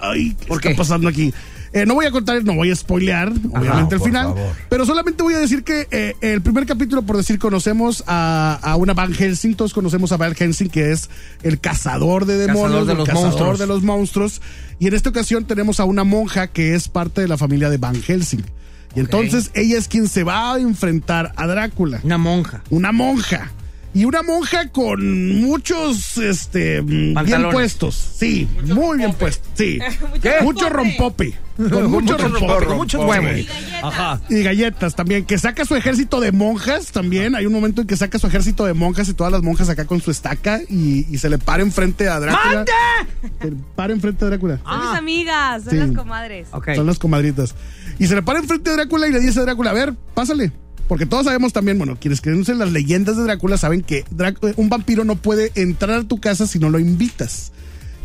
ay, 0.00 0.34
¿qué 0.40 0.46
¿Por 0.46 0.58
está 0.58 0.70
qué? 0.70 0.74
pasando 0.74 1.08
aquí? 1.08 1.32
Eh, 1.74 1.84
no 1.84 1.94
voy 1.94 2.06
a 2.06 2.10
contar, 2.10 2.42
no 2.44 2.54
voy 2.54 2.70
a 2.70 2.74
spoilear, 2.76 3.30
obviamente 3.52 3.96
el 3.96 4.00
final, 4.00 4.28
favor. 4.28 4.52
pero 4.70 4.86
solamente 4.86 5.22
voy 5.22 5.34
a 5.34 5.38
decir 5.38 5.62
que 5.64 5.86
eh, 5.90 6.14
el 6.22 6.40
primer 6.40 6.64
capítulo, 6.64 7.02
por 7.02 7.18
decir, 7.18 7.38
conocemos 7.38 8.02
a, 8.06 8.58
a 8.62 8.76
una 8.76 8.94
Van 8.94 9.12
Helsing, 9.12 9.54
todos 9.54 9.74
conocemos 9.74 10.10
a 10.12 10.16
Van 10.16 10.34
Helsing, 10.34 10.70
que 10.70 10.92
es 10.92 11.10
el 11.42 11.60
cazador 11.60 12.24
de 12.24 12.38
demonios, 12.38 12.86
Cazador 12.86 12.86
de 12.86 12.92
el 12.92 12.98
los 12.98 13.06
cazador 13.08 13.26
monstruos. 13.28 13.58
de 13.58 13.66
los 13.66 13.82
monstruos, 13.82 14.40
y 14.78 14.86
en 14.86 14.94
esta 14.94 15.10
ocasión 15.10 15.44
tenemos 15.44 15.78
a 15.78 15.84
una 15.84 16.04
monja 16.04 16.46
que 16.46 16.74
es 16.74 16.88
parte 16.88 17.20
de 17.20 17.28
la 17.28 17.36
familia 17.36 17.68
de 17.68 17.76
Van 17.76 18.00
Helsing. 18.00 18.44
Y 18.96 19.00
entonces 19.00 19.50
ella 19.52 19.76
es 19.76 19.88
quien 19.88 20.08
se 20.08 20.24
va 20.24 20.54
a 20.54 20.58
enfrentar 20.58 21.34
a 21.36 21.46
Drácula 21.46 22.00
Una 22.02 22.16
monja. 22.16 22.62
una 22.70 22.92
monja. 22.92 23.50
Y 23.94 24.04
una 24.04 24.22
monja 24.22 24.68
con 24.68 25.40
muchos, 25.40 26.18
este, 26.18 26.82
mm, 26.82 27.14
bien 27.24 27.50
puestos. 27.50 27.94
Sí, 28.16 28.46
muy 28.64 28.98
bien 28.98 29.14
puestos. 29.14 29.48
Sí. 29.54 29.78
¿Qué? 30.22 30.34
Mucho 30.42 30.68
rompope. 30.68 31.34
Con 31.58 31.90
mucho 31.90 32.16
rompope. 32.16 32.66
Con 32.66 32.76
muchos 32.76 33.04
huevos. 33.04 33.32
Y 34.28 34.42
galletas 34.44 34.94
también. 34.94 35.24
Que 35.24 35.38
saca 35.38 35.64
su 35.64 35.74
ejército 35.74 36.20
de 36.20 36.30
monjas 36.30 36.92
también. 36.92 37.34
Hay 37.34 37.46
un 37.46 37.52
momento 37.52 37.80
en 37.80 37.88
que 37.88 37.96
saca 37.96 38.16
su 38.20 38.28
ejército 38.28 38.64
de 38.64 38.74
monjas 38.74 39.08
y 39.08 39.14
todas 39.14 39.32
las 39.32 39.42
monjas 39.42 39.68
acá 39.68 39.84
con 39.84 40.00
su 40.00 40.12
estaca 40.12 40.60
y, 40.68 41.04
y 41.12 41.18
se 41.18 41.28
le 41.28 41.36
para 41.38 41.64
enfrente 41.64 42.08
a 42.08 42.20
Drácula. 42.20 42.54
¡Mande! 42.54 42.72
Se 43.40 43.50
le 43.50 43.56
para 43.74 43.92
enfrente 43.92 44.24
a 44.24 44.28
Drácula. 44.28 44.60
Son 44.64 44.78
mis 44.88 44.98
amigas, 44.98 45.64
son 45.64 45.70
Sí. 45.72 45.76
las 45.78 45.90
comadres. 45.96 46.46
Ok. 46.52 46.68
Son 46.76 46.86
las 46.86 46.98
comadritas. 47.00 47.56
Y 47.98 48.06
se 48.06 48.14
le 48.14 48.22
para 48.22 48.38
enfrente 48.38 48.70
a 48.70 48.74
Drácula 48.74 49.08
y 49.08 49.12
le 49.12 49.18
dice 49.18 49.40
a 49.40 49.42
Drácula, 49.42 49.70
a 49.70 49.74
ver, 49.74 49.94
pásale. 50.14 50.52
Porque 50.88 51.06
todos 51.06 51.26
sabemos 51.26 51.52
también, 51.52 51.76
bueno, 51.76 51.98
quienes 52.00 52.20
creen 52.20 52.42
en 52.48 52.58
las 52.58 52.72
leyendas 52.72 53.16
de 53.16 53.22
Drácula 53.24 53.58
saben 53.58 53.82
que 53.82 54.04
un 54.56 54.68
vampiro 54.70 55.04
no 55.04 55.16
puede 55.16 55.52
entrar 55.54 56.00
a 56.00 56.04
tu 56.04 56.18
casa 56.18 56.46
si 56.46 56.58
no 56.58 56.70
lo 56.70 56.78
invitas. 56.78 57.52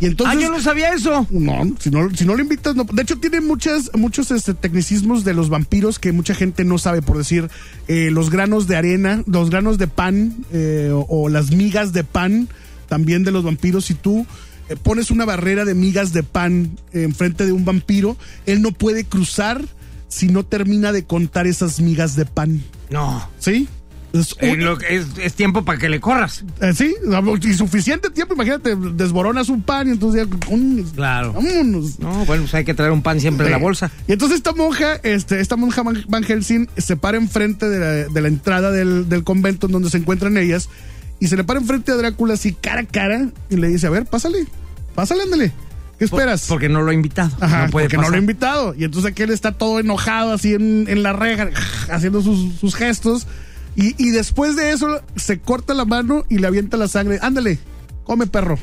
Y 0.01 0.05
entonces, 0.05 0.37
ah, 0.37 0.41
yo 0.41 0.51
no 0.51 0.59
sabía 0.59 0.93
eso. 0.93 1.25
No, 1.29 1.63
si 1.79 1.89
no, 1.89 2.09
si 2.13 2.25
no 2.25 2.35
lo 2.35 2.41
invitas, 2.41 2.75
no. 2.75 2.83
De 2.83 3.03
hecho, 3.03 3.19
tiene 3.19 3.39
muchas, 3.39 3.89
muchos 3.93 4.31
este, 4.31 4.53
tecnicismos 4.53 5.23
de 5.23 5.33
los 5.33 5.47
vampiros 5.47 5.97
que 5.97 6.11
mucha 6.11 6.35
gente 6.35 6.65
no 6.65 6.77
sabe, 6.77 7.01
por 7.01 7.17
decir, 7.17 7.49
eh, 7.87 8.09
los 8.11 8.29
granos 8.29 8.67
de 8.67 8.75
arena, 8.75 9.23
los 9.27 9.49
granos 9.49 9.77
de 9.77 9.87
pan 9.87 10.45
eh, 10.51 10.89
o, 10.91 11.05
o 11.07 11.29
las 11.29 11.51
migas 11.51 11.93
de 11.93 12.03
pan 12.03 12.49
también 12.89 13.23
de 13.23 13.31
los 13.31 13.45
vampiros. 13.45 13.85
Si 13.85 13.93
tú 13.93 14.25
eh, 14.67 14.75
pones 14.75 15.09
una 15.09 15.23
barrera 15.23 15.63
de 15.63 15.73
migas 15.73 16.11
de 16.11 16.23
pan 16.23 16.77
enfrente 16.91 17.45
de 17.45 17.53
un 17.53 17.63
vampiro, 17.63 18.17
él 18.45 18.61
no 18.61 18.71
puede 18.71 19.05
cruzar 19.05 19.63
si 20.13 20.27
no 20.27 20.43
termina 20.45 20.91
de 20.91 21.05
contar 21.05 21.47
esas 21.47 21.79
migas 21.79 22.15
de 22.15 22.25
pan. 22.25 22.61
No. 22.89 23.27
¿Sí? 23.39 23.67
Es, 24.13 24.35
un- 24.43 24.63
lo 24.63 24.77
que 24.77 24.95
es, 24.95 25.07
es 25.17 25.33
tiempo 25.33 25.65
para 25.65 25.79
que 25.79 25.89
le 25.89 25.99
corras. 25.99 26.43
eh, 26.61 26.71
sí, 26.75 26.93
y 27.41 27.53
suficiente 27.55 28.11
tiempo, 28.11 28.35
imagínate, 28.35 28.75
desboronas 28.75 29.49
un 29.49 29.63
pan 29.63 29.87
y 29.87 29.91
entonces 29.93 30.27
ya, 30.29 30.37
un- 30.53 30.83
Claro. 30.95 31.33
vámonos. 31.33 31.99
No, 31.99 32.23
bueno, 32.25 32.43
pues 32.43 32.53
hay 32.53 32.63
que 32.63 32.75
traer 32.75 32.91
un 32.91 33.01
pan 33.01 33.19
siempre 33.19 33.47
en 33.47 33.51
la 33.53 33.57
bolsa. 33.57 33.89
Y 34.07 34.11
entonces 34.11 34.37
esta 34.37 34.53
monja, 34.53 34.97
este, 35.01 35.39
esta 35.41 35.55
monja 35.55 35.81
Van 35.81 36.03
Van 36.07 36.23
Helsing 36.23 36.69
se 36.77 36.95
para 36.95 37.17
enfrente 37.17 37.67
de 37.67 37.79
la, 37.79 37.91
de 38.13 38.21
la 38.21 38.27
entrada 38.27 38.69
del, 38.69 39.09
del 39.09 39.23
convento 39.23 39.65
en 39.65 39.71
donde 39.71 39.89
se 39.89 39.97
encuentran 39.97 40.37
ellas 40.37 40.69
y 41.19 41.25
se 41.27 41.35
le 41.35 41.43
para 41.43 41.59
enfrente 41.59 41.91
a 41.91 41.95
Drácula 41.95 42.35
así 42.35 42.53
cara 42.53 42.81
a 42.81 42.85
cara 42.85 43.29
y 43.49 43.55
le 43.55 43.67
dice, 43.69 43.87
a 43.87 43.89
ver, 43.89 44.05
pásale, 44.05 44.45
pásale, 44.93 45.23
ándale. 45.23 45.51
¿Qué 45.97 46.05
esperas? 46.05 46.45
Porque 46.47 46.69
no 46.69 46.81
lo 46.81 46.91
he 46.91 46.93
invitado. 46.95 47.31
Ajá, 47.39 47.65
no 47.65 47.71
puede 47.71 47.85
porque 47.85 47.97
no 47.97 48.09
lo 48.09 48.15
he 48.15 48.19
invitado. 48.19 48.75
Y 48.77 48.83
entonces 48.83 49.11
aquel 49.11 49.29
está 49.29 49.51
todo 49.51 49.79
enojado 49.79 50.33
así 50.33 50.53
en, 50.53 50.85
en 50.87 51.03
la 51.03 51.13
reja, 51.13 51.49
haciendo 51.89 52.21
sus, 52.21 52.55
sus 52.59 52.75
gestos. 52.75 53.27
Y, 53.75 53.95
y 54.03 54.11
después 54.11 54.55
de 54.55 54.71
eso 54.71 55.01
se 55.15 55.39
corta 55.39 55.73
la 55.73 55.85
mano 55.85 56.25
y 56.29 56.39
le 56.39 56.47
avienta 56.47 56.77
la 56.77 56.87
sangre. 56.87 57.19
Ándale, 57.21 57.59
come 58.03 58.27
perro. 58.27 58.57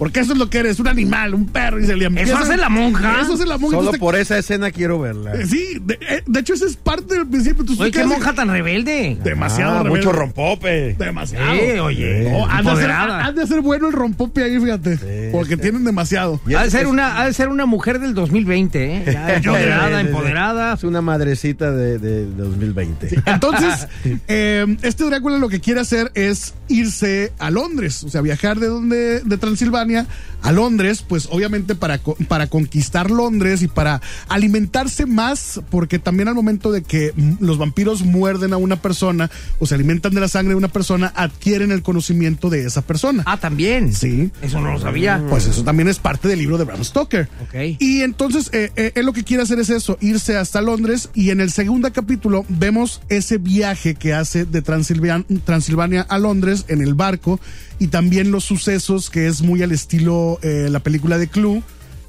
Porque 0.00 0.20
eso 0.20 0.32
es 0.32 0.38
lo 0.38 0.48
que 0.48 0.58
eres, 0.58 0.80
un 0.80 0.88
animal, 0.88 1.34
un 1.34 1.46
perro. 1.46 1.78
Y 1.78 1.84
se 1.86 1.94
le 1.94 2.06
empieza- 2.06 2.38
hace 2.38 2.56
la 2.56 2.70
monja? 2.70 3.20
Eso 3.20 3.34
hace 3.34 3.44
la 3.44 3.58
monja. 3.58 3.76
Solo 3.76 3.80
Entonces, 3.90 4.00
por 4.00 4.16
esa 4.16 4.38
escena 4.38 4.70
quiero 4.70 4.98
verla. 4.98 5.34
eh, 5.34 5.46
Sí, 5.46 5.76
de, 5.82 5.94
eh, 6.08 6.22
de 6.26 6.40
hecho, 6.40 6.54
esa 6.54 6.64
es 6.64 6.74
parte 6.76 7.14
del 7.16 7.26
principio. 7.28 7.60
Entonces, 7.60 7.80
Oye, 7.82 7.90
tú 7.92 7.98
qué 7.98 8.04
monja 8.06 8.32
tan 8.34 8.48
rebelde. 8.48 9.18
Demasiado. 9.22 9.72
Ah, 9.72 9.82
rebelde. 9.82 9.98
mucho 9.98 10.12
rompope. 10.12 10.94
Demasiado. 10.98 11.52
Sí, 11.54 11.78
oye, 11.78 12.30
No, 12.30 12.46
han, 12.46 13.34
de 13.34 13.42
hacer 13.42 13.60
bueno 13.60 13.88
el 13.88 13.92
rompope 13.92 14.42
ahí, 14.42 14.58
fíjate. 14.58 15.28
porque 15.32 15.58
tienen 15.58 15.84
demasiado. 15.84 16.40
Y 16.46 16.54
Ha 16.54 16.64
de, 16.64 16.70
ser 16.70 16.82
es- 16.82 16.86
una, 16.88 17.20
ha 17.20 17.26
de 17.26 17.34
ser 17.34 17.50
una 17.50 17.66
mujer 17.66 18.00
del 18.00 18.14
2020, 18.14 18.96
¿eh? 18.96 19.04
Ya, 19.12 19.34
empoderada, 19.36 20.00
empoderada. 20.00 20.72
Es 20.74 20.82
una 20.84 21.02
madrecita 21.02 21.72
de, 21.72 21.98
de 21.98 22.24
2020. 22.24 23.22
Entonces, 23.26 23.86
eh, 24.28 24.64
este 24.80 25.04
Drácula 25.04 25.36
lo 25.36 25.50
que 25.50 25.60
quiere 25.60 25.80
hacer 25.80 26.10
es 26.14 26.54
irse 26.68 27.32
a 27.38 27.50
Londres, 27.50 28.02
o 28.04 28.08
sea, 28.08 28.22
viajar 28.22 28.58
de 28.60 28.68
donde, 28.68 29.20
de 29.20 29.36
Transilvania 29.36 29.89
a 29.98 30.52
Londres, 30.52 31.04
pues 31.06 31.28
obviamente 31.30 31.74
para, 31.74 32.00
para 32.28 32.46
conquistar 32.46 33.10
Londres 33.10 33.62
y 33.62 33.68
para 33.68 34.00
alimentarse 34.28 35.06
más, 35.06 35.60
porque 35.70 35.98
también 35.98 36.28
al 36.28 36.34
momento 36.34 36.72
de 36.72 36.82
que 36.82 37.12
mm, 37.14 37.34
los 37.40 37.58
vampiros 37.58 38.02
muerden 38.02 38.52
a 38.52 38.56
una 38.56 38.76
persona 38.76 39.30
o 39.58 39.66
se 39.66 39.74
alimentan 39.74 40.14
de 40.14 40.20
la 40.20 40.28
sangre 40.28 40.50
de 40.50 40.56
una 40.56 40.68
persona, 40.68 41.12
adquieren 41.14 41.72
el 41.72 41.82
conocimiento 41.82 42.50
de 42.50 42.66
esa 42.66 42.82
persona. 42.82 43.22
Ah, 43.26 43.38
también. 43.38 43.92
Sí. 43.92 44.30
Eso 44.42 44.60
no 44.60 44.72
lo 44.72 44.80
sabía. 44.80 45.22
Pues 45.28 45.46
eso 45.46 45.62
también 45.64 45.88
es 45.88 45.98
parte 45.98 46.28
del 46.28 46.38
libro 46.38 46.58
de 46.58 46.64
Bram 46.64 46.84
Stoker. 46.84 47.28
Ok. 47.42 47.76
Y 47.78 48.02
entonces 48.02 48.50
eh, 48.52 48.72
eh, 48.76 48.92
él 48.94 49.06
lo 49.06 49.12
que 49.12 49.24
quiere 49.24 49.42
hacer 49.42 49.58
es 49.58 49.70
eso, 49.70 49.98
irse 50.00 50.36
hasta 50.36 50.60
Londres 50.60 51.10
y 51.14 51.30
en 51.30 51.40
el 51.40 51.50
segundo 51.50 51.92
capítulo 51.92 52.44
vemos 52.48 53.02
ese 53.08 53.38
viaje 53.38 53.94
que 53.94 54.14
hace 54.14 54.44
de 54.44 54.62
Transilvania, 54.62 55.26
Transilvania 55.44 56.02
a 56.02 56.18
Londres 56.18 56.64
en 56.68 56.80
el 56.80 56.94
barco 56.94 57.40
y 57.80 57.88
también 57.88 58.30
los 58.30 58.44
sucesos 58.44 59.10
que 59.10 59.26
es 59.26 59.42
muy 59.42 59.62
al 59.64 59.72
estilo 59.72 60.38
eh, 60.42 60.68
la 60.70 60.78
película 60.80 61.18
de 61.18 61.26
Clue. 61.26 61.62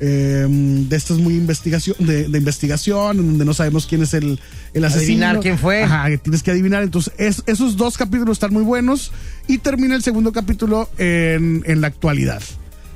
eh, 0.03 0.47
de 0.49 0.95
estas 0.95 1.17
muy 1.19 1.35
investigación 1.35 1.95
de, 1.99 2.27
de 2.27 2.37
investigación 2.39 3.19
en 3.19 3.27
donde 3.27 3.45
no 3.45 3.53
sabemos 3.53 3.85
quién 3.85 4.01
es 4.01 4.13
el, 4.15 4.39
el 4.73 4.83
asesino 4.83 5.25
Adivinar 5.27 5.39
quién 5.41 5.57
fue. 5.59 5.83
Ajá, 5.83 6.09
que 6.09 6.17
tienes 6.17 6.41
que 6.41 6.49
adivinar 6.51 6.81
entonces 6.81 7.13
es- 7.19 7.43
esos 7.45 7.77
dos 7.77 7.97
capítulos 7.99 8.37
están 8.37 8.51
muy 8.51 8.63
buenos 8.63 9.11
y 9.47 9.59
termina 9.59 9.95
el 9.95 10.01
segundo 10.01 10.31
capítulo 10.31 10.89
en, 10.97 11.61
en 11.67 11.81
la 11.81 11.87
actualidad 11.87 12.41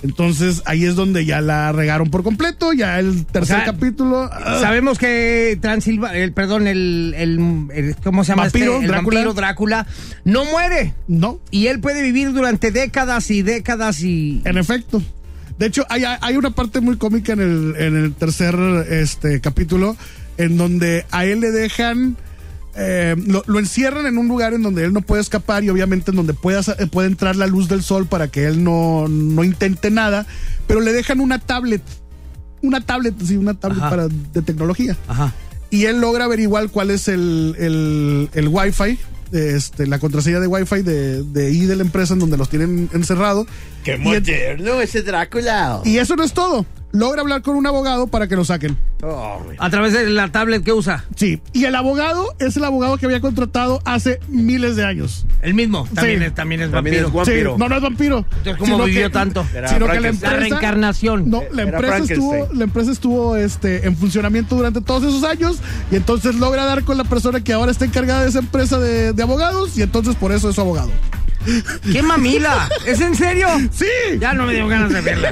entonces 0.06 0.62
ahí 0.66 0.86
es 0.86 0.96
donde 0.96 1.26
ya 1.26 1.42
la 1.42 1.72
regaron 1.72 2.10
por 2.10 2.24
completo, 2.24 2.72
ya 2.74 3.00
el 3.00 3.26
tercer 3.26 3.58
O 3.58 3.60
sea, 3.60 3.66
capítulo. 3.74 4.30
Sabemos 4.62 4.98
que 4.98 5.58
Transilvania, 5.62 6.24
el, 6.24 6.32
perdón, 6.32 6.68
el, 6.68 7.14
el, 7.18 7.68
el- 7.74 7.96
¿cómo 8.04 8.24
se 8.24 8.32
llama 8.32 8.44
Vampiro, 8.44 8.74
este? 8.76 8.86
El 8.86 8.92
Drácula. 8.92 9.18
vampiro 9.20 9.34
Drácula 9.34 9.88
no 10.24 10.46
muere. 10.46 10.94
no, 11.08 11.40
Y 11.52 11.68
él 11.68 11.80
puede 11.80 12.02
vivir 12.02 12.32
durante 12.34 12.72
décadas 12.72 13.30
y 13.32 13.42
décadas 13.42 14.02
y... 14.02 14.42
en 14.46 14.58
efecto. 14.58 15.02
De 15.58 15.68
hecho, 15.68 15.86
hay, 15.90 16.04
hay 16.06 16.36
una 16.38 16.52
parte 16.52 16.82
muy 16.82 16.98
cómica 16.98 17.34
en 17.34 17.40
el, 17.40 17.76
en 17.78 17.96
el 17.96 18.14
tercer 18.14 18.56
este, 18.90 19.40
capítulo 19.42 19.96
en 20.38 20.58
donde 20.58 21.06
a 21.12 21.26
él 21.26 21.40
le 21.40 21.52
dejan. 21.52 22.18
Eh, 22.78 23.16
lo, 23.26 23.44
lo 23.48 23.60
encierran 23.60 24.06
en 24.06 24.18
un 24.18 24.28
lugar 24.28 24.54
en 24.54 24.62
donde 24.62 24.84
él 24.84 24.92
no 24.92 25.02
puede 25.02 25.22
escapar 25.22 25.64
y 25.64 25.70
obviamente 25.70 26.12
en 26.12 26.18
donde 26.18 26.34
pueda, 26.34 26.62
eh, 26.78 26.88
puede 26.88 27.08
entrar 27.08 27.36
la 27.36 27.48
luz 27.48 27.70
del 27.70 27.84
sol 27.84 28.06
para 28.06 28.28
que 28.28 28.46
él 28.46 28.64
no, 28.64 29.08
no 29.08 29.44
intente 29.44 29.92
nada, 29.92 30.26
pero 30.68 30.82
le 30.82 30.92
dejan 30.92 31.20
una 31.22 31.40
tablet, 31.40 31.82
una 32.62 32.82
tablet, 32.82 33.16
sí, 33.24 33.38
una 33.38 33.54
tablet 33.54 33.80
Ajá. 33.80 33.90
para, 33.90 34.08
de 34.08 34.42
tecnología. 34.42 34.98
Ajá. 35.08 35.34
y 35.70 35.86
él 35.86 36.02
logra 36.02 36.26
averiguar 36.26 36.70
cuál 36.70 36.92
es 36.92 37.08
el, 37.08 37.56
el, 37.60 38.30
el 38.34 38.48
Wi-Fi, 38.50 39.00
este, 39.32 39.88
la 39.88 40.00
contraseña 40.00 40.40
de 40.40 40.48
Wi-Fi 40.48 40.82
de, 40.82 41.24
de 41.24 41.48
ahí 41.48 41.66
de 41.66 41.76
la 41.76 41.84
empresa 41.84 42.14
en 42.14 42.20
donde 42.20 42.38
los 42.38 42.50
tienen 42.50 42.90
encerrado. 42.94 43.48
¡Qué 43.84 43.98
moderno 43.98 44.82
ese 44.82 45.02
Drácula! 45.02 45.82
Y 45.84 45.98
eso 45.98 46.16
no 46.16 46.24
es 46.24 46.34
todo. 46.34 46.66
Logra 46.96 47.22
hablar 47.22 47.42
con 47.42 47.56
un 47.58 47.68
abogado 47.68 48.08
para 48.08 48.28
que 48.28 48.36
lo 48.38 48.46
saquen. 48.46 48.78
Oh. 49.04 49.40
A 49.60 49.70
través 49.70 49.92
de 49.94 50.10
la 50.10 50.32
tablet 50.32 50.64
que 50.64 50.72
usa. 50.72 51.04
Sí. 51.16 51.42
Y 51.52 51.66
el 51.66 51.76
abogado 51.76 52.34
es 52.40 52.56
el 52.56 52.64
abogado 52.64 52.98
que 52.98 53.06
había 53.06 53.20
contratado 53.20 53.82
hace 53.84 54.20
miles 54.30 54.76
de 54.78 54.86
años. 54.86 55.26
El 55.42 55.54
mismo. 55.54 55.88
También, 55.94 56.20
Sí. 56.20 56.26
es, 56.28 56.36
también 56.36 56.62
es 56.62 56.72
También 56.72 57.04
vampiro. 57.04 57.08
es 57.08 57.14
Vampiro. 57.28 57.54
Sí, 57.54 57.60
no, 57.60 57.68
no 57.70 57.76
es 57.76 57.82
vampiro. 57.82 58.18
Entonces, 58.20 58.56
¿cómo 58.58 58.72
Sino 58.74 58.86
vivió 58.86 59.08
que- 59.08 59.14
tanto? 59.14 59.46
Era 59.54 59.68
Sino 59.68 59.88
que 59.88 60.00
la 60.00 60.08
empresa. 60.08 60.34
La 60.36 60.40
reencarnación. 60.40 61.30
No, 61.30 61.44
la 61.52 61.64
Era 61.64 61.72
empresa 61.78 61.98
estuvo, 61.98 62.48
la 62.54 62.64
empresa 62.64 62.92
estuvo 62.92 63.36
este, 63.36 63.86
en 63.86 63.98
funcionamiento 63.98 64.56
durante 64.56 64.80
todos 64.82 65.04
esos 65.04 65.24
años 65.26 65.58
y 65.92 65.98
entonces 65.98 66.36
logra 66.36 66.64
dar 66.66 66.84
con 66.84 66.98
la 66.98 67.04
persona 67.04 67.44
que 67.44 67.52
ahora 67.54 67.72
está 67.72 67.84
encargada 67.86 68.24
de 68.24 68.30
esa 68.30 68.40
empresa 68.40 68.80
de, 68.80 69.12
de 69.12 69.22
abogados 69.24 69.78
y 69.78 69.82
entonces 69.82 70.16
por 70.16 70.32
eso 70.32 70.50
es 70.50 70.56
su 70.56 70.62
abogado. 70.62 70.90
¡Qué 71.92 72.02
mamila! 72.02 72.70
¿Es 72.86 73.02
en 73.02 73.16
serio? 73.16 73.48
Sí. 73.72 73.86
Ya 74.20 74.34
no 74.34 74.46
me 74.46 74.54
dio 74.54 74.68
ganas 74.68 74.92
de 74.92 75.02
verla. 75.02 75.32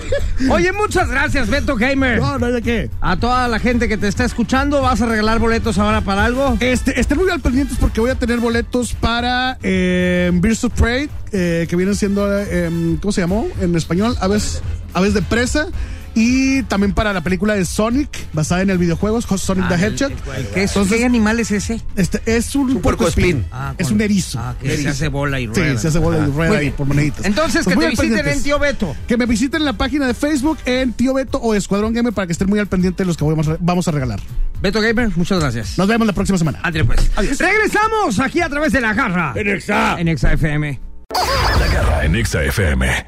Oye, 0.50 0.72
muchas 0.72 1.10
gracias, 1.10 1.50
Beto 1.50 1.76
Gamer. 1.76 2.20
No, 2.20 2.38
no 2.40 2.52
de 2.52 2.62
qué. 2.62 2.90
A 3.02 3.18
toda 3.18 3.48
la 3.48 3.60
gente 3.60 3.88
que 3.88 3.98
te 3.98 4.08
está 4.08 4.26
escuchando, 4.26 4.82
¿vas 4.82 5.02
a 5.02 5.06
regalar 5.06 5.40
boletos 5.40 5.78
ahora 5.78 6.02
para 6.02 6.26
algo? 6.26 6.58
Este, 6.60 7.00
estén 7.00 7.18
muy 7.18 7.30
al 7.30 7.40
pendientes 7.40 7.78
porque 7.78 8.02
voy 8.02 8.12
a 8.12 8.16
tener 8.16 8.40
boletos 8.40 8.94
para 8.94 9.58
eh, 9.64 10.32
Birds 10.34 10.64
of 10.64 10.74
Prey, 10.74 11.10
eh, 11.32 11.66
que 11.70 11.76
vienen 11.76 11.96
siendo, 11.96 12.28
eh, 12.40 12.98
¿cómo 13.02 13.12
se 13.12 13.22
llamó? 13.22 13.48
En 13.62 13.76
español, 13.76 14.16
Aves, 14.20 14.62
Aves 14.94 15.14
de 15.14 15.22
Presa. 15.22 15.68
Y 16.16 16.62
también 16.64 16.94
para 16.94 17.12
la 17.12 17.22
película 17.22 17.56
de 17.56 17.66
Sonic, 17.66 18.10
basada 18.34 18.62
en 18.62 18.70
el 18.70 18.78
videojuego, 18.78 19.20
Sonic 19.22 19.68
the 19.68 19.76
Hedgehog. 19.76 20.12
¿Qué, 20.54 20.64
es- 20.64 20.72
Entonces, 20.72 20.98
¿Qué 21.00 21.06
animal 21.06 21.40
es 21.40 21.50
ese? 21.52 21.82
este, 21.96 22.22
es 22.26 22.56
un, 22.56 22.82
puercoespín. 22.82 23.46
Ah, 23.52 23.74
es 23.78 23.90
un 23.90 24.00
erizo. 24.00 24.40
Ah, 24.40 24.56
que 24.62 24.78
se 24.78 24.90
hace 24.90 25.08
bola 25.08 25.40
y 25.40 25.48
Sí, 25.48 25.54
rueda. 25.54 25.78
se 25.80 25.88
hace 25.88 25.98
bola 26.00 26.18
y 26.20 26.22
Ah, 26.22 26.26
rueda 26.34 26.64
y 26.64 26.70
por 26.72 26.86
moneditas. 26.88 27.26
Entonces, 27.26 27.64
Pues 27.64 27.76
que 27.76 27.82
te 27.84 27.90
visiten 27.90 28.10
pendientes. 28.10 28.38
en 28.38 28.44
Tío 28.44 28.60
Beto. 28.60 28.96
Que 29.08 29.18
me 29.18 29.26
visiten 29.26 29.62
en 29.62 29.66
la 29.66 29.74
página 29.74 30.06
de 30.06 30.14
Facebook 30.14 30.58
en 30.66 30.94
Tío 30.94 31.14
Beto 31.16 31.40
o 31.40 31.56
Escuadrón 31.56 31.94
Gamer 31.94 32.14
para 32.14 32.28
que 32.28 32.34
estén 32.34 32.48
muy 32.50 32.60
al 32.60 32.68
pendiente 32.68 33.04
de 33.04 33.08
los 33.08 33.18
que 33.18 33.26
vamos 33.26 33.48
a- 33.48 33.58
vamos 33.60 33.88
a 33.88 33.92
regalar. 33.92 34.20
Beto 34.62 34.82
Gamer, 34.82 35.10
muchas 35.16 35.40
gracias. 35.40 35.78
Nos 35.78 35.88
vemos 35.88 36.06
la 36.08 36.14
próxima 36.14 36.38
semana. 36.38 36.60
André, 36.64 36.84
pues. 36.86 37.12
Regresamos 37.40 38.20
aquí 38.20 38.40
a 38.42 38.50
través 38.50 38.72
de 38.72 38.82
la 38.82 38.94
garra. 38.94 39.34
En 39.36 39.48
Exa. 39.50 40.00
En 40.00 40.08
Exa 40.08 40.32
FM. 40.34 40.80
La 41.60 41.68
garra 41.74 42.06
en 42.06 42.16
Exa 42.16 42.44
FM. 42.44 43.06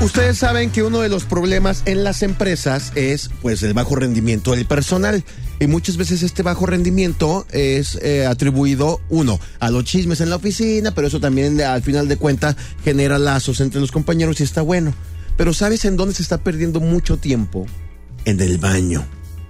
Ustedes 0.00 0.38
saben 0.38 0.70
que 0.70 0.84
uno 0.84 1.00
de 1.00 1.08
los 1.08 1.24
problemas 1.24 1.82
en 1.84 2.04
las 2.04 2.22
empresas 2.22 2.92
es 2.94 3.30
pues 3.42 3.64
el 3.64 3.74
bajo 3.74 3.96
rendimiento 3.96 4.52
del 4.52 4.64
personal 4.64 5.24
y 5.58 5.66
muchas 5.66 5.96
veces 5.96 6.22
este 6.22 6.44
bajo 6.44 6.66
rendimiento 6.66 7.44
es 7.50 7.98
eh, 8.00 8.24
atribuido 8.24 9.00
uno 9.08 9.40
a 9.58 9.70
los 9.70 9.84
chismes 9.84 10.20
en 10.20 10.30
la 10.30 10.36
oficina, 10.36 10.92
pero 10.92 11.08
eso 11.08 11.18
también 11.18 11.60
al 11.60 11.82
final 11.82 12.06
de 12.06 12.16
cuentas 12.16 12.56
genera 12.84 13.18
lazos 13.18 13.60
entre 13.60 13.80
los 13.80 13.90
compañeros 13.90 14.38
y 14.40 14.44
está 14.44 14.62
bueno. 14.62 14.94
Pero 15.36 15.52
¿sabes 15.52 15.84
en 15.84 15.96
dónde 15.96 16.14
se 16.14 16.22
está 16.22 16.38
perdiendo 16.38 16.78
mucho 16.78 17.16
tiempo? 17.16 17.66
En 18.24 18.40
el 18.40 18.58
baño. 18.58 19.04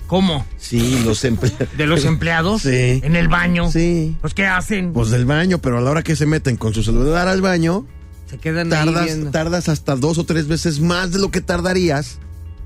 ¿Cómo? 0.06 0.46
Sí, 0.56 1.02
los 1.04 1.24
empleados. 1.24 1.76
¿De 1.76 1.86
los 1.86 2.06
empleados? 2.06 2.62
Sí. 2.62 3.00
¿En 3.04 3.16
el 3.16 3.28
baño? 3.28 3.70
Sí. 3.70 4.16
¿Pues 4.22 4.32
qué 4.32 4.46
hacen? 4.46 4.94
Pues 4.94 5.10
del 5.10 5.26
baño, 5.26 5.58
pero 5.58 5.76
a 5.76 5.82
la 5.82 5.90
hora 5.90 6.02
que 6.02 6.16
se 6.16 6.24
meten 6.24 6.56
con 6.56 6.72
su 6.72 6.82
celular 6.82 7.28
al 7.28 7.42
baño, 7.42 7.86
Se 8.28 8.38
quedan 8.38 8.72
ahí 8.72 8.84
tardas, 8.84 9.04
viendo. 9.06 9.30
tardas 9.30 9.68
hasta 9.68 9.96
dos 9.96 10.18
o 10.18 10.24
tres 10.24 10.48
veces 10.48 10.80
más 10.80 11.12
de 11.12 11.18
lo 11.18 11.30
que 11.30 11.40
tardarías. 11.40 12.18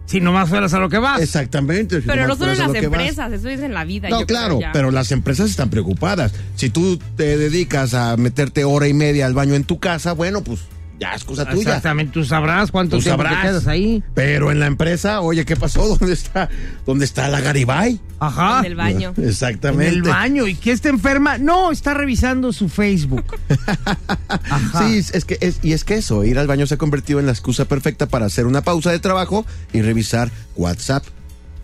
Si 0.07 0.21
nomás 0.21 0.49
fueras 0.49 0.75
a 0.75 0.79
lo 0.79 0.89
que 0.89 0.99
vas. 0.99 1.21
Exactamente. 1.21 2.01
si 2.01 2.07
Pero 2.07 2.27
no 2.27 2.37
solo 2.37 2.53
en 2.53 2.59
las 2.59 2.75
empresas, 2.75 3.33
eso 3.33 3.49
es 3.49 3.61
en 3.61 3.73
la 3.73 3.85
vida. 3.85 4.09
No, 4.09 4.21
yo 4.21 4.27
claro, 4.27 4.59
pero 4.73 4.91
las 4.91 5.13
empresas 5.13 5.49
están 5.49 5.71
preocupadas. 5.71 6.33
Si 6.57 6.71
tú 6.71 6.99
te 7.17 7.39
dedicas 7.39 7.95
a 7.95 8.17
meterte 8.17 8.65
hora 8.65 8.89
y 8.89 8.95
media 8.95 9.27
al 9.27 9.35
baño 9.35 9.55
en 9.55 9.65
tu 9.65 9.79
casa, 9.79 10.13
bueno, 10.13 10.43
pues 10.43 10.61
ya 11.03 11.15
es 11.15 11.25
cosa 11.25 11.45
tuya. 11.45 11.63
Exactamente, 11.63 12.13
tú 12.13 12.25
sabrás 12.25 12.71
cuánto 12.71 12.97
Tú 12.99 13.03
tiempo 13.03 13.23
sabrás. 13.25 13.43
te 13.43 13.49
quedas 13.49 13.67
ahí. 13.67 14.05
Pero 14.15 14.53
en 14.53 14.61
la 14.61 14.67
empresa, 14.67 15.21
oye, 15.21 15.45
¿qué 15.45 15.57
pasó? 15.57 15.89
¿Dónde 15.99 16.13
está, 16.15 16.49
dónde 16.87 17.05
está 17.05 17.27
la 17.27 17.41
Garibay? 17.41 17.99
Ajá. 18.21 18.61
En 18.61 18.67
el 18.67 18.77
baño. 18.77 19.13
En 19.23 19.29
Exactamente. 19.29 19.89
el 19.89 20.03
baño. 20.03 20.47
¿Y 20.47 20.55
qué 20.55 20.71
está 20.71 20.91
enferma? 20.91 21.39
No, 21.39 21.73
está 21.73 21.93
revisando 21.93 22.53
su 22.53 22.69
Facebook. 22.69 23.25
Ajá. 24.29 24.87
Sí, 24.89 24.99
es 25.13 25.25
que 25.25 25.39
es, 25.41 25.59
y 25.63 25.73
es 25.73 25.83
que 25.83 25.97
eso, 25.97 26.23
ir 26.25 26.39
al 26.39 26.47
baño 26.47 26.67
se 26.69 26.75
ha 26.75 26.79
convertido 26.79 27.19
en 27.19 27.27
la 27.27 27.33
excusa 27.33 27.65
perfecta 27.65 28.07
para 28.07 28.27
hacer 28.27 28.47
una 28.47 28.63
pausa 28.63 28.93
de 28.93 29.01
trabajo 29.01 29.45
y 29.73 29.83
revisar 29.83 30.31
WhatsApp, 30.55 31.05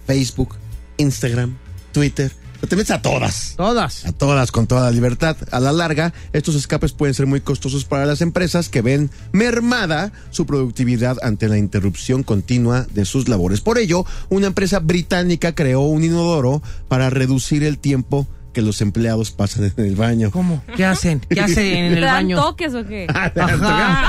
Facebook, 0.06 0.56
Instagram, 0.96 1.56
Twitter. 1.92 2.32
Te 2.66 2.76
metes 2.76 2.90
a 2.90 3.00
todas. 3.00 3.54
Todas. 3.56 4.04
A 4.04 4.12
todas 4.12 4.50
con 4.50 4.66
toda 4.66 4.82
la 4.82 4.90
libertad. 4.90 5.36
A 5.52 5.60
la 5.60 5.72
larga, 5.72 6.12
estos 6.32 6.54
escapes 6.54 6.92
pueden 6.92 7.14
ser 7.14 7.26
muy 7.26 7.40
costosos 7.40 7.84
para 7.84 8.04
las 8.04 8.20
empresas 8.20 8.68
que 8.68 8.82
ven 8.82 9.10
mermada 9.32 10.12
su 10.30 10.44
productividad 10.44 11.18
ante 11.22 11.48
la 11.48 11.56
interrupción 11.56 12.24
continua 12.24 12.86
de 12.92 13.04
sus 13.04 13.28
labores. 13.28 13.60
Por 13.60 13.78
ello, 13.78 14.04
una 14.28 14.48
empresa 14.48 14.80
británica 14.80 15.54
creó 15.54 15.82
un 15.82 16.02
inodoro 16.04 16.60
para 16.88 17.10
reducir 17.10 17.62
el 17.62 17.78
tiempo 17.78 18.26
que 18.58 18.62
los 18.62 18.80
empleados 18.80 19.30
pasan 19.30 19.72
en 19.76 19.84
el 19.84 19.94
baño. 19.94 20.32
¿Cómo? 20.32 20.60
¿Qué 20.76 20.84
hacen? 20.84 21.20
¿Qué 21.30 21.40
hacen 21.40 21.64
en 21.64 21.92
¿Te 21.92 21.98
el 21.98 22.00
dan 22.00 22.14
baño? 22.14 22.42
toques 22.42 22.74
o 22.74 22.84
qué? 22.84 23.06
Ajá. 23.08 24.08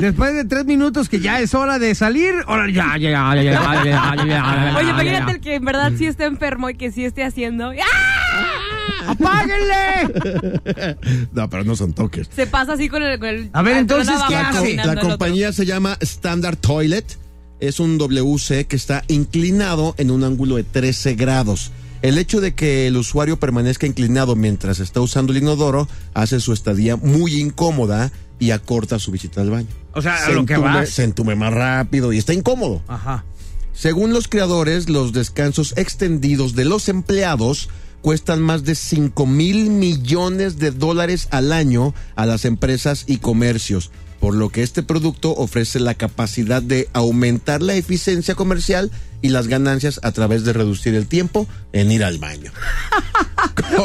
Después 0.00 0.34
de 0.34 0.44
tres 0.46 0.64
minutos 0.64 1.08
que 1.08 1.20
ya 1.20 1.38
es 1.38 1.54
hora 1.54 1.78
de 1.78 1.94
salir, 1.94 2.34
ahora 2.48 2.68
ya, 2.68 2.96
ya, 2.98 3.10
ya, 3.10 3.34
ya, 3.36 3.42
ya, 3.44 3.52
ya, 3.52 3.84
ya, 3.84 4.24
ya, 4.26 4.74
Oye, 4.76 4.84
ya, 4.86 4.90
imagínate 4.90 5.26
ya. 5.26 5.34
el 5.36 5.40
que 5.40 5.54
en 5.54 5.64
verdad 5.64 5.92
sí 5.96 6.06
esté 6.06 6.24
enfermo 6.24 6.68
y 6.68 6.74
que 6.74 6.90
sí 6.90 7.04
esté 7.04 7.22
haciendo. 7.22 7.70
¡Ah! 7.70 9.10
¡Apáguenle! 9.12 10.96
No, 11.32 11.48
pero 11.48 11.62
no 11.62 11.76
son 11.76 11.92
toques. 11.92 12.28
Se 12.34 12.48
pasa 12.48 12.72
así 12.72 12.88
con 12.88 13.04
el. 13.04 13.20
Con 13.20 13.28
el 13.28 13.50
A 13.52 13.62
ver, 13.62 13.76
entonces, 13.76 14.16
¿qué 14.26 14.34
hace? 14.34 14.74
La 14.74 14.96
compañía 14.96 15.52
se 15.52 15.66
llama 15.66 15.96
Standard 16.00 16.56
Toilet. 16.56 17.16
Es 17.60 17.78
un 17.78 17.96
WC 17.96 18.66
que 18.66 18.74
está 18.74 19.04
inclinado 19.06 19.94
en 19.98 20.10
un 20.10 20.24
ángulo 20.24 20.56
de 20.56 20.64
13 20.64 21.14
grados. 21.14 21.70
El 22.02 22.18
hecho 22.18 22.40
de 22.40 22.54
que 22.54 22.86
el 22.86 22.96
usuario 22.96 23.38
permanezca 23.38 23.86
inclinado 23.86 24.36
mientras 24.36 24.80
está 24.80 25.00
usando 25.00 25.32
el 25.32 25.38
inodoro 25.38 25.88
hace 26.14 26.40
su 26.40 26.52
estadía 26.52 26.96
muy 26.96 27.40
incómoda 27.40 28.12
y 28.38 28.50
acorta 28.50 28.98
su 28.98 29.10
visita 29.10 29.40
al 29.40 29.50
baño. 29.50 29.68
O 29.92 30.02
sea, 30.02 30.26
a 30.26 30.30
lo 30.30 30.44
que 30.44 30.56
vas. 30.56 30.90
se 30.90 31.04
entume 31.04 31.34
más 31.34 31.52
rápido 31.52 32.12
y 32.12 32.18
está 32.18 32.34
incómodo. 32.34 32.82
Ajá. 32.86 33.24
Según 33.72 34.12
los 34.12 34.28
creadores, 34.28 34.88
los 34.88 35.12
descansos 35.12 35.74
extendidos 35.76 36.54
de 36.54 36.64
los 36.64 36.88
empleados 36.88 37.68
cuestan 38.00 38.40
más 38.40 38.64
de 38.64 38.74
5 38.74 39.26
mil 39.26 39.68
millones 39.68 40.58
de 40.58 40.70
dólares 40.70 41.28
al 41.30 41.52
año 41.52 41.94
a 42.14 42.24
las 42.24 42.44
empresas 42.44 43.04
y 43.06 43.18
comercios, 43.18 43.90
por 44.20 44.34
lo 44.34 44.48
que 44.48 44.62
este 44.62 44.82
producto 44.82 45.34
ofrece 45.34 45.80
la 45.80 45.94
capacidad 45.94 46.62
de 46.62 46.88
aumentar 46.92 47.62
la 47.62 47.74
eficiencia 47.74 48.34
comercial 48.34 48.90
y 49.22 49.28
las 49.28 49.48
ganancias 49.48 50.00
a 50.02 50.12
través 50.12 50.44
de 50.44 50.52
reducir 50.52 50.94
el 50.94 51.06
tiempo 51.06 51.46
en 51.72 51.90
ir 51.90 52.04
al 52.04 52.18
baño. 52.18 52.52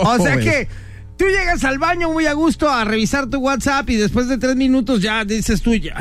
O 0.03 0.17
sea 0.17 0.37
que 0.37 0.67
tú 1.17 1.25
llegas 1.25 1.63
al 1.63 1.79
baño 1.79 2.11
muy 2.11 2.25
a 2.25 2.33
gusto 2.33 2.69
a 2.69 2.83
revisar 2.83 3.29
tu 3.29 3.39
WhatsApp 3.39 3.89
y 3.89 3.95
después 3.95 4.27
de 4.27 4.37
tres 4.37 4.55
minutos 4.55 5.01
ya 5.01 5.23
dices 5.23 5.61
tú, 5.61 5.73
ya, 5.75 5.95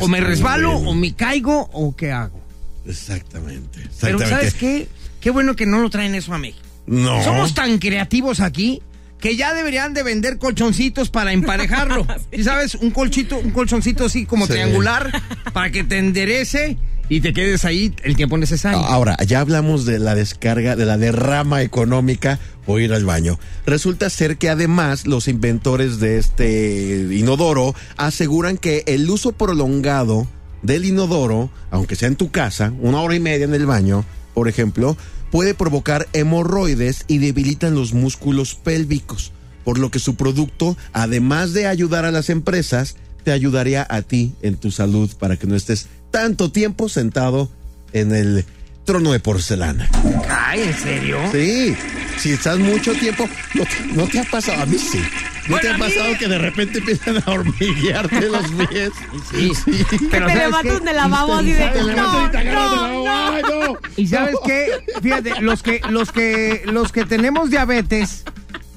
o 0.00 0.08
me 0.08 0.20
resbalo, 0.20 0.76
o 0.76 0.94
me 0.94 1.14
caigo, 1.14 1.68
o 1.72 1.94
qué 1.96 2.12
hago. 2.12 2.40
Exactamente. 2.86 3.80
Pero 4.00 4.18
exactamente. 4.18 4.26
¿sabes 4.28 4.54
qué? 4.54 4.88
Qué 5.20 5.30
bueno 5.30 5.56
que 5.56 5.66
no 5.66 5.80
lo 5.80 5.90
traen 5.90 6.14
eso 6.14 6.34
a 6.34 6.38
México. 6.38 6.64
No. 6.86 7.22
Somos 7.24 7.54
tan 7.54 7.78
creativos 7.78 8.40
aquí 8.40 8.82
que 9.26 9.34
ya 9.34 9.54
deberían 9.54 9.92
de 9.92 10.04
vender 10.04 10.38
colchoncitos 10.38 11.10
para 11.10 11.32
emparejarlo. 11.32 12.06
¿Y 12.32 12.44
sabes? 12.44 12.76
Un 12.76 12.92
colchito, 12.92 13.36
un 13.38 13.50
colchoncito 13.50 14.04
así 14.04 14.24
como 14.24 14.46
Sí. 14.46 14.52
triangular 14.52 15.10
para 15.52 15.70
que 15.72 15.82
te 15.82 15.98
enderece 15.98 16.78
y 17.08 17.20
te 17.22 17.32
quedes 17.32 17.64
ahí 17.64 17.92
el 18.04 18.14
tiempo 18.14 18.38
necesario. 18.38 18.78
Ahora, 18.78 19.16
ya 19.26 19.40
hablamos 19.40 19.84
de 19.84 19.98
la 19.98 20.14
descarga, 20.14 20.76
de 20.76 20.84
la 20.84 20.96
derrama 20.96 21.62
económica 21.62 22.38
o 22.66 22.78
ir 22.78 22.92
al 22.92 23.04
baño. 23.04 23.40
Resulta 23.66 24.10
ser 24.10 24.36
que 24.36 24.48
además 24.48 25.08
los 25.08 25.26
inventores 25.26 25.98
de 25.98 26.18
este 26.18 27.08
inodoro 27.10 27.74
aseguran 27.96 28.58
que 28.58 28.84
el 28.86 29.10
uso 29.10 29.32
prolongado 29.32 30.28
del 30.62 30.84
inodoro, 30.84 31.50
aunque 31.72 31.96
sea 31.96 32.06
en 32.06 32.14
tu 32.16 32.30
casa, 32.30 32.72
una 32.80 33.00
hora 33.00 33.16
y 33.16 33.20
media 33.20 33.44
en 33.46 33.54
el 33.54 33.66
baño, 33.66 34.04
por 34.34 34.48
ejemplo, 34.48 34.96
puede 35.30 35.54
provocar 35.54 36.08
hemorroides 36.12 37.04
y 37.08 37.18
debilitan 37.18 37.74
los 37.74 37.92
músculos 37.92 38.54
pélvicos, 38.54 39.32
por 39.64 39.78
lo 39.78 39.90
que 39.90 39.98
su 39.98 40.16
producto, 40.16 40.76
además 40.92 41.52
de 41.52 41.66
ayudar 41.66 42.04
a 42.04 42.10
las 42.10 42.30
empresas, 42.30 42.96
te 43.24 43.32
ayudaría 43.32 43.86
a 43.88 44.02
ti 44.02 44.34
en 44.42 44.56
tu 44.56 44.70
salud 44.70 45.10
para 45.18 45.36
que 45.36 45.46
no 45.46 45.56
estés 45.56 45.88
tanto 46.10 46.52
tiempo 46.52 46.88
sentado 46.88 47.50
en 47.92 48.14
el 48.14 48.44
trono 48.84 49.12
de 49.12 49.20
porcelana. 49.20 49.90
Ay, 50.28 50.62
¿en 50.62 50.74
serio? 50.74 51.18
Sí, 51.32 51.74
si 52.18 52.32
estás 52.32 52.58
mucho 52.58 52.92
tiempo, 52.94 53.28
no 53.54 53.64
te, 53.64 53.94
no 53.94 54.06
te 54.06 54.20
ha 54.20 54.24
pasado, 54.24 54.62
a 54.62 54.66
mí 54.66 54.78
sí. 54.78 55.00
¿No 55.48 55.58
te 55.58 55.70
ha 55.70 55.78
pasado 55.78 56.18
que 56.18 56.28
de 56.28 56.38
repente 56.38 56.78
empiezan 56.78 57.16
a 57.24 57.30
hormiguearte 57.30 58.28
los 58.28 58.46
pies? 58.68 58.90
Sí, 59.30 59.52
Que 59.90 59.98
Pero 60.10 60.26
te 60.26 60.32
¿sabes 60.32 60.46
levantas 60.50 60.94
lavabo 60.94 61.34
así 61.34 61.52
de. 61.52 61.66
Te 61.68 61.82
levantas 61.84 62.12
No, 62.12 62.26
y 62.26 62.30
te 62.30 62.38
agarras 62.38 62.70
de 62.70 62.76
la 62.76 62.88
no, 62.88 63.04
mano. 63.04 63.34
¡Ay, 63.36 63.42
no! 63.42 63.78
¿Y 63.96 64.06
sabes 64.08 64.34
qué? 64.44 64.68
Fíjate, 65.02 65.40
los 65.40 65.62
que, 65.62 65.80
los 65.90 66.12
que, 66.12 66.62
los 66.66 66.92
que 66.92 67.04
tenemos 67.04 67.50
diabetes, 67.50 68.24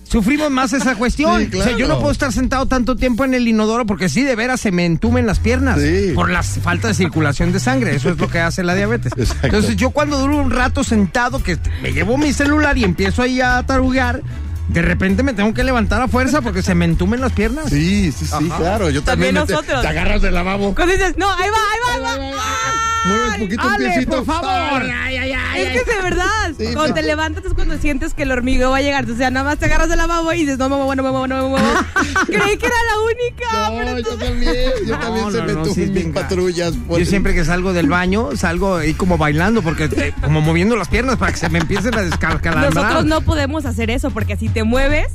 sufrimos 0.04 0.50
más 0.50 0.74
esa 0.74 0.96
cuestión. 0.96 1.50
Sí, 1.52 1.58
O 1.58 1.64
sea, 1.64 1.72
yo 1.74 1.78
claro. 1.78 1.94
no 1.96 2.00
puedo 2.00 2.12
estar 2.12 2.32
sentado 2.34 2.66
tanto 2.66 2.96
tiempo 2.96 3.26
en 3.26 3.34
el 3.36 3.48
inodoro 3.48 3.86
porque 3.86 4.10
sí, 4.10 4.24
de 4.24 4.36
veras 4.36 4.60
se 4.60 4.72
me 4.72 4.86
entumen 4.86 5.26
las 5.28 5.40
piernas 5.40 5.80
Sí. 5.80 6.14
por 6.16 6.30
la 6.32 6.42
falta 6.44 6.88
de 6.88 6.94
circulación 6.96 7.52
de 7.52 7.60
sangre. 7.60 7.96
Eso 7.96 8.10
es 8.10 8.18
lo 8.18 8.28
que 8.28 8.40
hace 8.40 8.64
la 8.64 8.74
diabetes. 8.76 9.14
Exacto. 9.18 9.46
Entonces, 9.48 9.76
yo 9.76 9.92
cuando 9.92 10.18
duro 10.20 10.38
un 10.38 10.52
rato 10.52 10.84
sentado, 10.84 11.42
que 11.44 11.58
me 11.84 11.94
llevo 11.94 12.18
mi 12.18 12.34
celular 12.34 12.78
y 12.78 12.84
empiezo 12.84 13.22
ahí 13.22 13.40
a 13.42 13.62
tarugar, 13.64 14.22
de 14.70 14.82
repente 14.82 15.24
me 15.24 15.34
tengo 15.34 15.54
que 15.54 15.64
levantar 15.64 16.02
a 16.02 16.08
fuerza 16.08 16.42
porque 16.42 16.62
se 16.62 16.76
me 16.76 16.86
entumen 16.86 17.20
las 17.22 17.32
piernas. 17.34 17.70
Sí, 17.70 18.12
sí, 18.12 18.26
sí, 18.26 18.50
claro. 18.58 18.90
Yo 18.90 19.02
también. 19.04 19.34
También 19.34 19.36
me 19.36 19.46
te- 19.46 19.54
nosotros. 19.54 19.82
Te, 19.82 19.88
agarras 19.88 20.22
del 20.22 20.34
lavabo. 20.34 20.74
Cuando 20.76 20.94
dices, 20.94 21.16
no, 21.18 21.28
ahí 21.34 21.50
va, 21.50 21.58
ahí 21.96 22.02
va, 22.02 22.14
ahí 22.14 22.32
va. 22.32 22.44
Mueves 23.06 23.34
un 23.36 23.40
poquito 23.40 23.62
Ale, 23.70 23.86
piecito. 23.86 24.12
por 24.18 24.26
favor. 24.26 24.82
Ay, 24.84 25.16
ay, 25.18 25.32
ay, 25.32 25.62
Es 25.62 25.68
ay. 25.68 25.74
que 25.74 25.80
es 25.80 25.86
de 25.88 26.02
verdad. 26.04 26.26
Sí, 26.58 26.66
cuando 26.74 26.88
te 26.88 26.94
pero- 26.96 27.08
levantas 27.08 27.46
es 27.46 27.54
cuando 27.54 27.78
sientes 27.78 28.14
que 28.14 28.24
el 28.24 28.32
hormigueo 28.32 28.72
va 28.72 28.78
a 28.78 28.82
llegar. 28.82 29.10
O 29.10 29.16
sea, 29.16 29.32
nada 29.32 29.46
más 29.46 29.58
te 29.58 29.66
agarras 29.66 29.88
del 29.90 29.98
lavabo 29.98 30.32
y 30.34 30.40
dices, 30.42 30.58
no 30.58 30.68
me 30.70 30.76
muevo, 30.76 30.94
no 30.96 31.04
me 31.04 31.10
muevo, 31.12 31.28
no 31.28 31.44
me 31.44 31.50
muevo. 31.50 31.68
Creí 32.28 32.58
que 32.58 32.66
era 32.66 32.76
la 32.92 33.00
única. 33.00 33.72
pero 33.80 33.92
No, 33.96 34.04
tú- 34.04 34.10
yo 34.20 34.26
también. 34.28 34.54
Yo 34.86 34.94
No, 34.98 35.00
también 35.00 35.32
se 35.32 35.38
no, 35.38 35.44
me 35.46 35.54
no, 35.54 35.66
sí 35.66 35.82
mis 35.88 36.06
patrullas. 36.08 36.74
Yo 36.76 36.80
pues. 36.88 37.10
siempre 37.10 37.34
que 37.34 37.46
salgo 37.46 37.72
del 37.74 37.88
baño, 37.88 38.36
salgo 38.36 38.76
ahí 38.76 38.94
como 38.94 39.18
bailando, 39.18 39.62
porque 39.62 39.86
eh, 39.96 40.14
como 40.22 40.42
moviendo 40.42 40.76
las 40.76 40.90
piernas 40.90 41.16
para 41.18 41.32
que 41.32 41.38
se 41.40 41.50
me 41.50 41.60
empiecen 41.60 41.96
a 41.98 42.02
descalcalar. 42.02 42.74
Nosotros 42.76 43.06
no 43.06 43.22
podemos 43.22 43.66
hacer 43.66 43.90
eso 43.90 44.12
porque 44.12 44.36
si 44.36 44.50
te 44.50 44.59
mueves, 44.64 45.08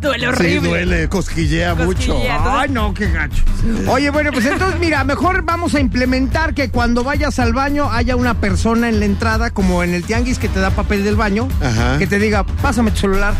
duele 0.00 0.20
Sí, 0.20 0.26
horrible. 0.26 0.68
duele, 0.68 1.08
cosquillea 1.08 1.74
mucho. 1.74 2.12
Cosquillea. 2.14 2.60
Ay, 2.60 2.68
no, 2.70 2.94
qué 2.94 3.10
gacho. 3.10 3.42
Oye, 3.88 4.10
bueno, 4.10 4.30
pues 4.32 4.46
entonces, 4.46 4.80
mira, 4.80 5.04
mejor 5.04 5.42
vamos 5.42 5.74
a 5.74 5.80
implementar 5.80 6.54
que 6.54 6.70
cuando 6.70 7.04
vayas 7.04 7.38
al 7.38 7.52
baño 7.52 7.90
haya 7.92 8.16
una 8.16 8.40
persona 8.40 8.88
en 8.88 8.98
la 9.00 9.04
entrada, 9.06 9.50
como 9.50 9.82
en 9.82 9.92
el 9.94 10.02
tianguis 10.04 10.38
que 10.38 10.48
te 10.48 10.60
da 10.60 10.70
papel 10.70 11.04
del 11.04 11.16
baño, 11.16 11.48
Ajá. 11.62 11.98
que 11.98 12.06
te 12.06 12.18
diga, 12.18 12.44
pásame 12.44 12.90
tu 12.92 12.98
celular. 12.98 13.34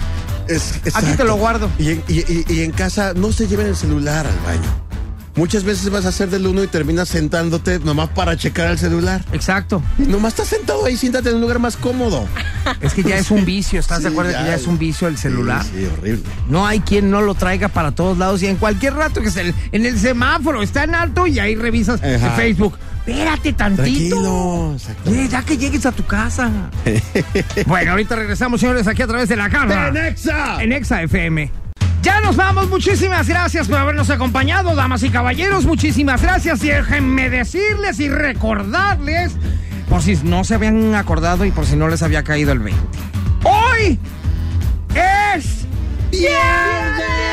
Es, 0.49 0.80
Aquí 0.95 1.12
te 1.16 1.24
lo 1.24 1.36
guardo. 1.36 1.70
Y 1.78 1.91
en, 1.93 2.03
y- 2.09 2.20
y- 2.20 2.45
y 2.49 2.62
en 2.64 2.72
casa 2.72 3.12
no 3.14 3.30
se 3.32 3.47
lleven 3.47 3.66
el 3.68 3.76
celular 3.76 4.26
al 4.26 4.38
baño. 4.45 4.89
Muchas 5.37 5.64
veces 5.64 5.89
vas 5.91 6.05
a 6.07 6.09
hacer 6.09 6.28
del 6.28 6.47
uno 6.47 6.62
y 6.62 6.66
terminas 6.66 7.09
sentándote 7.09 7.78
nomás 7.78 8.09
para 8.11 8.37
checar 8.37 8.70
el 8.70 8.78
celular. 8.78 9.24
Exacto. 9.33 9.83
Y 9.99 10.03
nomás 10.03 10.33
estás 10.33 10.49
sentado 10.49 10.85
ahí, 10.85 10.97
siéntate 10.97 11.28
en 11.31 11.37
un 11.37 11.41
lugar 11.41 11.59
más 11.61 11.76
cómodo. 11.76 12.26
Es 12.81 12.95
que 12.95 13.03
ya 13.03 13.16
es 13.16 13.31
un 13.31 13.45
vicio, 13.45 13.78
¿estás 13.81 14.03
de 14.03 14.09
acuerdo 14.09 14.31
que 14.33 14.45
ya 14.45 14.55
es 14.55 14.66
un 14.66 14.78
vicio 14.78 15.09
el 15.09 15.16
celular? 15.16 15.62
Sí, 15.64 15.70
sí, 15.76 15.87
horrible. 15.87 16.22
No 16.49 16.66
hay 16.66 16.81
quien 16.81 17.11
no 17.11 17.20
lo 17.22 17.35
traiga 17.35 17.68
para 17.68 17.93
todos 17.93 18.18
lados 18.18 18.43
y 18.43 18.49
en 18.49 18.57
cualquier 18.57 18.95
rato 18.95 19.22
que 19.22 19.28
esté 19.28 19.49
en- 19.49 19.55
en 19.72 19.87
el 19.87 19.99
semáforo 19.99 20.62
está 20.62 20.85
en 20.85 20.95
alto 20.95 21.26
y 21.26 21.39
ahí 21.39 21.55
revisas 21.55 22.01
en 22.03 22.20
Facebook. 22.33 22.76
Espérate 23.07 23.53
tantito. 23.55 24.76
Tranquilo, 25.05 25.28
ya 25.31 25.43
que 25.43 25.57
llegues 25.57 25.87
a 25.87 25.93
tu 25.93 26.05
casa. 26.05 26.51
bueno, 27.66 27.93
ahorita 27.93 28.14
regresamos, 28.16 28.61
señores, 28.61 28.87
aquí 28.87 29.03
a 29.03 29.07
través 29.07 29.28
de 29.28 29.37
la 29.37 29.49
garra. 29.49 29.93
¡Tenexa! 29.93 30.62
En 30.62 30.72
Exa 30.72 31.03
FM. 31.03 31.51
Ya 32.03 32.21
nos 32.21 32.37
vamos, 32.37 32.69
muchísimas 32.71 33.29
gracias 33.29 33.69
por 33.69 33.79
habernos 33.79 34.09
acompañado, 34.09 34.75
damas 34.75 35.03
y 35.03 35.11
caballeros, 35.11 35.67
muchísimas 35.67 36.23
gracias. 36.23 36.65
Y 36.65 36.69
déjenme 36.69 37.29
decirles 37.29 38.01
y 38.01 38.09
recordarles, 38.09 39.37
por 39.89 40.03
si 40.03 40.17
no 40.17 40.45
se 40.45 40.55
habían 40.55 40.95
acordado 40.95 41.45
y 41.45 41.51
por 41.51 41.67
si 41.67 41.77
no 41.77 41.89
les 41.89 42.03
había 42.03 42.23
caído 42.23 42.53
el 42.53 42.61
20. 42.61 42.81
Hoy 43.45 43.99
es 44.95 45.67
All 46.13 47.30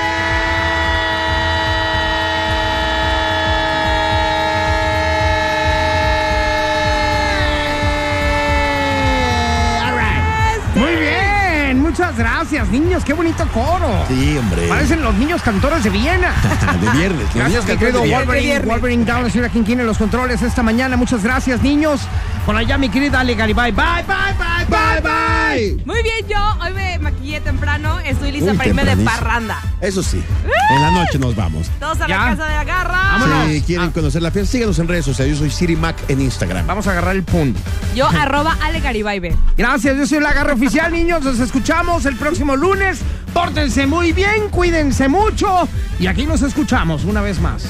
gracias, 12.50 12.70
niños. 12.70 13.04
Qué 13.04 13.14
bonito 13.14 13.46
coro. 13.54 14.06
Sí, 14.08 14.38
hombre. 14.38 14.70
Parecen 14.70 15.02
los 15.02 15.14
niños 15.16 15.42
cantores 15.42 15.84
de 15.84 15.90
Viena. 15.90 16.34
de 16.82 16.90
viernes. 16.98 17.24
Los 17.26 17.36
niños 17.36 17.66
Gracias, 17.66 17.66
mi 17.66 17.70
cantores 17.72 17.80
querido 17.80 18.02
de 18.02 18.08
viernes. 18.08 18.28
Wolverine, 18.28 18.60
Wolverine 18.60 19.06
Down, 19.06 19.24
la 19.26 19.30
señora 19.30 19.50
Quinquín 19.50 19.80
en 19.82 19.86
los 19.86 19.98
controles 19.98 20.42
esta 20.42 20.64
mañana. 20.64 20.96
Muchas 20.96 21.24
gracias, 21.24 21.62
niños. 21.62 22.02
Por 22.46 22.56
allá, 22.56 22.78
mi 22.78 22.88
querida 22.88 23.20
Ale 23.20 23.36
Garibay. 23.36 23.72
Bye, 23.72 24.06
bye, 24.08 24.16
bye, 24.38 24.66
bye, 24.70 25.02
bye. 25.02 25.86
Muy 25.86 26.02
bien, 26.04 26.26
yo 26.30 26.38
hoy 26.64 26.74
me 26.74 26.98
maquillé 27.28 27.42
temprano. 27.42 28.00
Estoy 28.06 28.32
lista 28.32 28.54
para 28.54 28.70
irme 28.70 28.86
de 28.86 28.96
parranda. 29.04 29.60
Eso 29.82 30.02
sí. 30.02 30.24
En 30.72 30.82
la 30.82 30.92
noche 30.92 31.20
nos 31.20 31.36
vamos. 31.36 31.68
Todos 31.80 32.00
a 32.02 32.08
Ya. 32.08 32.18
la 32.20 32.26
casa 32.32 32.46
de 32.46 32.56
la 32.56 32.64
garra. 32.64 32.98
Vámonos. 33.20 33.48
Si 33.52 33.62
quieren 33.62 33.92
conocer 33.92 34.22
la 34.22 34.32
fiesta, 34.32 34.52
síganos 34.52 34.80
en 34.80 34.88
redes 34.88 35.06
sociales. 35.06 35.34
Yo 35.36 35.40
soy 35.40 35.52
Siri 35.52 35.76
Mac 35.76 35.96
en 36.08 36.22
Instagram. 36.22 36.66
Vamos 36.66 36.88
a 36.88 36.92
agarrar 36.92 37.16
el 37.16 37.24
punto. 37.24 37.60
Yo, 37.96 38.08
arroba 38.22 38.58
Ale 38.64 38.80
Garibay. 38.80 39.18
Gracias, 39.58 39.98
yo 39.98 40.06
soy 40.08 40.20
la 40.22 40.34
garra 40.34 40.54
oficial, 40.54 40.92
niños. 40.92 41.24
Nos 41.24 41.40
escuchamos 41.40 42.06
el 42.06 42.16
próximo 42.16 42.56
lunes. 42.56 43.00
Pórtense 43.34 43.86
muy 43.88 44.14
bien, 44.14 44.50
cuídense 44.50 45.08
mucho. 45.10 45.68
Y 46.00 46.08
aquí 46.08 46.26
nos 46.26 46.42
escuchamos 46.42 47.04
una 47.04 47.22
vez 47.22 47.40
más. 47.40 47.66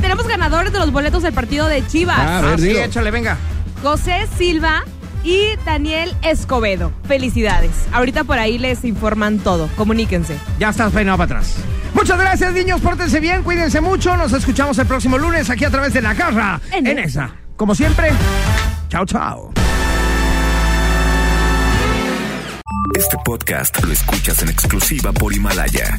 Tenemos 0.00 0.26
ganadores 0.26 0.72
de 0.72 0.78
los 0.80 0.90
boletos 0.90 1.22
del 1.22 1.32
partido 1.32 1.66
de 1.68 1.86
Chivas. 1.86 2.18
Ah, 2.18 2.38
a 2.38 2.42
ver, 2.42 2.54
Ah, 2.54 2.56
sí, 2.58 2.64
dilo. 2.64 2.80
échale, 2.80 3.10
venga. 3.12 3.36
José 3.82 4.26
Silva 4.36 4.82
y 5.28 5.56
Daniel 5.66 6.14
Escobedo. 6.22 6.90
Felicidades. 7.06 7.70
Ahorita 7.92 8.24
por 8.24 8.38
ahí 8.38 8.56
les 8.56 8.82
informan 8.84 9.38
todo. 9.38 9.68
Comuníquense. 9.76 10.36
Ya 10.58 10.70
estás 10.70 10.90
peinado 10.92 11.18
para 11.18 11.38
atrás. 11.40 11.56
Muchas 11.92 12.18
gracias, 12.18 12.52
niños. 12.54 12.80
Pórtense 12.80 13.20
bien, 13.20 13.42
cuídense 13.42 13.80
mucho. 13.82 14.16
Nos 14.16 14.32
escuchamos 14.32 14.78
el 14.78 14.86
próximo 14.86 15.18
lunes 15.18 15.50
aquí 15.50 15.64
a 15.66 15.70
través 15.70 15.92
de 15.92 16.00
la 16.00 16.14
garra 16.14 16.60
En 16.72 16.86
en 16.86 16.98
esa. 16.98 17.24
esa. 17.26 17.34
Como 17.56 17.74
siempre, 17.74 18.10
chao, 18.88 19.04
chao. 19.04 19.52
Este 22.96 23.16
podcast 23.24 23.84
lo 23.84 23.92
escuchas 23.92 24.42
en 24.42 24.48
exclusiva 24.48 25.12
por 25.12 25.34
Himalaya. 25.34 25.98